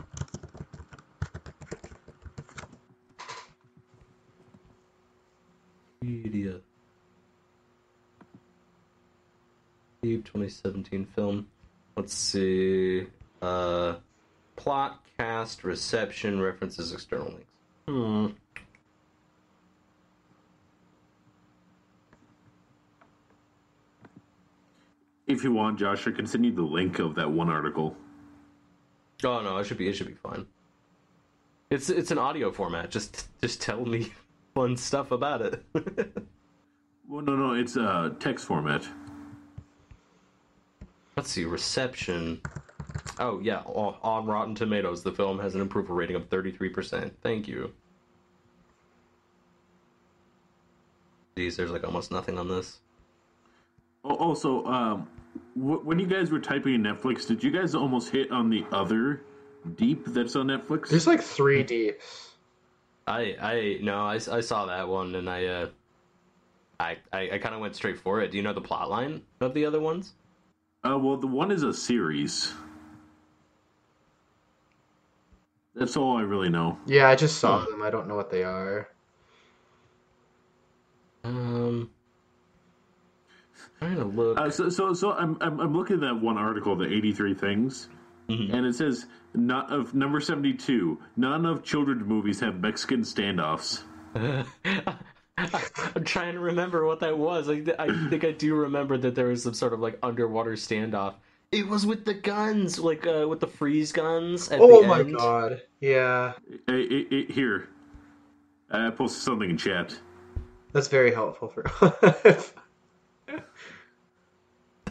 Media. 6.01 6.61
Deep 10.03 10.25
2017 10.25 11.05
film. 11.05 11.47
Let's 11.95 12.15
see. 12.15 13.07
Uh, 13.43 13.97
plot, 14.61 15.01
cast, 15.17 15.65
reception, 15.65 16.41
references, 16.41 16.93
external 16.93 17.29
links. 17.29 17.45
Hmm. 17.89 18.27
If 25.27 25.45
you 25.45 25.53
want, 25.53 25.79
Josh, 25.79 26.07
I 26.07 26.11
can 26.11 26.27
send 26.27 26.45
you 26.45 26.53
the 26.53 26.63
link 26.63 26.99
of 26.99 27.15
that 27.15 27.31
one 27.31 27.49
article. 27.49 27.97
Oh 29.25 29.41
no, 29.41 29.57
it 29.59 29.65
should 29.65 29.79
be 29.79 29.89
it 29.89 29.95
should 29.95 30.09
be 30.09 30.15
fine. 30.15 30.47
It's 31.71 31.89
it's 31.89 32.11
an 32.11 32.19
audio 32.19 32.51
format. 32.51 32.91
Just 32.91 33.29
just 33.41 33.63
tell 33.63 33.85
me 33.87 34.13
fun 34.55 34.77
stuff 34.77 35.11
about 35.11 35.41
it. 35.41 35.65
Well, 37.11 37.23
no, 37.23 37.35
no, 37.35 37.55
it's 37.55 37.77
uh, 37.77 38.11
text 38.21 38.45
format. 38.47 38.87
Let's 41.17 41.31
see 41.33 41.45
reception. 41.45 42.41
Oh 43.19 43.39
yeah, 43.41 43.59
on 43.61 44.27
Rotten 44.27 44.55
Tomatoes, 44.55 45.03
the 45.03 45.13
film 45.13 45.39
has 45.41 45.55
an 45.55 45.61
approval 45.61 45.95
rating 45.95 46.17
of 46.17 46.29
thirty-three 46.29 46.71
percent. 46.71 47.15
Thank 47.23 47.47
you. 47.49 47.73
Jeez, 51.37 51.57
there's 51.57 51.71
like 51.71 51.85
almost 51.85 52.11
nothing 52.11 52.39
on 52.39 52.49
this. 52.49 52.81
Oh, 54.05 54.15
Also, 54.17 54.65
um, 54.65 55.09
wh- 55.55 55.85
when 55.87 55.99
you 55.99 56.07
guys 56.07 56.31
were 56.31 56.41
typing 56.41 56.75
in 56.75 56.83
Netflix, 56.83 57.27
did 57.27 57.43
you 57.43 57.51
guys 57.51 57.75
almost 57.75 58.11
hit 58.11 58.31
on 58.31 58.51
the 58.51 58.65
other 58.73 59.23
Deep 59.77 60.05
that's 60.07 60.37
on 60.37 60.47
Netflix? 60.47 60.89
There's 60.89 61.07
like 61.07 61.23
three 61.23 61.63
deeps. 61.63 62.31
I 63.07 63.37
I 63.41 63.79
no, 63.83 64.07
I, 64.07 64.15
I 64.15 64.41
saw 64.41 64.67
that 64.67 64.89
one 64.89 65.15
and 65.15 65.29
I 65.29 65.45
uh 65.47 65.69
I 66.79 66.97
I, 67.13 67.31
I 67.33 67.39
kind 67.39 67.55
of 67.55 67.61
went 67.61 67.77
straight 67.77 67.99
for 67.99 68.21
it. 68.23 68.31
Do 68.31 68.37
you 68.39 68.43
know 68.43 68.53
the 68.55 68.61
plot 68.61 68.89
line 68.91 69.23
of 69.41 69.53
the 69.53 69.67
other 69.67 69.81
ones? 69.81 70.15
Uh, 70.83 70.99
well, 70.99 71.19
the 71.19 71.27
one 71.27 71.51
is 71.51 71.63
a 71.63 71.75
series. 71.75 72.55
That's 75.75 75.97
all 75.97 76.17
I 76.17 76.23
really 76.23 76.49
know. 76.49 76.79
Yeah, 76.87 77.09
I 77.09 77.17
just 77.17 77.39
saw 77.39 77.65
them. 77.65 77.83
I 77.83 77.91
don't 77.91 78.09
know 78.09 78.17
what 78.17 78.31
they 78.31 78.43
are. 78.43 78.89
Um, 81.23 81.91
trying 83.79 83.97
to 83.97 84.05
look. 84.05 84.39
Uh, 84.39 84.51
so, 84.51 84.69
so, 84.69 84.93
so 84.95 85.13
I'm, 85.13 85.37
I'm, 85.41 85.61
I'm 85.61 85.77
looking 85.77 85.97
at 85.97 86.01
that 86.03 86.21
one 86.21 86.39
article, 86.39 86.77
the 86.77 86.87
83 86.87 87.35
things, 87.35 87.89
and 88.29 88.65
it 88.67 88.75
says 88.75 89.07
not 89.35 89.73
of 89.73 89.95
number 89.95 90.21
72. 90.21 90.99
None 91.17 91.47
of 91.47 91.63
children's 91.63 92.05
movies 92.05 92.41
have 92.41 92.61
Mexican 92.61 93.03
standoffs. 93.03 93.83
I'm 95.37 96.05
trying 96.05 96.35
to 96.35 96.41
remember 96.41 96.85
what 96.87 97.01
that 97.01 97.17
was. 97.17 97.49
I, 97.49 97.63
I 97.79 98.09
think 98.09 98.25
I 98.25 98.33
do 98.33 98.55
remember 98.55 98.99
that 98.99 99.15
there 99.15 99.27
was 99.27 99.43
some 99.43 99.55
sort 99.55 99.73
of 99.73 99.81
like 99.81 99.99
underwater 100.03 100.53
standoff. 100.53 101.15
It 101.53 101.67
was 101.67 101.85
with 101.85 102.05
the 102.05 102.15
guns, 102.15 102.79
like 102.79 103.07
uh, 103.07 103.27
with 103.29 103.41
the 103.41 103.47
freeze 103.49 103.91
guns. 103.91 104.51
At 104.53 104.61
Oh 104.61 104.83
the 104.83 104.87
my 104.89 105.01
end. 105.01 105.17
god. 105.17 105.63
Yeah. 105.81 106.35
Eh, 106.69 107.25
here, 107.29 107.69
I 108.71 108.91
posted 108.91 109.23
something 109.23 109.51
in 109.51 109.57
chat. 109.59 109.99
That's 110.73 110.87
very 110.87 111.13
helpful 111.13 111.49
for 111.49 111.65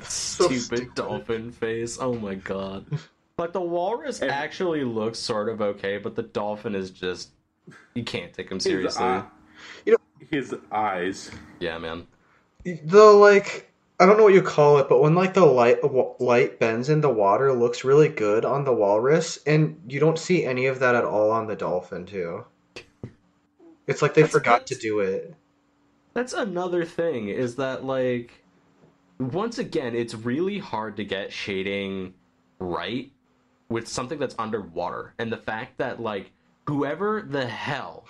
Stupid, 0.01 0.62
stupid. 0.62 0.95
dolphin 0.95 1.51
face. 1.51 1.97
Oh 1.99 2.14
my 2.14 2.36
god. 2.36 2.86
Like 3.38 3.53
the 3.53 3.62
walrus 3.62 4.22
And- 4.22 4.30
actually 4.32 4.84
looks 4.84 5.18
sort 5.20 5.47
of 5.47 5.62
okay, 5.62 5.97
but 5.97 6.16
the 6.16 6.24
dolphin 6.24 6.76
is 6.76 6.89
just 6.91 7.30
you 7.93 8.03
can't 8.03 8.34
take 8.34 8.49
him 8.51 8.57
His, 8.57 8.64
seriously. 8.64 9.22
you 9.86 9.93
know 9.93 9.97
his 10.30 10.53
eyes. 10.74 11.32
Yeah, 11.62 11.78
man. 11.78 12.05
the 12.66 13.05
like 13.05 13.68
I 14.00 14.06
don't 14.06 14.16
know 14.18 14.24
what 14.24 14.34
you 14.34 14.41
call 14.41 14.78
it, 14.78 14.88
but 14.88 15.02
when 15.02 15.14
like 15.14 15.34
the 15.34 15.45
light 15.45 15.82
w- 15.82 16.14
light 16.20 16.58
bends 16.58 16.88
in 16.89 17.02
the 17.02 17.10
water, 17.10 17.52
looks 17.54 17.84
really 17.84 18.08
good 18.08 18.45
on 18.45 18.64
the 18.64 18.74
walrus, 18.74 19.39
and 19.45 19.82
you 19.89 20.00
don't 20.00 20.18
see 20.18 20.45
any 20.45 20.68
of 20.68 20.80
that 20.80 20.95
at 20.95 21.04
all 21.04 21.32
on 21.32 21.47
the 21.47 21.56
dolphin 21.56 22.06
too. 22.06 22.45
It's 23.88 24.02
like 24.02 24.14
they 24.14 24.22
That's- 24.22 24.32
forgot 24.32 24.68
to 24.68 24.76
do 24.76 25.00
it. 25.00 25.36
That's 26.14 26.34
another 26.34 26.86
thing 26.86 27.28
is 27.30 27.56
that 27.58 27.84
like 27.84 28.32
once 29.20 29.58
again, 29.58 29.95
it's 29.95 30.16
really 30.16 30.60
hard 30.60 30.95
to 30.97 31.04
get 31.04 31.34
shading 31.34 32.14
right 32.60 33.12
with 33.68 33.88
something 33.88 34.18
that's 34.18 34.36
underwater. 34.39 35.14
And 35.20 35.32
the 35.32 35.38
fact 35.38 35.78
that 35.78 36.00
like 36.02 36.32
whoever 36.68 37.22
the 37.22 37.45
hell 37.45 38.06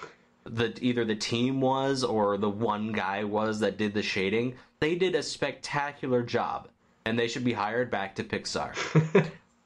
that 0.45 0.81
either 0.81 1.05
the 1.05 1.15
team 1.15 1.61
was 1.61 2.03
or 2.03 2.37
the 2.37 2.49
one 2.49 2.91
guy 2.91 3.23
was 3.23 3.59
that 3.59 3.77
did 3.77 3.93
the 3.93 4.01
shading, 4.01 4.55
they 4.79 4.95
did 4.95 5.15
a 5.15 5.23
spectacular 5.23 6.23
job 6.23 6.69
and 7.05 7.17
they 7.17 7.27
should 7.27 7.43
be 7.43 7.53
hired 7.53 7.91
back 7.91 8.15
to 8.15 8.23
Pixar. 8.23 8.73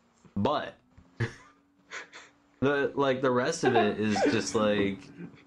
but 0.36 0.76
the 2.60 2.92
like 2.96 3.22
the 3.22 3.32
rest 3.32 3.64
of 3.64 3.76
it 3.76 4.00
is 4.00 4.18
just 4.32 4.56
like, 4.56 4.98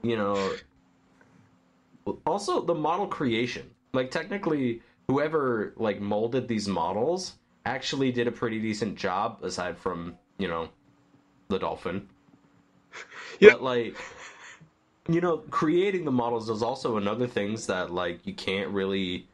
you 0.03 0.16
know, 0.16 0.53
also 2.24 2.61
the 2.62 2.74
model 2.74 3.07
creation 3.07 3.68
like 3.97 4.11
technically 4.11 4.83
whoever 5.09 5.72
like 5.77 6.01
molded 6.01 6.47
these 6.47 6.68
models 6.68 7.35
actually 7.64 8.12
did 8.12 8.29
a 8.29 8.33
pretty 8.33 8.61
decent 8.61 8.97
job 8.97 9.39
aside 9.43 9.77
from 9.77 10.16
you 10.39 10.47
know 10.47 10.68
the 11.49 11.59
dolphin 11.59 12.09
Yeah. 13.41 13.53
but 13.53 13.62
like 13.62 13.97
you 15.09 15.20
know 15.20 15.38
creating 15.50 16.04
the 16.04 16.11
models 16.11 16.48
is 16.48 16.62
also 16.62 16.96
another 16.96 17.26
things 17.26 17.66
that 17.66 17.92
like 17.92 18.26
you 18.26 18.34
can't 18.34 18.70
really 18.70 19.26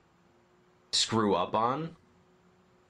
screw 0.93 1.35
up 1.35 1.55
on. 1.55 1.97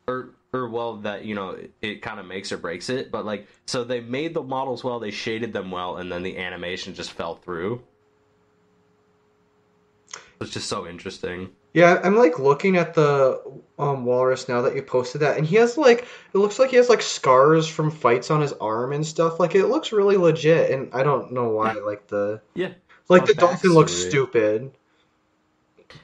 Or 0.08 0.30
or 0.52 0.68
well 0.68 0.96
that 0.98 1.24
you 1.24 1.34
know 1.34 1.50
it, 1.50 1.72
it 1.80 2.02
kind 2.02 2.20
of 2.20 2.26
makes 2.26 2.52
or 2.52 2.58
breaks 2.58 2.88
it 2.88 3.10
but 3.10 3.24
like 3.24 3.46
so 3.66 3.84
they 3.84 4.00
made 4.00 4.34
the 4.34 4.42
models 4.42 4.84
well 4.84 4.98
they 4.98 5.10
shaded 5.10 5.52
them 5.52 5.70
well 5.70 5.96
and 5.96 6.10
then 6.12 6.22
the 6.22 6.36
animation 6.38 6.94
just 6.94 7.12
fell 7.12 7.36
through 7.36 7.82
it's 10.42 10.52
just 10.52 10.68
so 10.68 10.86
interesting 10.86 11.50
Yeah, 11.72 12.00
I'm 12.02 12.16
like 12.16 12.38
looking 12.38 12.76
at 12.76 12.94
the 12.94 13.40
um 13.78 14.04
walrus 14.04 14.48
now 14.48 14.62
that 14.62 14.76
you 14.76 14.82
posted 14.82 15.22
that, 15.22 15.38
and 15.38 15.46
he 15.46 15.56
has 15.56 15.78
like 15.78 16.02
it 16.02 16.38
looks 16.38 16.58
like 16.58 16.70
he 16.70 16.76
has 16.76 16.88
like 16.88 17.02
scars 17.02 17.66
from 17.66 17.90
fights 17.90 18.30
on 18.30 18.40
his 18.40 18.52
arm 18.52 18.92
and 18.92 19.06
stuff. 19.06 19.40
Like 19.40 19.54
it 19.54 19.66
looks 19.66 19.92
really 19.92 20.16
legit, 20.16 20.70
and 20.70 20.92
I 20.92 21.02
don't 21.02 21.32
know 21.32 21.48
why. 21.48 21.72
Like 21.72 22.08
the 22.08 22.40
yeah 22.54 22.72
like 23.08 23.26
the 23.26 23.34
dolphin 23.34 23.72
looks 23.72 23.92
stupid, 23.92 24.72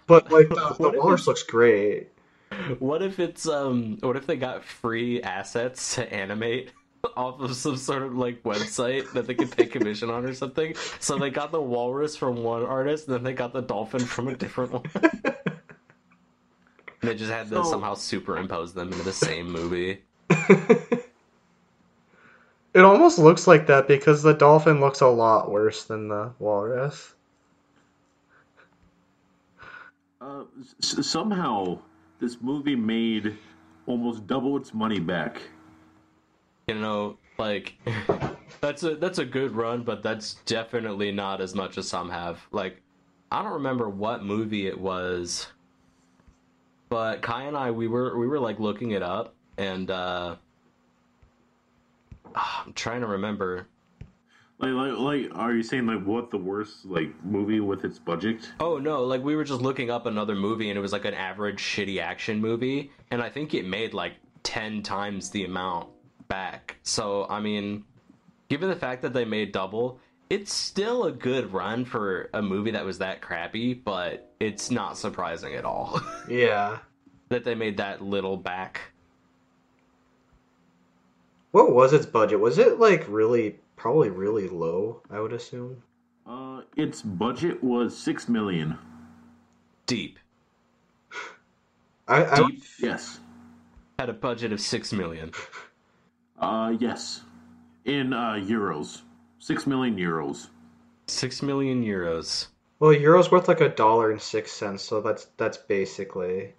but 0.06 0.30
like 0.32 0.48
the, 0.48 0.76
the 0.78 0.90
walrus 0.96 1.26
looks 1.26 1.42
great. 1.42 2.08
what 2.78 3.02
if 3.02 3.18
it's 3.18 3.46
um 3.46 3.98
what 4.00 4.16
if 4.16 4.26
they 4.26 4.36
got 4.36 4.64
free 4.64 5.22
assets 5.22 5.96
to 5.96 6.12
animate 6.12 6.72
off 7.16 7.40
of 7.40 7.54
some 7.54 7.76
sort 7.76 8.02
of 8.02 8.16
like 8.16 8.42
website 8.42 9.10
that 9.12 9.26
they 9.26 9.34
could 9.34 9.50
pay 9.50 9.66
commission 9.66 10.10
on 10.10 10.24
or 10.24 10.34
something 10.34 10.74
so 11.00 11.16
they 11.18 11.30
got 11.30 11.52
the 11.52 11.60
walrus 11.60 12.16
from 12.16 12.42
one 12.42 12.64
artist 12.64 13.06
and 13.08 13.14
then 13.16 13.22
they 13.24 13.32
got 13.32 13.52
the 13.52 13.62
dolphin 13.62 14.00
from 14.00 14.28
a 14.28 14.34
different 14.36 14.72
one 14.72 14.82
and 15.04 15.24
they 17.00 17.14
just 17.14 17.30
had 17.30 17.48
to 17.50 17.56
So- 17.56 17.70
somehow 17.70 17.94
superimpose 17.94 18.74
them 18.74 18.90
into 18.92 19.04
the 19.04 19.12
same 19.12 19.50
movie 19.50 20.02
It 22.74 22.80
almost 22.84 23.18
looks 23.18 23.46
like 23.46 23.66
that 23.68 23.88
because 23.88 24.22
the 24.22 24.34
dolphin 24.34 24.78
looks 24.78 25.00
a 25.00 25.08
lot 25.08 25.50
worse 25.50 25.84
than 25.84 26.08
the 26.08 26.32
walrus. 26.38 27.14
Uh, 30.20 30.44
s- 30.82 31.06
somehow, 31.06 31.78
this 32.20 32.36
movie 32.40 32.76
made 32.76 33.36
almost 33.86 34.26
double 34.26 34.56
its 34.56 34.74
money 34.74 35.00
back. 35.00 35.40
You 36.68 36.74
know 36.74 37.16
like 37.38 37.74
that's 38.60 38.82
a 38.82 38.94
that's 38.96 39.18
a 39.18 39.24
good 39.24 39.52
run 39.52 39.82
but 39.82 40.02
that's 40.02 40.34
definitely 40.46 41.10
not 41.10 41.40
as 41.40 41.54
much 41.54 41.78
as 41.78 41.88
some 41.88 42.10
have. 42.10 42.38
Like 42.52 42.80
i 43.32 43.42
don't 43.42 43.54
remember 43.54 43.88
what 43.88 44.22
movie 44.22 44.66
it 44.66 44.78
was 44.78 45.48
but 46.88 47.20
kai 47.20 47.42
and 47.44 47.56
i 47.56 47.70
we 47.70 47.88
were 47.88 48.16
we 48.18 48.26
were 48.26 48.38
like 48.38 48.58
looking 48.58 48.92
it 48.92 49.02
up 49.02 49.34
and 49.56 49.90
uh 49.90 50.36
i'm 52.34 52.72
trying 52.74 53.00
to 53.00 53.06
remember. 53.06 53.66
Like, 54.60 54.72
like, 54.72 54.98
like, 54.98 55.38
are 55.38 55.54
you 55.54 55.62
saying 55.62 55.86
like 55.86 56.04
what 56.04 56.32
the 56.32 56.36
worst 56.36 56.84
like 56.84 57.12
movie 57.24 57.60
with 57.60 57.84
its 57.84 57.98
budget? 57.98 58.50
oh 58.58 58.78
no 58.78 59.04
like 59.04 59.22
we 59.22 59.36
were 59.36 59.44
just 59.44 59.62
looking 59.62 59.88
up 59.88 60.06
another 60.06 60.34
movie 60.34 60.68
and 60.68 60.76
it 60.76 60.80
was 60.80 60.92
like 60.92 61.04
an 61.04 61.14
average 61.14 61.60
shitty 61.60 62.00
action 62.00 62.40
movie 62.40 62.90
and 63.12 63.22
i 63.22 63.28
think 63.30 63.54
it 63.54 63.64
made 63.66 63.94
like 63.94 64.14
10 64.42 64.82
times 64.82 65.30
the 65.30 65.44
amount 65.44 65.88
back 66.28 66.76
so 66.82 67.26
i 67.28 67.40
mean 67.40 67.84
given 68.48 68.68
the 68.68 68.76
fact 68.76 69.02
that 69.02 69.12
they 69.12 69.24
made 69.24 69.52
double 69.52 69.98
it's 70.30 70.52
still 70.52 71.04
a 71.04 71.12
good 71.12 71.52
run 71.52 71.84
for 71.84 72.28
a 72.34 72.42
movie 72.42 72.70
that 72.72 72.84
was 72.84 72.98
that 72.98 73.20
crappy 73.22 73.72
but 73.74 74.30
it's 74.40 74.70
not 74.70 74.96
surprising 74.98 75.54
at 75.54 75.64
all 75.64 76.00
Yeah. 76.28 76.78
that 77.30 77.44
they 77.44 77.54
made 77.54 77.78
that 77.78 78.02
little 78.02 78.36
back 78.36 78.80
What 81.50 81.72
was 81.72 81.92
its 81.94 82.04
budget? 82.06 82.40
Was 82.40 82.58
it 82.58 82.78
like 82.78 83.06
really, 83.08 83.58
probably 83.76 84.10
really 84.10 84.48
low? 84.48 85.00
I 85.10 85.18
would 85.18 85.32
assume. 85.32 85.82
Uh, 86.26 86.60
its 86.76 87.00
budget 87.00 87.64
was 87.64 87.96
six 87.96 88.28
million. 88.28 88.76
deep 89.86 90.18
I, 92.06 92.24
I 92.26 92.36
deep 92.48 92.62
Yes. 92.78 93.18
had 93.98 94.10
a 94.10 94.12
budget 94.12 94.52
of 94.52 94.60
6 94.60 94.92
million 94.92 95.32
Uh, 96.40 96.74
yes. 96.78 97.22
In 97.84 98.12
uh 98.12 98.32
euros, 98.34 99.02
six 99.38 99.66
million 99.66 99.96
euros. 99.96 100.48
6 101.10 101.40
million 101.42 101.82
euros 101.82 102.48
well, 102.80 102.92
euro's 102.92 103.30
worth 103.30 103.48
like 103.48 103.62
a 103.62 103.68
dollar 103.70 104.10
and 104.12 104.20
six 104.20 104.52
cents, 104.52 104.82
so 104.82 105.00
that's 105.00 105.24
that's 105.38 105.56
basically 105.56 106.52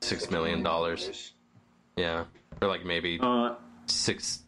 6 0.00 0.30
million 0.30 0.62
dollars 0.62 1.32
yeah 1.96 2.24
or 2.62 2.68
like 2.68 2.86
maybe 2.86 3.18
Uh, 3.20 3.56
six 3.84 4.42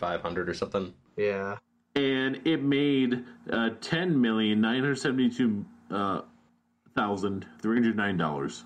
five 0.00 0.22
hundred 0.22 0.48
or 0.48 0.54
something 0.54 0.94
Yeah. 1.18 1.56
and 1.94 2.40
it 2.46 2.62
made 2.62 3.22
uh 3.52 3.70
ten 3.82 4.18
million 4.18 4.62
nine 4.62 4.80
hundred 4.80 4.96
seventy-two 4.96 5.64
uh 5.90 6.22
thousand 6.96 7.44
three 7.60 7.76
hundred 7.76 7.96
nine 7.96 8.16
dollars. 8.16 8.64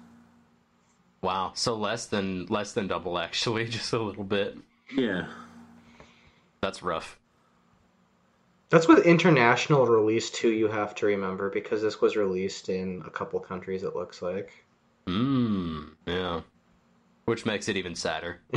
Wow, 1.23 1.53
so 1.55 1.75
less 1.75 2.07
than 2.07 2.47
less 2.47 2.73
than 2.73 2.87
double 2.89 3.19
actually, 3.19 3.67
just 3.79 3.93
a 3.93 3.99
little 4.01 4.25
bit. 4.25 4.57
Yeah. 4.95 5.27
That's 6.61 6.83
rough. 6.83 7.19
That's 8.71 8.89
with 8.89 9.05
international 9.05 9.87
release 9.87 10.31
too. 10.31 10.51
You 10.51 10.69
have 10.69 10.95
to 10.97 11.07
remember 11.07 11.51
because 11.51 11.83
this 11.83 12.01
was 12.01 12.17
released 12.17 12.69
in 12.69 13.03
a 13.07 13.11
couple 13.11 13.39
countries. 13.41 13.83
It 13.83 13.95
looks 13.95 14.23
like. 14.23 14.65
Mmm. 15.07 15.91
Yeah. 16.07 16.41
Which 17.27 17.45
makes 17.45 17.69
it 17.69 17.77
even 17.77 17.95
sadder. 17.95 18.41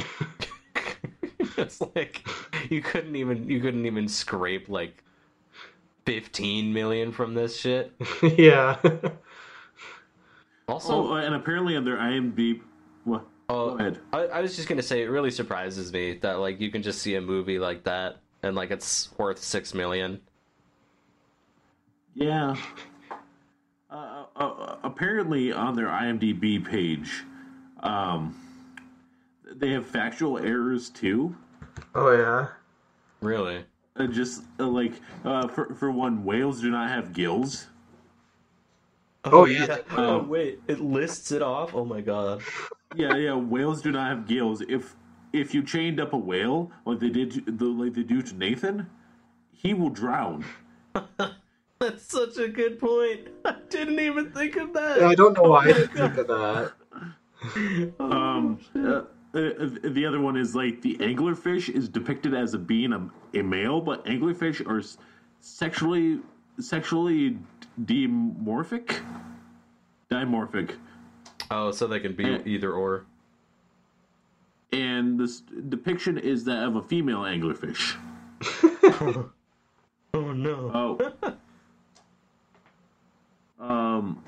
it's 1.58 1.82
like 1.96 2.28
you 2.70 2.82
couldn't 2.82 3.16
even 3.16 3.50
you 3.50 3.60
couldn't 3.60 3.86
even 3.86 4.08
scrape 4.08 4.70
like 4.70 5.04
15 6.06 6.74
million 6.74 7.12
from 7.12 7.34
this 7.34 7.58
shit. 7.58 7.94
yeah. 8.22 8.78
Also, 10.68 10.94
Oh, 10.94 11.14
and 11.16 11.36
apparently 11.36 11.76
on 11.76 11.86
their 11.86 11.98
IMDb. 11.98 12.62
What? 13.04 13.26
Oh, 13.48 13.72
Go 13.72 13.78
ahead. 13.78 14.00
I, 14.12 14.20
I 14.26 14.42
was 14.42 14.56
just 14.56 14.68
gonna 14.68 14.82
say 14.82 15.04
it 15.04 15.10
really 15.10 15.32
surprises 15.32 15.92
me 15.94 16.18
that 16.22 16.40
like 16.40 16.60
you 16.60 16.72
can 16.72 16.82
just 16.82 17.02
see 17.02 17.16
a 17.16 17.22
movie 17.22 17.60
like 17.60 17.84
that 17.84 18.18
and 18.44 18.56
like 18.56 18.72
it's 18.72 19.10
worth 19.18 19.40
six 19.40 19.74
million. 19.74 20.22
Yeah. 22.14 22.56
Uh, 23.90 24.26
uh, 24.36 24.78
apparently, 24.84 25.52
on 25.52 25.76
their 25.76 25.88
IMDb 25.88 26.64
page, 26.64 27.24
um, 27.82 28.36
they 29.54 29.72
have 29.72 29.86
factual 29.86 30.38
errors 30.38 30.90
too. 30.90 31.36
Oh 31.94 32.12
yeah. 32.12 32.48
Really? 33.22 33.64
Uh, 33.98 34.08
just 34.08 34.44
uh, 34.60 34.68
like 34.68 34.94
uh, 35.24 35.48
for 35.48 35.74
for 35.76 35.92
one, 35.92 36.24
whales 36.24 36.62
do 36.62 36.70
not 36.72 36.90
have 36.90 37.14
gills. 37.14 37.68
Oh, 39.26 39.46
yeah. 39.46 39.78
Oh 39.92 40.20
Um, 40.20 40.30
wait, 40.30 40.60
it 40.68 40.80
lists 40.80 41.32
it 41.32 41.42
off. 41.42 41.74
Oh 41.74 41.86
my 41.86 42.02
god. 42.02 42.42
Yeah, 42.96 43.16
yeah. 43.16 43.34
Whales 43.34 43.82
do 43.82 43.92
not 43.92 44.08
have 44.08 44.28
gills. 44.28 44.62
If 44.62 44.96
if 45.34 45.54
you 45.54 45.64
chained 45.64 46.00
up 46.00 46.14
a 46.14 46.18
whale 46.18 46.72
like 46.86 47.00
they 47.00 47.10
did, 47.10 47.32
to, 47.32 47.42
the, 47.52 47.66
like 47.66 47.94
they 47.94 48.04
do 48.04 48.22
to 48.22 48.36
Nathan, 48.36 48.88
he 49.52 49.74
will 49.74 49.90
drown. 49.90 50.46
That's 51.80 52.06
such 52.08 52.38
a 52.38 52.48
good 52.48 52.80
point. 52.80 53.28
I 53.44 53.56
didn't 53.70 54.00
even 54.00 54.32
think 54.32 54.56
of 54.56 54.74
that. 54.74 55.04
I 55.04 55.14
don't 55.14 55.34
know 55.36 55.44
why 55.44 55.66
I 55.66 55.74
didn't 55.74 55.94
think 55.94 56.18
of 56.18 56.28
that. 56.28 56.74
Um, 58.00 58.60
uh, 58.76 59.02
uh, 59.36 59.70
the 59.84 60.06
other 60.08 60.20
one 60.20 60.36
is 60.38 60.56
like 60.56 60.82
the 60.82 60.96
anglerfish 60.98 61.70
is 61.70 61.88
depicted 61.90 62.34
as 62.34 62.54
a 62.54 62.58
being 62.58 62.94
a, 62.94 63.10
a 63.38 63.44
male, 63.44 63.82
but 63.82 64.04
anglerfish 64.06 64.66
are 64.68 64.82
sexually 65.42 66.22
sexually 66.60 67.38
dimorphic. 67.84 69.00
Dimorphic, 70.12 70.76
Oh, 71.52 71.72
so 71.72 71.88
they 71.88 72.00
can 72.00 72.14
be 72.16 72.26
Eh. 72.26 72.40
either 72.46 72.72
or. 72.74 73.06
and 74.72 75.20
this 75.20 75.42
depiction 75.70 76.18
is 76.18 76.44
that 76.46 76.64
of 76.64 76.76
a 76.76 76.82
female 76.84 77.22
anglerfish. 77.22 77.96
Oh 80.14 80.32
no. 80.32 80.72
Oh. 80.74 81.36
um, 83.60 84.24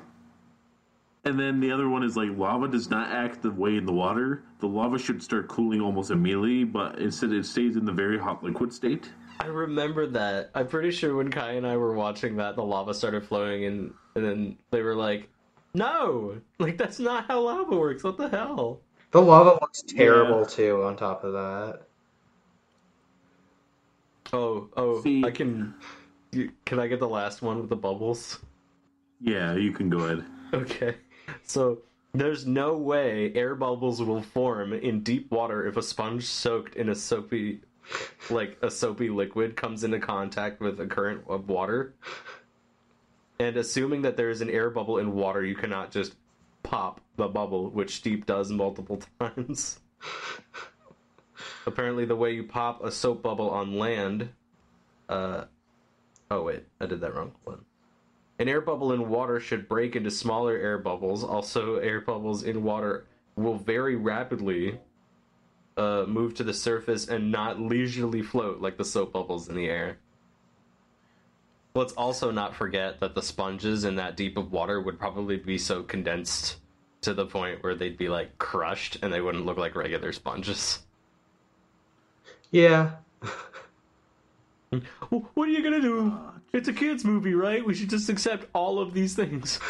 and 1.24 1.40
then 1.40 1.62
the 1.62 1.72
other 1.72 1.88
one 1.88 2.04
is 2.04 2.18
like 2.18 2.30
lava 2.38 2.68
does 2.68 2.90
not 2.90 3.10
act 3.10 3.42
the 3.42 3.52
way 3.52 3.78
in 3.78 3.86
the 3.86 3.94
water. 3.94 4.44
The 4.60 4.68
lava 4.68 5.00
should 5.00 5.24
start 5.24 5.48
cooling 5.48 5.80
almost 5.80 6.12
immediately, 6.12 6.66
but 6.66 7.00
instead 7.00 7.32
it 7.32 7.46
stays 7.46 7.78
in 7.78 7.86
the 7.86 7.94
very 7.94 8.20
hot 8.20 8.44
liquid 8.44 8.74
state. 8.74 9.10
I 9.40 9.46
remember 9.48 10.08
that. 10.08 10.50
I'm 10.56 10.68
pretty 10.68 10.92
sure 10.92 11.16
when 11.16 11.30
Kai 11.32 11.52
and 11.54 11.66
I 11.68 11.78
were 11.78 11.94
watching 11.94 12.36
that, 12.38 12.56
the 12.56 12.64
lava 12.64 12.94
started 12.94 13.26
flowing, 13.26 13.66
and, 13.66 13.94
and 14.16 14.26
then 14.26 14.58
they 14.72 14.82
were 14.82 14.96
like, 14.96 15.30
"No, 15.74 16.36
like 16.60 16.78
that's 16.78 17.00
not 17.00 17.26
how 17.28 17.42
lava 17.42 17.76
works. 17.76 18.04
What 18.04 18.18
the 18.18 18.30
hell?" 18.30 18.82
The 19.12 19.22
lava 19.22 19.58
looks 19.62 19.82
terrible 19.84 20.40
Yeah. 20.42 20.48
too. 20.48 20.84
On 20.84 20.96
top 20.98 21.24
of 21.24 21.34
that. 21.34 21.82
Oh, 24.34 24.70
oh, 24.76 25.02
See- 25.02 25.24
I 25.24 25.32
can. 25.32 25.76
Can 26.66 26.78
I 26.80 26.88
get 26.88 27.00
the 27.00 27.08
last 27.08 27.42
one 27.42 27.60
with 27.62 27.70
the 27.70 27.76
bubbles? 27.78 28.40
Yeah, 29.22 29.56
you 29.56 29.72
can 29.72 29.90
go 29.90 30.00
ahead. 30.00 30.26
Okay. 30.54 30.96
So 31.44 31.80
there's 32.14 32.46
no 32.46 32.76
way 32.78 33.34
air 33.34 33.56
bubbles 33.56 34.02
will 34.02 34.22
form 34.22 34.74
in 34.74 35.02
deep 35.02 35.32
water 35.32 35.66
if 35.66 35.78
a 35.78 35.82
sponge 35.82 36.26
soaked 36.26 36.76
in 36.76 36.90
a 36.90 36.96
soapy, 36.96 37.62
like 38.30 38.58
a 38.62 38.70
soapy 38.70 39.10
liquid, 39.10 39.56
comes 39.56 39.84
into 39.84 40.00
contact 40.00 40.60
with 40.60 40.80
a 40.80 40.86
current 40.86 41.24
of 41.28 41.50
water. 41.50 41.94
And 43.40 43.58
assuming 43.58 44.02
that 44.02 44.18
there 44.18 44.30
is 44.30 44.42
an 44.42 44.50
air 44.50 44.70
bubble 44.70 44.98
in 44.98 45.14
water, 45.14 45.46
you 45.46 45.56
cannot 45.56 45.92
just 45.92 46.16
pop 46.64 47.02
the 47.16 47.28
bubble, 47.28 47.70
which 47.70 47.96
Steep 47.96 48.26
does 48.26 48.52
multiple 48.52 49.02
times. 49.20 49.80
Apparently, 51.66 52.06
the 52.06 52.16
way 52.16 52.34
you 52.34 52.44
pop 52.44 52.84
a 52.84 52.92
soap 52.92 53.22
bubble 53.22 53.50
on 53.50 53.78
land. 53.78 54.30
Uh, 55.08 55.46
oh 56.32 56.44
wait, 56.44 56.64
I 56.80 56.86
did 56.86 57.02
that 57.02 57.16
wrong. 57.16 57.32
Hold 57.46 57.58
on. 57.58 57.66
An 58.40 58.48
air 58.48 58.62
bubble 58.62 58.94
in 58.94 59.10
water 59.10 59.40
should 59.40 59.68
break 59.68 59.96
into 59.96 60.12
smaller 60.12 60.56
air 60.56 60.78
bubbles. 60.78 61.24
Also, 61.24 61.78
air 61.78 62.02
bubbles 62.02 62.44
in 62.44 62.64
water 62.64 63.08
will 63.36 63.56
very 63.56 63.96
rapidly 63.96 64.80
uh, 65.78 66.06
move 66.08 66.34
to 66.36 66.44
the 66.44 66.54
surface 66.54 67.08
and 67.08 67.32
not 67.32 67.60
leisurely 67.60 68.22
float 68.22 68.62
like 68.62 68.78
the 68.78 68.86
soap 68.86 69.14
bubbles 69.14 69.48
in 69.48 69.56
the 69.56 69.70
air. 69.70 69.98
Let's 71.76 71.94
also 71.94 72.32
not 72.32 72.56
forget 72.56 73.00
that 73.02 73.14
the 73.14 73.22
sponges 73.22 73.84
in 73.84 73.96
that 73.98 74.18
deep 74.18 74.38
of 74.38 74.52
water 74.52 74.82
would 74.82 74.98
probably 74.98 75.38
be 75.38 75.58
so 75.58 75.84
condensed 75.84 76.58
to 77.02 77.14
the 77.14 77.26
point 77.26 77.64
where 77.64 77.76
they'd 77.76 77.98
be 77.98 78.10
like 78.10 78.38
crushed 78.40 78.98
and 79.02 79.14
they 79.14 79.22
wouldn't 79.22 79.46
look 79.46 79.58
like 79.58 79.76
regular 79.76 80.12
sponges. 80.12 80.80
Yeah. 82.52 82.92
What 85.10 85.48
are 85.48 85.52
you 85.52 85.64
gonna 85.64 85.80
do? 85.80 86.14
It's 86.52 86.68
a 86.68 86.74
kids' 86.74 87.06
movie, 87.06 87.34
right? 87.34 87.66
We 87.66 87.74
should 87.74 87.90
just 87.90 88.10
accept 88.10 88.48
all 88.54 88.80
of 88.80 88.94
these 88.94 89.16
things. 89.16 89.62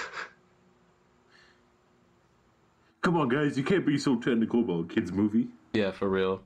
Come 3.03 3.15
on, 3.15 3.29
guys, 3.29 3.57
you 3.57 3.63
can't 3.63 3.85
be 3.85 3.99
so 3.99 4.15
technical 4.15 4.61
about 4.61 4.91
a 4.91 4.93
kids' 4.95 5.11
movie. 5.11 5.49
Yeah, 5.73 5.91
for 5.91 6.09
real. 6.09 6.41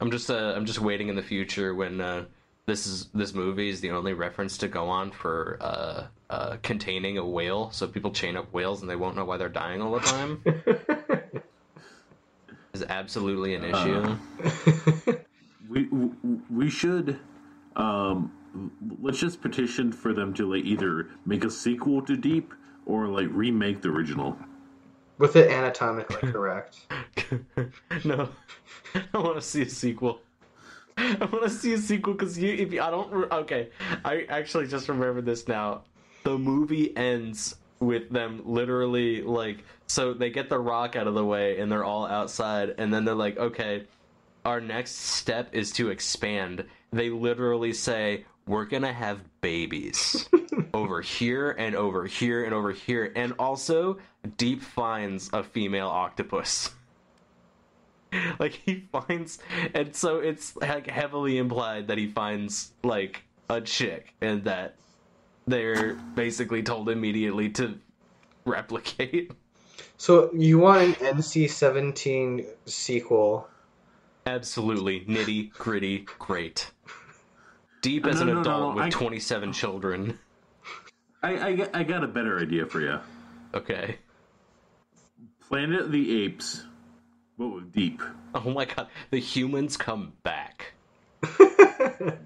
I'm 0.00 0.10
just 0.10 0.30
uh, 0.30 0.54
I'm 0.56 0.66
just 0.66 0.80
waiting 0.80 1.08
in 1.08 1.16
the 1.16 1.22
future 1.22 1.74
when 1.74 2.00
uh, 2.00 2.24
this 2.66 2.86
is 2.86 3.08
this 3.14 3.34
movie 3.34 3.68
is 3.68 3.80
the 3.80 3.90
only 3.90 4.14
reference 4.14 4.58
to 4.58 4.68
go 4.68 4.88
on 4.88 5.10
for 5.10 5.58
uh, 5.60 6.06
uh, 6.30 6.56
containing 6.62 7.18
a 7.18 7.24
whale, 7.24 7.70
so 7.70 7.86
people 7.86 8.10
chain 8.10 8.36
up 8.36 8.52
whales 8.52 8.80
and 8.80 8.90
they 8.90 8.96
won't 8.96 9.16
know 9.16 9.24
why 9.24 9.36
they're 9.36 9.48
dying 9.48 9.80
all 9.80 9.92
the 9.92 10.00
time. 10.00 10.42
is 12.72 12.82
absolutely 12.88 13.54
an 13.54 13.64
issue. 13.64 14.16
We 15.68 15.84
we, 15.84 16.10
we 16.50 16.68
should 16.68 17.18
um 17.76 18.30
let's 19.00 19.18
just 19.18 19.40
petition 19.40 19.90
for 19.90 20.12
them 20.12 20.34
to 20.34 20.52
like 20.52 20.64
either 20.64 21.08
make 21.24 21.44
a 21.44 21.50
sequel 21.50 22.02
to 22.02 22.14
Deep 22.14 22.52
or 22.84 23.06
like 23.06 23.28
remake 23.30 23.80
the 23.80 23.88
original. 23.88 24.36
With 25.22 25.36
it 25.36 25.52
anatomically 25.52 26.16
correct. 26.32 26.80
no, 28.04 28.28
I 29.14 29.18
want 29.18 29.36
to 29.36 29.40
see 29.40 29.62
a 29.62 29.68
sequel. 29.68 30.20
I 30.96 31.28
want 31.30 31.44
to 31.44 31.48
see 31.48 31.74
a 31.74 31.78
sequel 31.78 32.14
because 32.14 32.36
you, 32.36 32.52
if 32.52 32.72
you, 32.72 32.82
I 32.82 32.90
don't, 32.90 33.08
re- 33.12 33.28
okay, 33.30 33.68
I 34.04 34.26
actually 34.28 34.66
just 34.66 34.88
remember 34.88 35.20
this 35.20 35.46
now. 35.46 35.82
The 36.24 36.36
movie 36.36 36.96
ends 36.96 37.54
with 37.78 38.10
them 38.10 38.42
literally 38.44 39.22
like, 39.22 39.62
so 39.86 40.12
they 40.12 40.28
get 40.28 40.48
the 40.48 40.58
rock 40.58 40.96
out 40.96 41.06
of 41.06 41.14
the 41.14 41.24
way 41.24 41.60
and 41.60 41.70
they're 41.70 41.84
all 41.84 42.04
outside, 42.04 42.74
and 42.78 42.92
then 42.92 43.04
they're 43.04 43.14
like, 43.14 43.38
okay, 43.38 43.84
our 44.44 44.60
next 44.60 44.96
step 44.96 45.50
is 45.52 45.70
to 45.74 45.90
expand. 45.90 46.64
They 46.92 47.10
literally 47.10 47.74
say, 47.74 48.24
we're 48.48 48.64
gonna 48.64 48.92
have 48.92 49.20
babies 49.40 50.28
over 50.74 51.00
here 51.00 51.52
and 51.52 51.76
over 51.76 52.06
here 52.06 52.44
and 52.44 52.52
over 52.52 52.72
here, 52.72 53.12
and 53.14 53.34
also 53.38 53.98
Deep 54.36 54.62
finds 54.62 55.30
a 55.32 55.42
female 55.42 55.88
octopus. 55.88 56.70
like 58.38 58.52
he 58.64 58.84
finds, 58.92 59.38
and 59.74 59.94
so 59.94 60.18
it's 60.18 60.54
like 60.56 60.88
heavily 60.88 61.38
implied 61.38 61.88
that 61.88 61.98
he 61.98 62.06
finds 62.08 62.72
like 62.84 63.22
a 63.50 63.60
chick, 63.60 64.14
and 64.20 64.44
that 64.44 64.76
they're 65.46 65.94
basically 66.14 66.62
told 66.62 66.88
immediately 66.88 67.48
to 67.50 67.78
replicate. 68.44 69.32
So 69.96 70.30
you 70.34 70.58
want 70.58 71.00
an 71.00 71.16
NC-17 71.16 72.44
sequel? 72.66 73.48
Absolutely 74.26 75.00
nitty 75.06 75.50
gritty, 75.52 76.06
great. 76.18 76.70
Deep 77.80 78.06
as 78.06 78.16
No, 78.16 78.22
an 78.22 78.26
no, 78.28 78.34
no, 78.34 78.40
adult 78.40 78.60
no, 78.60 78.74
with 78.76 78.84
I- 78.84 78.90
27 78.90 79.52
children. 79.52 80.18
I, 81.24 81.34
I, 81.34 81.68
I 81.74 81.82
got 81.82 82.02
a 82.04 82.08
better 82.08 82.38
idea 82.40 82.66
for 82.66 82.80
you. 82.80 82.98
Okay. 83.54 83.96
Planet 85.48 85.80
of 85.82 85.92
the 85.92 86.24
Apes, 86.24 86.64
but 87.38 87.48
with 87.48 87.72
Deep. 87.72 88.00
Oh 88.34 88.50
my 88.50 88.64
god, 88.64 88.88
the 89.10 89.18
humans 89.18 89.76
come 89.76 90.12
back. 90.22 90.72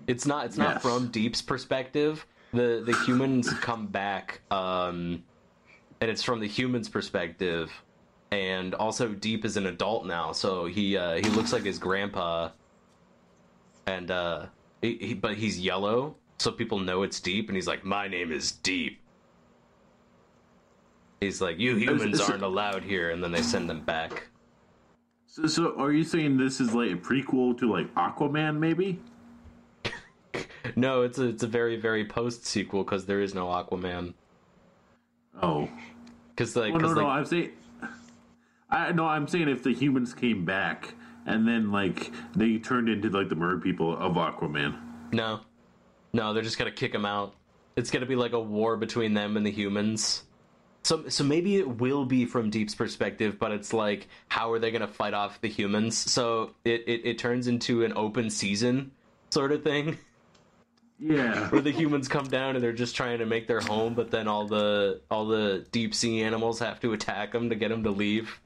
it's 0.06 0.26
not 0.26 0.46
it's 0.46 0.56
not 0.56 0.74
Yes. 0.76 0.82
from 0.82 1.08
Deep's 1.08 1.42
perspective. 1.42 2.24
The 2.52 2.82
the 2.86 2.96
humans 3.04 3.52
come 3.54 3.86
back 3.88 4.40
um 4.50 5.22
and 6.00 6.10
it's 6.10 6.22
from 6.22 6.40
the 6.40 6.46
humans 6.48 6.88
perspective 6.88 7.72
and 8.30 8.74
also 8.74 9.08
Deep 9.08 9.44
is 9.44 9.56
an 9.56 9.66
adult 9.66 10.06
now, 10.06 10.32
so 10.32 10.66
he 10.66 10.96
uh 10.96 11.16
he 11.16 11.28
looks 11.30 11.52
like 11.52 11.64
his 11.64 11.78
grandpa 11.78 12.50
and 13.86 14.10
uh, 14.10 14.46
he, 14.82 14.96
he, 15.00 15.14
but 15.14 15.36
he's 15.36 15.60
yellow, 15.60 16.16
so 16.38 16.50
people 16.50 16.80
know 16.80 17.04
it's 17.04 17.20
deep, 17.20 17.48
and 17.48 17.54
he's 17.56 17.68
like, 17.68 17.84
"My 17.84 18.08
name 18.08 18.32
is 18.32 18.50
Deep." 18.50 19.00
He's 21.20 21.40
like, 21.40 21.58
"You 21.58 21.76
humans 21.76 22.20
aren't 22.20 22.42
allowed 22.42 22.82
here," 22.84 23.10
and 23.10 23.22
then 23.22 23.32
they 23.32 23.42
send 23.42 23.68
them 23.70 23.80
back. 23.80 24.28
So, 25.26 25.46
so 25.46 25.74
are 25.78 25.92
you 25.92 26.04
saying 26.04 26.36
this 26.36 26.60
is 26.60 26.74
like 26.74 26.90
a 26.92 26.96
prequel 26.96 27.58
to 27.58 27.70
like 27.70 27.92
Aquaman, 27.94 28.58
maybe? 28.58 29.00
No, 30.74 31.02
it's 31.02 31.18
a 31.18 31.28
it's 31.28 31.42
a 31.42 31.46
very 31.46 31.76
very 31.76 32.04
post 32.04 32.44
sequel 32.44 32.84
because 32.84 33.06
there 33.06 33.20
is 33.22 33.34
no 33.34 33.46
Aquaman. 33.46 34.12
Oh, 35.42 35.68
Because 36.30 36.54
like, 36.56 36.74
oh 36.74 36.78
no, 36.78 36.88
like 36.88 37.04
I'm 37.06 37.24
saying, 37.24 37.50
I 38.68 38.92
no, 38.92 39.06
I'm 39.06 39.26
saying 39.28 39.48
if 39.48 39.62
the 39.62 39.72
humans 39.72 40.12
came 40.12 40.44
back 40.44 40.94
and 41.24 41.46
then 41.48 41.72
like 41.72 42.10
they 42.34 42.58
turned 42.58 42.88
into 42.90 43.08
like 43.08 43.28
the 43.30 43.34
mer 43.36 43.58
people 43.58 43.96
of 43.96 44.12
Aquaman. 44.14 44.76
no, 45.12 45.40
no, 46.12 46.34
they're 46.34 46.42
just 46.42 46.58
gonna 46.58 46.70
kick 46.70 46.92
them 46.92 47.06
out. 47.06 47.34
It's 47.76 47.90
gonna 47.90 48.06
be 48.06 48.16
like 48.16 48.32
a 48.32 48.40
war 48.40 48.76
between 48.76 49.14
them 49.14 49.36
and 49.38 49.46
the 49.46 49.50
humans. 49.52 50.24
So 50.86 51.08
so 51.08 51.24
maybe 51.24 51.56
it 51.56 51.68
will 51.80 52.04
be 52.04 52.26
from 52.26 52.48
Deep's 52.48 52.76
perspective, 52.76 53.40
but 53.40 53.50
it's 53.50 53.72
like 53.72 54.06
how 54.28 54.52
are 54.52 54.60
they 54.60 54.70
gonna 54.70 54.86
fight 54.86 55.14
off 55.14 55.40
the 55.40 55.48
humans? 55.48 55.98
So 55.98 56.52
it 56.64 56.84
it, 56.86 57.00
it 57.04 57.18
turns 57.18 57.48
into 57.48 57.84
an 57.84 57.92
open 57.96 58.30
season 58.30 58.92
sort 59.30 59.50
of 59.50 59.64
thing. 59.64 59.98
Yeah, 61.00 61.48
where 61.50 61.60
the 61.60 61.72
humans 61.72 62.06
come 62.06 62.26
down 62.28 62.54
and 62.54 62.62
they're 62.62 62.72
just 62.72 62.94
trying 62.94 63.18
to 63.18 63.26
make 63.26 63.48
their 63.48 63.58
home, 63.60 63.94
but 63.94 64.12
then 64.12 64.28
all 64.28 64.46
the 64.46 65.00
all 65.10 65.26
the 65.26 65.66
deep 65.72 65.92
sea 65.92 66.22
animals 66.22 66.60
have 66.60 66.78
to 66.82 66.92
attack 66.92 67.32
them 67.32 67.50
to 67.50 67.56
get 67.56 67.70
them 67.70 67.82
to 67.82 67.90
leave. 67.90 68.38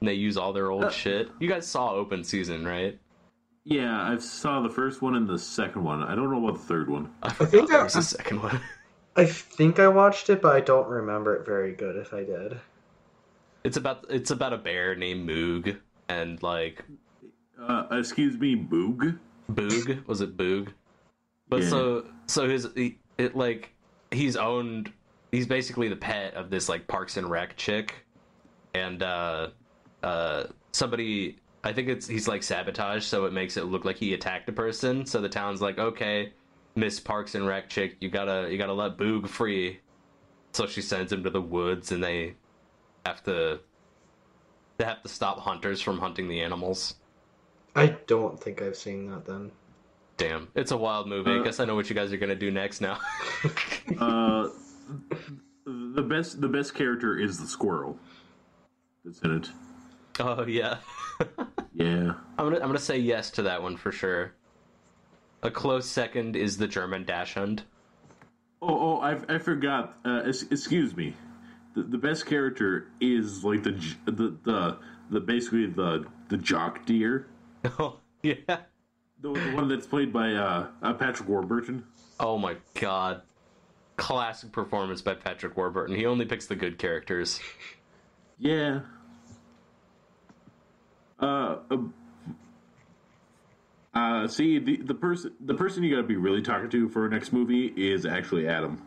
And 0.00 0.08
they 0.08 0.14
use 0.14 0.38
all 0.38 0.54
their 0.54 0.70
old 0.70 0.84
uh, 0.84 0.90
shit. 0.90 1.28
You 1.40 1.48
guys 1.48 1.66
saw 1.66 1.92
open 1.92 2.24
season, 2.24 2.66
right? 2.66 2.98
yeah. 3.64 4.00
I 4.10 4.16
saw 4.16 4.62
the 4.62 4.70
first 4.70 5.02
one 5.02 5.14
and 5.14 5.28
the 5.28 5.38
second 5.38 5.84
one. 5.84 6.02
I 6.02 6.14
don't 6.14 6.30
know 6.30 6.42
about 6.48 6.58
the 6.58 6.66
third 6.66 6.88
one. 6.88 7.10
I 7.22 7.30
forgot 7.34 7.50
think 7.50 7.68
there 7.68 7.80
I- 7.80 7.84
was 7.84 7.96
a 7.96 8.02
second 8.02 8.42
one. 8.42 8.60
I 9.16 9.24
think 9.26 9.78
I 9.78 9.88
watched 9.88 10.30
it, 10.30 10.40
but 10.40 10.54
I 10.54 10.60
don't 10.60 10.88
remember 10.88 11.34
it 11.36 11.44
very 11.44 11.74
good. 11.74 11.96
If 11.96 12.14
I 12.14 12.24
did, 12.24 12.60
It's 13.64 13.76
about 13.76 14.06
it's 14.08 14.30
about 14.30 14.52
a 14.52 14.58
bear 14.58 14.94
named 14.94 15.28
Moog 15.28 15.80
and 16.08 16.42
like 16.42 16.84
Uh, 17.60 17.86
excuse 17.90 18.38
me, 18.38 18.54
Boog. 18.56 19.18
Boog 19.50 20.06
was 20.06 20.20
it 20.20 20.36
Boog? 20.36 20.72
But 21.48 21.62
Yeah. 21.62 21.68
so 21.68 22.10
so 22.28 22.48
his 22.48 22.68
he, 22.74 23.00
it 23.18 23.34
like 23.36 23.74
he's 24.10 24.36
owned 24.36 24.92
he's 25.32 25.46
basically 25.46 25.88
the 25.88 25.96
pet 25.96 26.34
of 26.34 26.50
this 26.50 26.68
like 26.68 26.86
Parks 26.86 27.16
and 27.16 27.28
Rec 27.30 27.56
chick, 27.56 28.06
and 28.74 29.02
uh 29.02 29.50
uh 30.02 30.44
somebody 30.72 31.40
I 31.64 31.72
think 31.72 31.88
it's 31.88 32.06
he's 32.06 32.28
like 32.28 32.42
sabotage, 32.42 33.04
so 33.04 33.24
it 33.26 33.32
makes 33.32 33.56
it 33.56 33.64
look 33.64 33.84
like 33.84 33.96
he 33.96 34.14
attacked 34.14 34.48
a 34.48 34.52
person. 34.52 35.04
So 35.06 35.20
the 35.20 35.28
town's 35.28 35.60
like, 35.60 35.78
okay, 35.78 36.32
Miss 36.78 37.00
Parks 37.00 37.34
and 37.34 37.46
Rec 37.46 37.68
chick, 37.68 37.96
you 38.00 38.08
gotta 38.08 38.48
you 38.50 38.56
gotta 38.58 38.72
let 38.72 38.96
Boog 38.96 39.28
free. 39.28 39.80
So 40.52 40.66
she 40.66 40.80
sends 40.80 41.12
him 41.12 41.24
to 41.24 41.30
the 41.30 41.40
woods, 41.40 41.92
and 41.92 42.02
they 42.02 42.34
have 43.04 43.22
to 43.24 43.60
they 44.76 44.84
have 44.84 45.02
to 45.02 45.08
stop 45.08 45.40
hunters 45.40 45.80
from 45.80 45.98
hunting 45.98 46.28
the 46.28 46.40
animals. 46.40 46.94
I 47.74 47.88
don't 48.06 48.40
think 48.40 48.62
I've 48.62 48.76
seen 48.76 49.10
that. 49.10 49.24
Then 49.26 49.50
Damn, 50.16 50.48
it's 50.54 50.72
a 50.72 50.76
wild 50.76 51.06
movie. 51.08 51.30
I 51.30 51.38
Uh, 51.38 51.42
guess 51.44 51.60
I 51.60 51.64
know 51.64 51.74
what 51.76 51.88
you 51.88 51.94
guys 51.94 52.12
are 52.12 52.16
gonna 52.16 52.34
do 52.34 52.50
next 52.50 52.80
now. 52.80 52.98
Uh, 53.98 54.48
the 55.64 56.02
best 56.02 56.40
the 56.40 56.48
best 56.48 56.74
character 56.74 57.18
is 57.18 57.38
the 57.38 57.46
squirrel 57.46 57.98
that's 59.04 59.18
in 59.20 59.30
it. 59.36 59.48
oh 60.20 60.44
yeah, 60.46 60.76
Yeah. 61.74 62.12
I'm 62.36 62.44
gonna 62.46 62.56
I'm 62.56 62.66
gonna 62.68 62.78
say 62.78 62.98
yes 62.98 63.30
to 63.32 63.42
that 63.42 63.62
one 63.62 63.76
for 63.76 63.90
sure. 63.92 64.32
A 65.42 65.50
close 65.50 65.86
second 65.86 66.36
is 66.36 66.56
the 66.58 66.66
German 66.66 67.04
Dachshund. 67.04 67.62
Oh, 68.60 68.68
oh, 68.68 68.98
I, 69.00 69.18
I 69.34 69.38
forgot. 69.38 69.98
Uh, 70.04 70.22
es- 70.26 70.42
excuse 70.50 70.96
me. 70.96 71.14
The, 71.74 71.82
the 71.84 71.98
best 71.98 72.26
character 72.26 72.88
is 73.00 73.44
like 73.44 73.62
the 73.62 73.70
the 74.06 74.36
the, 74.42 74.78
the 75.10 75.20
basically 75.20 75.66
the 75.66 76.04
the 76.28 76.36
jock 76.36 76.84
deer, 76.86 77.28
Oh 77.78 78.00
yeah. 78.22 78.34
the, 78.48 79.32
the 79.32 79.52
one 79.54 79.68
that's 79.68 79.86
played 79.86 80.12
by 80.12 80.32
uh, 80.32 80.66
uh, 80.82 80.92
Patrick 80.94 81.28
Warburton. 81.28 81.84
Oh 82.18 82.36
my 82.36 82.56
god. 82.74 83.22
Classic 83.96 84.50
performance 84.50 85.02
by 85.02 85.14
Patrick 85.14 85.56
Warburton. 85.56 85.94
He 85.94 86.06
only 86.06 86.24
picks 86.24 86.46
the 86.46 86.56
good 86.56 86.78
characters. 86.78 87.38
Yeah. 88.38 88.80
Uh, 91.20 91.56
uh, 93.98 94.28
see 94.28 94.58
the 94.58 94.76
the 94.78 94.94
person 94.94 95.32
the 95.40 95.54
person 95.54 95.82
you 95.82 95.90
got 95.94 96.02
to 96.02 96.06
be 96.06 96.16
really 96.16 96.42
talking 96.42 96.70
to 96.70 96.88
for 96.88 97.02
our 97.02 97.08
next 97.08 97.32
movie 97.32 97.72
is 97.76 98.06
actually 98.06 98.46
Adam. 98.48 98.82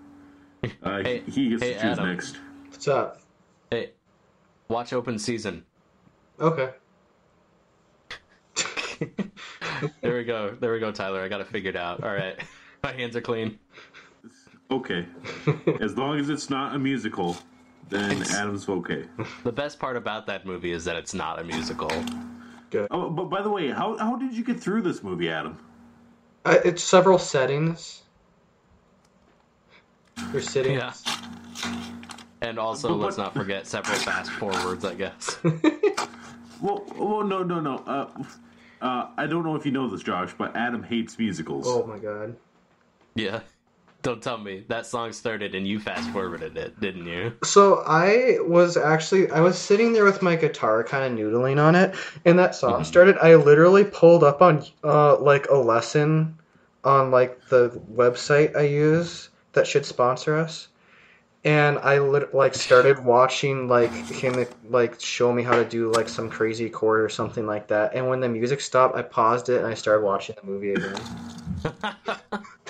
Uh, 0.84 1.02
Hey- 1.02 1.24
he 1.28 1.50
gets 1.50 1.64
hey, 1.64 1.74
to 1.74 1.80
choose 1.82 1.84
Adam. 1.98 2.06
next. 2.08 2.38
what's 2.70 2.88
up? 2.88 3.20
Hey, 3.72 3.92
watch 4.68 4.94
open 4.94 5.18
season. 5.18 5.66
Okay. 6.40 6.70
There 10.02 10.16
we 10.16 10.24
go. 10.24 10.56
There 10.60 10.72
we 10.72 10.80
go, 10.80 10.92
Tyler. 10.92 11.22
I 11.24 11.28
got 11.28 11.42
it 11.42 11.48
figured 11.48 11.76
out. 11.76 12.04
All 12.04 12.14
right. 12.14 12.40
My 12.84 12.92
hands 12.92 13.16
are 13.16 13.22
clean. 13.22 13.58
Okay, 14.70 15.06
as 15.82 15.98
long 15.98 16.20
as 16.20 16.30
it's 16.30 16.50
not 16.52 16.76
a 16.76 16.80
musical, 16.80 17.36
then 17.90 18.22
Adam's 18.32 18.70
okay. 18.70 19.06
The 19.44 19.52
best 19.52 19.80
part 19.80 19.98
about 19.98 20.26
that 20.28 20.46
movie 20.46 20.72
is 20.72 20.86
that 20.86 20.96
it's 20.96 21.14
not 21.16 21.40
a 21.40 21.44
musical. 21.44 21.92
Oh, 22.92 23.10
but 23.10 23.26
by 23.26 23.42
the 23.42 23.50
way, 23.50 23.70
how 23.70 23.98
how 23.98 24.16
did 24.16 24.34
you 24.34 24.44
get 24.44 24.60
through 24.60 24.82
this 24.84 25.04
movie, 25.04 25.30
Adam? 25.30 25.58
Uh, 26.46 26.58
it's 26.66 26.84
several 26.84 27.20
settings. 27.20 28.02
You're 30.32 30.42
sitting. 30.56 30.78
Yeah. 30.78 30.94
And 32.42 32.58
also, 32.58 32.90
But 32.90 32.96
let's 32.96 33.18
what- 33.18 33.24
not 33.26 33.34
forget 33.34 33.68
several 33.68 33.98
fast 33.98 34.32
forwards, 34.32 34.86
I 34.86 34.96
guess. 34.96 35.38
Well, 36.62 36.86
well, 36.96 37.24
no, 37.24 37.42
no, 37.42 37.60
no. 37.60 37.78
Uh, 37.78 38.24
uh, 38.84 39.08
I 39.18 39.26
don't 39.26 39.44
know 39.44 39.56
if 39.56 39.66
you 39.66 39.72
know 39.72 39.90
this, 39.90 40.04
Josh, 40.04 40.32
but 40.38 40.56
Adam 40.56 40.84
hates 40.84 41.18
musicals. 41.18 41.66
Oh 41.68 41.88
my 41.88 41.98
god. 41.98 42.36
Yeah. 43.16 43.40
Don't 44.02 44.22
tell 44.22 44.38
me. 44.38 44.64
That 44.68 44.88
song 44.88 45.12
started 45.14 45.54
and 45.54 45.68
you 45.68 45.80
fast 45.80 46.10
forwarded 46.10 46.58
it, 46.58 46.80
didn't 46.80 47.06
you? 47.06 47.34
So 47.44 47.84
I 47.86 48.38
was 48.42 48.76
actually 48.76 49.30
I 49.30 49.42
was 49.42 49.60
sitting 49.60 49.94
there 49.94 50.06
with 50.06 50.22
my 50.24 50.36
guitar 50.36 50.84
kind 50.84 51.06
of 51.06 51.20
noodling 51.20 51.62
on 51.62 51.76
it 51.76 51.96
and 52.26 52.40
that 52.40 52.56
song 52.56 52.84
started 52.84 53.18
I 53.22 53.36
literally 53.36 53.84
pulled 53.84 54.24
up 54.24 54.42
on 54.42 54.66
uh 54.84 55.18
like 55.20 55.50
a 55.50 55.56
lesson 55.56 56.40
on 56.84 57.12
like 57.12 57.48
the 57.50 57.70
website 57.94 58.56
I 58.56 58.62
use 58.62 59.30
that 59.54 59.68
should 59.68 59.86
sponsor 59.86 60.36
us 60.36 60.70
and 61.44 61.78
I 61.80 62.00
lit- 62.00 62.34
like 62.34 62.56
started 62.56 62.98
watching 63.06 63.68
like 63.68 63.94
him 63.94 64.48
like 64.68 65.00
show 65.00 65.32
me 65.32 65.44
how 65.44 65.58
to 65.58 65.66
do 65.66 65.92
like 65.92 66.10
some 66.10 66.30
crazy 66.30 66.72
chord 66.72 67.02
or 67.02 67.10
something 67.10 67.46
like 67.46 67.68
that 67.68 67.94
and 67.94 68.08
when 68.10 68.20
the 68.20 68.30
music 68.30 68.62
stopped 68.62 68.96
I 68.96 69.04
paused 69.04 69.50
it 69.50 69.58
and 69.58 69.68
I 69.68 69.76
started 69.76 70.04
watching 70.04 70.36
the 70.42 70.48
movie 70.48 70.74
again. 70.74 72.42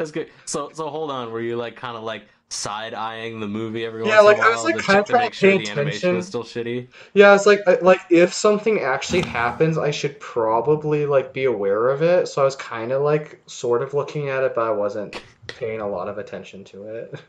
That's 0.00 0.12
good. 0.12 0.30
So, 0.46 0.70
so 0.72 0.88
hold 0.88 1.10
on. 1.10 1.30
Were 1.30 1.42
you 1.42 1.56
like 1.56 1.76
kind 1.76 1.94
of 1.94 2.02
like 2.02 2.22
side 2.48 2.94
eyeing 2.94 3.38
the 3.38 3.46
movie 3.46 3.84
every 3.84 4.02
Yeah, 4.06 4.22
once 4.22 4.24
like, 4.24 4.38
in 4.38 4.42
a 4.42 4.46
I 4.46 4.48
while 4.48 4.56
was, 4.56 4.64
like, 4.64 4.76
to 4.76 4.82
kinda 4.82 4.98
check 5.00 5.06
to 5.06 5.12
trying 5.12 5.22
make 5.24 5.32
to 5.32 5.38
sure 5.38 5.50
pay 5.50 5.58
the 5.58 5.70
animation 5.70 5.88
attention. 5.88 6.16
was 6.16 6.26
still 6.26 6.42
shitty? 6.42 6.88
Yeah, 7.12 7.34
it's 7.34 7.44
like 7.44 7.60
I- 7.66 7.80
like 7.82 8.00
if 8.08 8.32
something 8.32 8.80
actually 8.80 9.20
happens, 9.20 9.76
I 9.76 9.90
should 9.90 10.18
probably 10.18 11.04
like 11.04 11.34
be 11.34 11.44
aware 11.44 11.90
of 11.90 12.00
it. 12.00 12.28
So 12.28 12.40
I 12.40 12.46
was 12.46 12.56
kind 12.56 12.92
of 12.92 13.02
like 13.02 13.42
sort 13.44 13.82
of 13.82 13.92
looking 13.92 14.30
at 14.30 14.42
it, 14.42 14.54
but 14.54 14.62
I 14.62 14.70
wasn't 14.70 15.20
paying 15.48 15.82
a 15.82 15.86
lot 15.86 16.08
of 16.08 16.16
attention 16.16 16.64
to 16.64 16.84
it. 16.84 17.20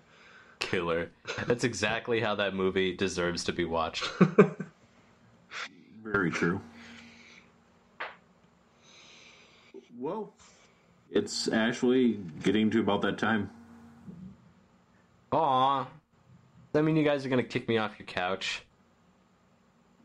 Killer. 0.59 1.09
That's 1.47 1.65
exactly 1.65 2.21
how 2.21 2.35
that 2.35 2.55
movie 2.55 2.95
deserves 2.95 3.43
to 3.43 3.51
be 3.51 3.65
watched. 3.65 4.09
Very 6.05 6.31
true. 6.31 6.61
Well, 9.99 10.33
it's 11.11 11.47
actually 11.49 12.19
getting 12.43 12.69
to 12.71 12.79
about 12.79 13.01
that 13.03 13.17
time. 13.17 13.49
Aw. 15.31 15.83
Does 15.83 15.89
that 16.73 16.83
mean 16.83 16.95
you 16.95 17.03
guys 17.03 17.25
are 17.25 17.29
gonna 17.29 17.43
kick 17.43 17.67
me 17.67 17.77
off 17.77 17.99
your 17.99 18.05
couch? 18.05 18.63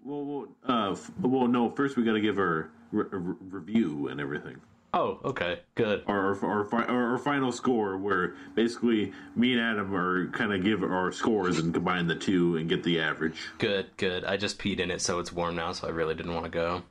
Well, 0.04 0.24
well, 0.24 0.48
uh, 0.68 0.92
f- 0.92 1.10
well, 1.20 1.48
no. 1.48 1.70
First, 1.70 1.96
we 1.96 2.04
got 2.04 2.12
to 2.12 2.20
give 2.20 2.38
our 2.38 2.70
re- 2.92 3.06
re- 3.10 3.34
review 3.50 4.06
and 4.06 4.20
everything. 4.20 4.56
Oh, 4.94 5.18
okay, 5.24 5.60
good. 5.74 6.04
Our 6.06 6.36
our, 6.44 6.74
our 6.74 7.12
our 7.12 7.18
final 7.18 7.50
score, 7.50 7.96
where 7.98 8.34
basically 8.54 9.12
me 9.34 9.52
and 9.52 9.60
Adam 9.60 9.94
are 9.94 10.28
kind 10.30 10.52
of 10.52 10.62
give 10.62 10.82
our 10.84 11.10
scores 11.10 11.58
and 11.58 11.74
combine 11.74 12.06
the 12.06 12.14
two 12.14 12.56
and 12.56 12.68
get 12.68 12.84
the 12.84 13.00
average. 13.00 13.48
Good, 13.58 13.88
good. 13.96 14.24
I 14.24 14.36
just 14.36 14.58
peed 14.60 14.78
in 14.78 14.90
it, 14.92 15.00
so 15.00 15.18
it's 15.18 15.32
warm 15.32 15.56
now, 15.56 15.72
so 15.72 15.88
I 15.88 15.90
really 15.90 16.14
didn't 16.14 16.34
want 16.34 16.44
to 16.44 16.50
go. 16.50 16.82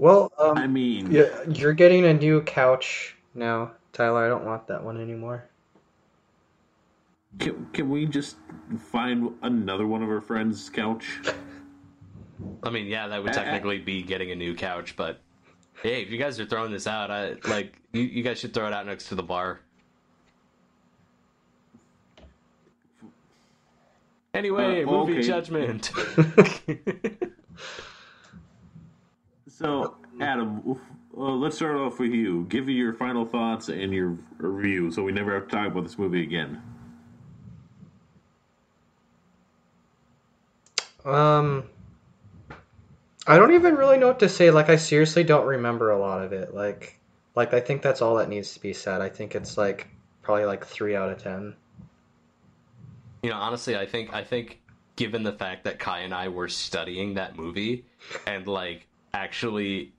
Well, 0.00 0.32
um, 0.38 0.56
I 0.56 0.66
mean, 0.66 1.12
yeah, 1.12 1.28
you're 1.46 1.74
getting 1.74 2.06
a 2.06 2.14
new 2.14 2.40
couch 2.40 3.16
now, 3.34 3.72
Tyler. 3.92 4.24
I 4.24 4.28
don't 4.28 4.46
want 4.46 4.66
that 4.68 4.82
one 4.82 4.98
anymore. 4.98 5.44
can, 7.38 7.66
can 7.74 7.90
we 7.90 8.06
just 8.06 8.36
find 8.90 9.30
another 9.42 9.86
one 9.86 10.02
of 10.02 10.08
our 10.08 10.22
friends' 10.22 10.70
couch? 10.70 11.20
I 12.62 12.70
mean, 12.70 12.86
yeah, 12.86 13.08
that 13.08 13.22
would 13.22 13.36
I- 13.36 13.42
I- 13.42 13.44
technically 13.44 13.78
be 13.78 14.02
getting 14.02 14.30
a 14.30 14.34
new 14.34 14.54
couch, 14.54 14.96
but 14.96 15.20
hey, 15.82 16.00
if 16.00 16.10
you 16.10 16.16
guys 16.16 16.40
are 16.40 16.46
throwing 16.46 16.72
this 16.72 16.86
out, 16.86 17.10
I 17.10 17.34
like 17.44 17.76
you, 17.92 18.00
you 18.00 18.22
guys 18.22 18.38
should 18.40 18.54
throw 18.54 18.66
it 18.66 18.72
out 18.72 18.86
next 18.86 19.10
to 19.10 19.14
the 19.14 19.22
bar. 19.22 19.60
Anyway, 24.32 24.82
Uh, 24.82 24.86
movie 24.86 25.18
okay. 25.18 25.22
judgment. 25.26 25.90
So, 29.60 29.94
Adam, 30.22 30.80
uh, 31.14 31.20
let's 31.20 31.56
start 31.56 31.76
off 31.76 31.98
with 31.98 32.12
you. 32.12 32.46
Give 32.48 32.64
me 32.64 32.72
your 32.72 32.94
final 32.94 33.26
thoughts 33.26 33.68
and 33.68 33.92
your 33.92 34.16
review, 34.38 34.90
so 34.90 35.02
we 35.02 35.12
never 35.12 35.34
have 35.34 35.48
to 35.48 35.54
talk 35.54 35.66
about 35.66 35.82
this 35.82 35.98
movie 35.98 36.22
again. 36.22 36.62
Um, 41.04 41.64
I 43.26 43.36
don't 43.36 43.52
even 43.52 43.74
really 43.74 43.98
know 43.98 44.06
what 44.06 44.20
to 44.20 44.30
say. 44.30 44.50
Like, 44.50 44.70
I 44.70 44.76
seriously 44.76 45.24
don't 45.24 45.46
remember 45.46 45.90
a 45.90 45.98
lot 45.98 46.22
of 46.22 46.32
it. 46.32 46.54
Like, 46.54 46.98
like 47.36 47.52
I 47.52 47.60
think 47.60 47.82
that's 47.82 48.00
all 48.00 48.16
that 48.16 48.30
needs 48.30 48.54
to 48.54 48.60
be 48.60 48.72
said. 48.72 49.02
I 49.02 49.10
think 49.10 49.34
it's 49.34 49.58
like 49.58 49.88
probably 50.22 50.46
like 50.46 50.64
three 50.64 50.96
out 50.96 51.10
of 51.10 51.22
ten. 51.22 51.54
you 53.22 53.28
know, 53.28 53.36
honestly, 53.36 53.76
I 53.76 53.84
think 53.84 54.14
I 54.14 54.24
think 54.24 54.62
given 54.96 55.22
the 55.22 55.32
fact 55.32 55.64
that 55.64 55.78
Kai 55.78 56.00
and 56.00 56.14
I 56.14 56.28
were 56.28 56.48
studying 56.48 57.14
that 57.14 57.36
movie 57.36 57.84
and 58.26 58.46
like 58.46 58.86
actually 59.14 59.92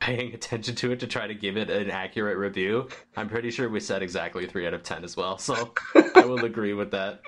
paying 0.00 0.34
attention 0.34 0.74
to 0.76 0.92
it 0.92 1.00
to 1.00 1.06
try 1.06 1.26
to 1.26 1.34
give 1.34 1.56
it 1.56 1.70
an 1.70 1.90
accurate 1.90 2.38
review, 2.38 2.88
I'm 3.16 3.28
pretty 3.28 3.50
sure 3.50 3.68
we 3.68 3.80
said 3.80 4.02
exactly 4.02 4.46
three 4.46 4.66
out 4.66 4.74
of 4.74 4.82
ten 4.82 5.04
as 5.04 5.16
well. 5.16 5.38
So 5.38 5.74
I 5.94 6.24
will 6.24 6.44
agree 6.44 6.74
with 6.74 6.90
that. 6.92 7.20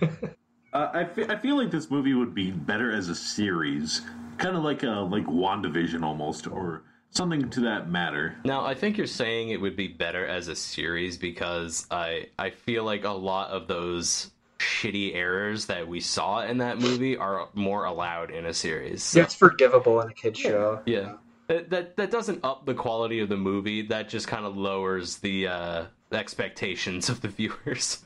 Uh, 0.70 0.90
I, 0.92 1.04
fe- 1.06 1.26
I 1.28 1.36
feel 1.38 1.56
like 1.56 1.70
this 1.70 1.90
movie 1.90 2.12
would 2.12 2.34
be 2.34 2.50
better 2.50 2.92
as 2.92 3.08
a 3.08 3.14
series, 3.14 4.02
kind 4.36 4.54
of 4.54 4.62
like 4.62 4.82
a 4.82 4.90
like 4.90 5.24
Wandavision 5.24 6.02
almost, 6.02 6.46
or 6.46 6.82
something 7.10 7.48
to 7.50 7.60
that 7.60 7.88
matter. 7.90 8.36
Now, 8.44 8.66
I 8.66 8.74
think 8.74 8.98
you're 8.98 9.06
saying 9.06 9.48
it 9.48 9.60
would 9.60 9.76
be 9.76 9.88
better 9.88 10.26
as 10.26 10.48
a 10.48 10.54
series 10.54 11.16
because 11.16 11.86
I 11.90 12.26
I 12.38 12.50
feel 12.50 12.84
like 12.84 13.04
a 13.04 13.10
lot 13.10 13.50
of 13.50 13.66
those 13.66 14.30
shitty 14.58 15.14
errors 15.14 15.66
that 15.66 15.86
we 15.86 16.00
saw 16.00 16.42
in 16.42 16.58
that 16.58 16.78
movie 16.78 17.16
are 17.16 17.48
more 17.54 17.84
allowed 17.84 18.30
in 18.30 18.46
a 18.46 18.54
series. 18.54 19.02
So, 19.02 19.20
It's 19.20 19.34
forgivable 19.34 20.00
in 20.00 20.08
a 20.10 20.14
kid 20.14 20.36
show. 20.36 20.80
yeah. 20.86 21.14
That, 21.46 21.70
that 21.70 21.96
that 21.96 22.10
doesn't 22.10 22.44
up 22.44 22.66
the 22.66 22.74
quality 22.74 23.20
of 23.20 23.30
the 23.30 23.36
movie. 23.38 23.80
That 23.80 24.10
just 24.10 24.28
kind 24.28 24.44
of 24.44 24.58
lowers 24.58 25.16
the 25.16 25.46
uh, 25.48 25.84
expectations 26.12 27.08
of 27.08 27.22
the 27.22 27.28
viewers. 27.38 28.04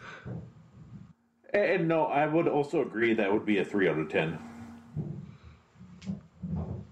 And, 1.53 1.65
and 1.65 1.89
no, 1.89 2.05
I 2.05 2.25
would 2.27 2.47
also 2.47 2.83
agree 2.83 3.15
that 3.15 3.33
would 3.33 3.45
be 3.45 3.59
a 3.59 3.65
three 3.65 3.89
out 3.89 3.99
of 3.99 4.09
ten. 4.09 4.39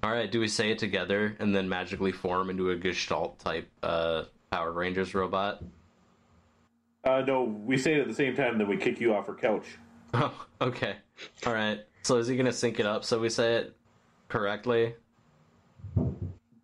All 0.03 0.11
right, 0.11 0.33
do 0.33 0.41
we 0.41 0.49
say 0.49 0.71
it 0.73 0.79
together 0.79 1.37
and 1.39 1.55
then 1.55 1.69
magically 1.69 2.11
form 2.11 2.51
into 2.51 2.71
a 2.71 2.77
Gestalt 2.77 3.39
type 3.39 3.69
uh, 3.85 4.25
Power 4.51 4.73
Rangers 4.73 5.15
robot? 5.15 5.63
Uh, 7.05 7.23
no, 7.27 7.43
we 7.45 7.79
say 7.79 7.95
it 7.95 8.01
at 8.01 8.09
the 8.09 8.15
same 8.15 8.37
time, 8.37 8.59
then 8.59 8.69
we 8.69 8.77
kick 8.77 9.01
you 9.01 9.15
off 9.15 9.29
our 9.29 9.35
couch. 9.35 9.65
Oh, 10.13 10.33
okay. 10.61 10.97
All 11.47 11.55
right. 11.55 11.81
So 12.03 12.17
is 12.17 12.27
he 12.27 12.37
gonna 12.37 12.53
sync 12.53 12.81
it 12.81 12.87
up 12.87 13.05
so 13.05 13.19
we 13.19 13.29
say 13.29 13.55
it 13.57 13.77
correctly? 14.29 14.95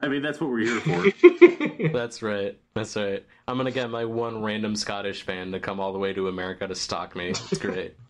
I 0.03 0.07
mean, 0.07 0.21
that's 0.21 0.39
what 0.41 0.49
we're 0.49 0.59
here 0.59 0.79
for. 0.79 1.89
That's 1.93 2.23
right. 2.23 2.57
That's 2.73 2.95
right. 2.95 3.23
I'm 3.47 3.57
gonna 3.57 3.71
get 3.71 3.89
my 3.91 4.05
one 4.05 4.41
random 4.41 4.75
Scottish 4.75 5.21
fan 5.21 5.51
to 5.51 5.59
come 5.59 5.79
all 5.79 5.93
the 5.93 5.99
way 5.99 6.11
to 6.13 6.27
America 6.27 6.67
to 6.67 6.73
stalk 6.73 7.15
me. 7.15 7.29
It's 7.29 7.57
great. 7.57 7.95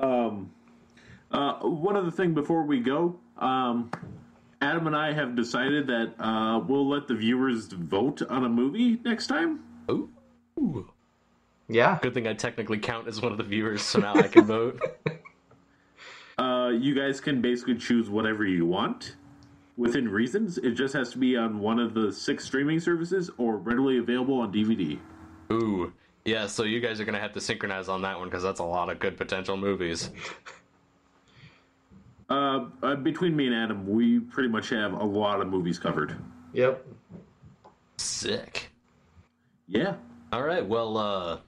Um, 0.00 0.52
uh, 1.30 1.54
one 1.60 1.96
other 1.96 2.10
thing 2.10 2.34
before 2.34 2.62
we 2.62 2.80
go, 2.80 3.18
um, 3.38 3.90
Adam 4.60 4.86
and 4.86 4.96
I 4.96 5.12
have 5.12 5.36
decided 5.36 5.86
that 5.86 6.14
uh, 6.18 6.58
we'll 6.60 6.88
let 6.88 7.06
the 7.06 7.14
viewers 7.14 7.66
vote 7.68 8.22
on 8.22 8.44
a 8.44 8.48
movie 8.48 8.98
next 9.04 9.28
time. 9.28 9.60
Ooh. 9.90 10.10
Ooh. 10.58 10.90
Yeah. 11.68 11.98
Good 12.02 12.14
thing 12.14 12.26
I 12.26 12.34
technically 12.34 12.78
count 12.78 13.08
as 13.08 13.20
one 13.20 13.32
of 13.32 13.38
the 13.38 13.44
viewers, 13.44 13.82
so 13.82 14.00
now 14.00 14.14
I 14.14 14.28
can 14.28 14.44
vote. 14.46 14.80
Uh, 16.38 16.68
you 16.68 16.94
guys 16.94 17.20
can 17.20 17.40
basically 17.42 17.74
choose 17.74 18.08
whatever 18.08 18.46
you 18.46 18.64
want 18.64 19.16
within 19.76 20.08
reasons. 20.08 20.56
It 20.58 20.72
just 20.72 20.94
has 20.94 21.10
to 21.10 21.18
be 21.18 21.36
on 21.36 21.58
one 21.58 21.80
of 21.80 21.94
the 21.94 22.12
six 22.12 22.44
streaming 22.44 22.78
services 22.78 23.28
or 23.38 23.56
readily 23.56 23.98
available 23.98 24.40
on 24.40 24.52
DVD. 24.52 24.98
Ooh. 25.50 25.92
Yeah, 26.24 26.46
so 26.46 26.62
you 26.62 26.80
guys 26.80 27.00
are 27.00 27.04
gonna 27.04 27.18
have 27.18 27.32
to 27.32 27.40
synchronize 27.40 27.88
on 27.88 28.02
that 28.02 28.18
one 28.18 28.28
because 28.28 28.42
that's 28.42 28.60
a 28.60 28.64
lot 28.64 28.88
of 28.88 29.00
good 29.00 29.16
potential 29.16 29.56
movies. 29.56 30.10
Uh, 32.28 32.66
uh, 32.82 32.94
between 32.96 33.34
me 33.34 33.46
and 33.46 33.54
Adam, 33.54 33.88
we 33.88 34.20
pretty 34.20 34.48
much 34.48 34.68
have 34.70 34.92
a 34.92 35.04
lot 35.04 35.40
of 35.40 35.48
movies 35.48 35.78
covered. 35.78 36.16
Yep. 36.52 36.86
Sick. 37.96 38.70
Yeah. 39.66 39.94
All 40.32 40.42
right. 40.42 40.64
Well, 40.66 40.96
uh, 40.96 41.38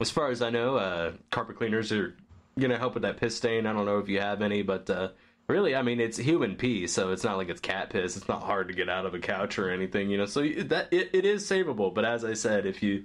as 0.00 0.10
far 0.10 0.30
as 0.30 0.40
I 0.40 0.50
know, 0.50 0.76
uh, 0.76 1.12
carpet 1.30 1.56
cleaners 1.56 1.92
are 1.92 2.16
gonna 2.58 2.78
help 2.78 2.94
with 2.94 3.02
that 3.02 3.18
piss 3.18 3.36
stain. 3.36 3.66
I 3.66 3.72
don't 3.72 3.84
know 3.84 3.98
if 3.98 4.08
you 4.08 4.20
have 4.20 4.40
any, 4.40 4.62
but 4.62 4.88
uh, 4.88 5.10
really, 5.46 5.76
I 5.76 5.82
mean, 5.82 6.00
it's 6.00 6.16
human 6.16 6.56
pee, 6.56 6.86
so 6.86 7.10
it's 7.10 7.24
not 7.24 7.36
like 7.36 7.48
it's 7.48 7.60
cat 7.60 7.90
piss. 7.90 8.16
It's 8.16 8.28
not 8.28 8.42
hard 8.42 8.68
to 8.68 8.74
get 8.74 8.88
out 8.88 9.04
of 9.04 9.14
a 9.14 9.18
couch 9.18 9.58
or 9.58 9.70
anything, 9.70 10.10
you 10.10 10.16
know. 10.16 10.26
So 10.26 10.40
that 10.42 10.88
it, 10.90 11.10
it 11.12 11.24
is 11.24 11.48
savable. 11.48 11.94
But 11.94 12.04
as 12.06 12.24
I 12.24 12.32
said, 12.32 12.64
if 12.64 12.82
you 12.82 13.04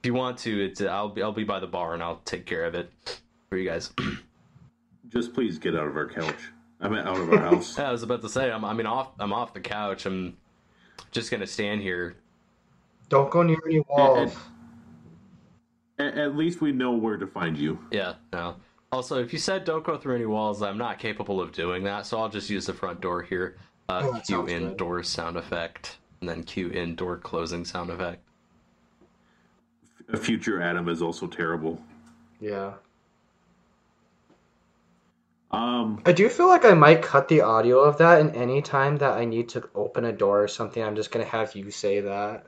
if 0.00 0.06
you 0.06 0.14
want 0.14 0.38
to, 0.38 0.64
it's 0.66 0.82
I'll 0.82 1.08
be 1.08 1.22
I'll 1.22 1.32
be 1.32 1.44
by 1.44 1.60
the 1.60 1.66
bar 1.66 1.94
and 1.94 2.02
I'll 2.02 2.20
take 2.24 2.44
care 2.44 2.64
of 2.64 2.74
it 2.74 2.90
for 3.48 3.56
you 3.56 3.68
guys. 3.68 3.92
Just 5.08 5.32
please 5.32 5.58
get 5.58 5.74
out 5.74 5.86
of 5.86 5.96
our 5.96 6.08
couch. 6.08 6.50
I 6.80 6.88
mean, 6.88 6.98
out 7.00 7.18
of 7.18 7.32
our 7.32 7.38
house. 7.38 7.78
I 7.78 7.90
was 7.90 8.02
about 8.02 8.22
to 8.22 8.28
say, 8.28 8.50
I'm 8.50 8.64
I 8.64 8.72
mean 8.74 8.86
off 8.86 9.10
I'm 9.18 9.32
off 9.32 9.54
the 9.54 9.60
couch. 9.60 10.06
I'm 10.06 10.36
just 11.10 11.30
gonna 11.30 11.46
stand 11.46 11.80
here. 11.82 12.16
Don't 13.08 13.30
go 13.30 13.42
near 13.42 13.58
any 13.66 13.80
walls. 13.88 14.36
at, 15.98 16.18
at 16.18 16.36
least 16.36 16.60
we 16.60 16.72
know 16.72 16.92
where 16.92 17.16
to 17.16 17.26
find 17.26 17.56
you. 17.56 17.78
Yeah. 17.90 18.14
No. 18.32 18.56
Also, 18.92 19.20
if 19.22 19.32
you 19.32 19.38
said 19.38 19.64
don't 19.64 19.84
go 19.84 19.96
through 19.96 20.14
any 20.16 20.26
walls, 20.26 20.62
I'm 20.62 20.78
not 20.78 20.98
capable 20.98 21.40
of 21.40 21.52
doing 21.52 21.82
that, 21.84 22.06
so 22.06 22.18
I'll 22.18 22.28
just 22.28 22.48
use 22.50 22.66
the 22.66 22.72
front 22.74 23.00
door 23.00 23.22
here. 23.22 23.56
Uh, 23.88 24.02
Oh, 24.04 24.12
cue 24.14 24.22
sounds 24.24 24.48
good. 24.52 24.62
indoor 24.62 25.02
sound 25.02 25.36
effect, 25.36 25.98
and 26.20 26.28
then 26.28 26.42
cue 26.42 26.70
indoor 26.70 27.16
closing 27.18 27.64
sound 27.64 27.90
effect. 27.90 28.22
A 30.12 30.16
future 30.16 30.60
Adam 30.62 30.88
is 30.88 31.02
also 31.02 31.26
terrible. 31.26 31.80
Yeah. 32.40 32.74
Um, 35.50 36.02
I 36.04 36.12
do 36.12 36.28
feel 36.28 36.48
like 36.48 36.64
I 36.64 36.74
might 36.74 37.02
cut 37.02 37.28
the 37.28 37.42
audio 37.42 37.80
of 37.80 37.98
that, 37.98 38.20
and 38.20 38.34
any 38.34 38.62
time 38.62 38.96
that 38.98 39.16
I 39.16 39.24
need 39.24 39.48
to 39.50 39.68
open 39.74 40.04
a 40.04 40.12
door 40.12 40.42
or 40.42 40.48
something, 40.48 40.82
I'm 40.82 40.96
just 40.96 41.10
gonna 41.10 41.24
have 41.24 41.54
you 41.54 41.70
say 41.70 42.00
that. 42.00 42.46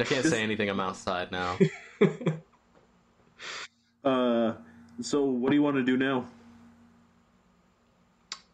I 0.00 0.04
can't 0.04 0.24
say 0.24 0.42
anything. 0.42 0.68
I'm 0.68 0.80
outside 0.80 1.32
now. 1.32 1.58
uh, 4.04 4.52
so 5.00 5.24
what 5.24 5.50
do 5.50 5.56
you 5.56 5.62
want 5.62 5.76
to 5.76 5.82
do 5.82 5.96
now? 5.96 6.26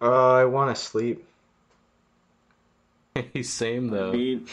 Uh, 0.01 0.33
I 0.33 0.45
want 0.45 0.75
to 0.75 0.81
sleep. 0.81 1.27
He's 3.33 3.53
same 3.53 3.89
I 3.93 3.97
though. 3.97 4.13
mean, 4.13 4.47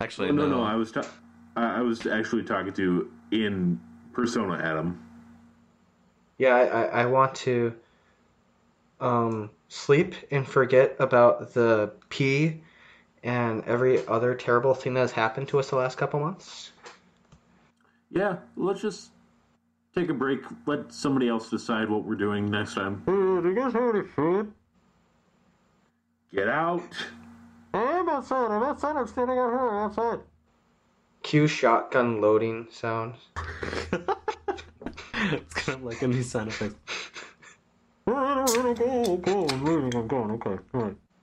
Actually, 0.00 0.32
no, 0.32 0.46
no. 0.48 0.58
no, 0.58 0.62
I 0.64 0.74
was 0.74 0.90
ta- 0.90 1.06
I 1.54 1.78
I 1.78 1.80
was 1.82 2.06
actually 2.06 2.42
talking 2.42 2.72
to 2.74 3.10
in 3.30 3.80
persona 4.12 4.54
Adam. 4.62 5.00
Yeah, 6.38 6.54
I, 6.54 6.64
I, 6.64 6.82
I 7.02 7.06
want 7.06 7.34
to 7.36 7.74
um 9.00 9.50
sleep 9.68 10.14
and 10.30 10.46
forget 10.46 10.94
about 10.98 11.54
the 11.54 11.92
pee 12.08 12.60
and 13.24 13.64
every 13.64 14.06
other 14.06 14.34
terrible 14.34 14.74
thing 14.74 14.94
that 14.94 15.00
has 15.00 15.12
happened 15.12 15.48
to 15.48 15.58
us 15.58 15.70
the 15.70 15.76
last 15.76 15.96
couple 15.96 16.20
months. 16.20 16.72
Yeah, 18.10 18.36
let's 18.56 18.82
just 18.82 19.10
take 19.94 20.08
a 20.08 20.14
break. 20.14 20.40
Let 20.66 20.92
somebody 20.92 21.28
else 21.28 21.48
decide 21.48 21.88
what 21.88 22.04
we're 22.04 22.16
doing 22.16 22.50
next 22.50 22.74
time. 22.74 23.02
do 23.06 23.42
you 23.44 23.54
guys 23.54 23.72
have 23.72 23.94
any 23.94 24.06
food? 24.06 24.52
Get 26.32 26.48
out. 26.48 26.82
I'm 27.74 28.08
outside. 28.08 28.50
I'm 28.50 28.62
outside. 28.62 28.96
I'm 28.96 29.06
standing 29.06 29.38
out 29.38 29.50
here. 29.50 29.68
I'm 29.68 29.90
outside. 29.90 30.20
Cue 31.22 31.46
shotgun 31.46 32.20
loading 32.20 32.66
sounds. 32.70 33.16
it's 35.32 35.54
kind 35.54 35.78
of 35.78 35.84
like 35.84 36.02
a 36.02 36.08
new 36.08 36.22
sound 36.22 36.48
effect. 36.48 36.74
I'm 38.06 38.46
going, 39.20 40.58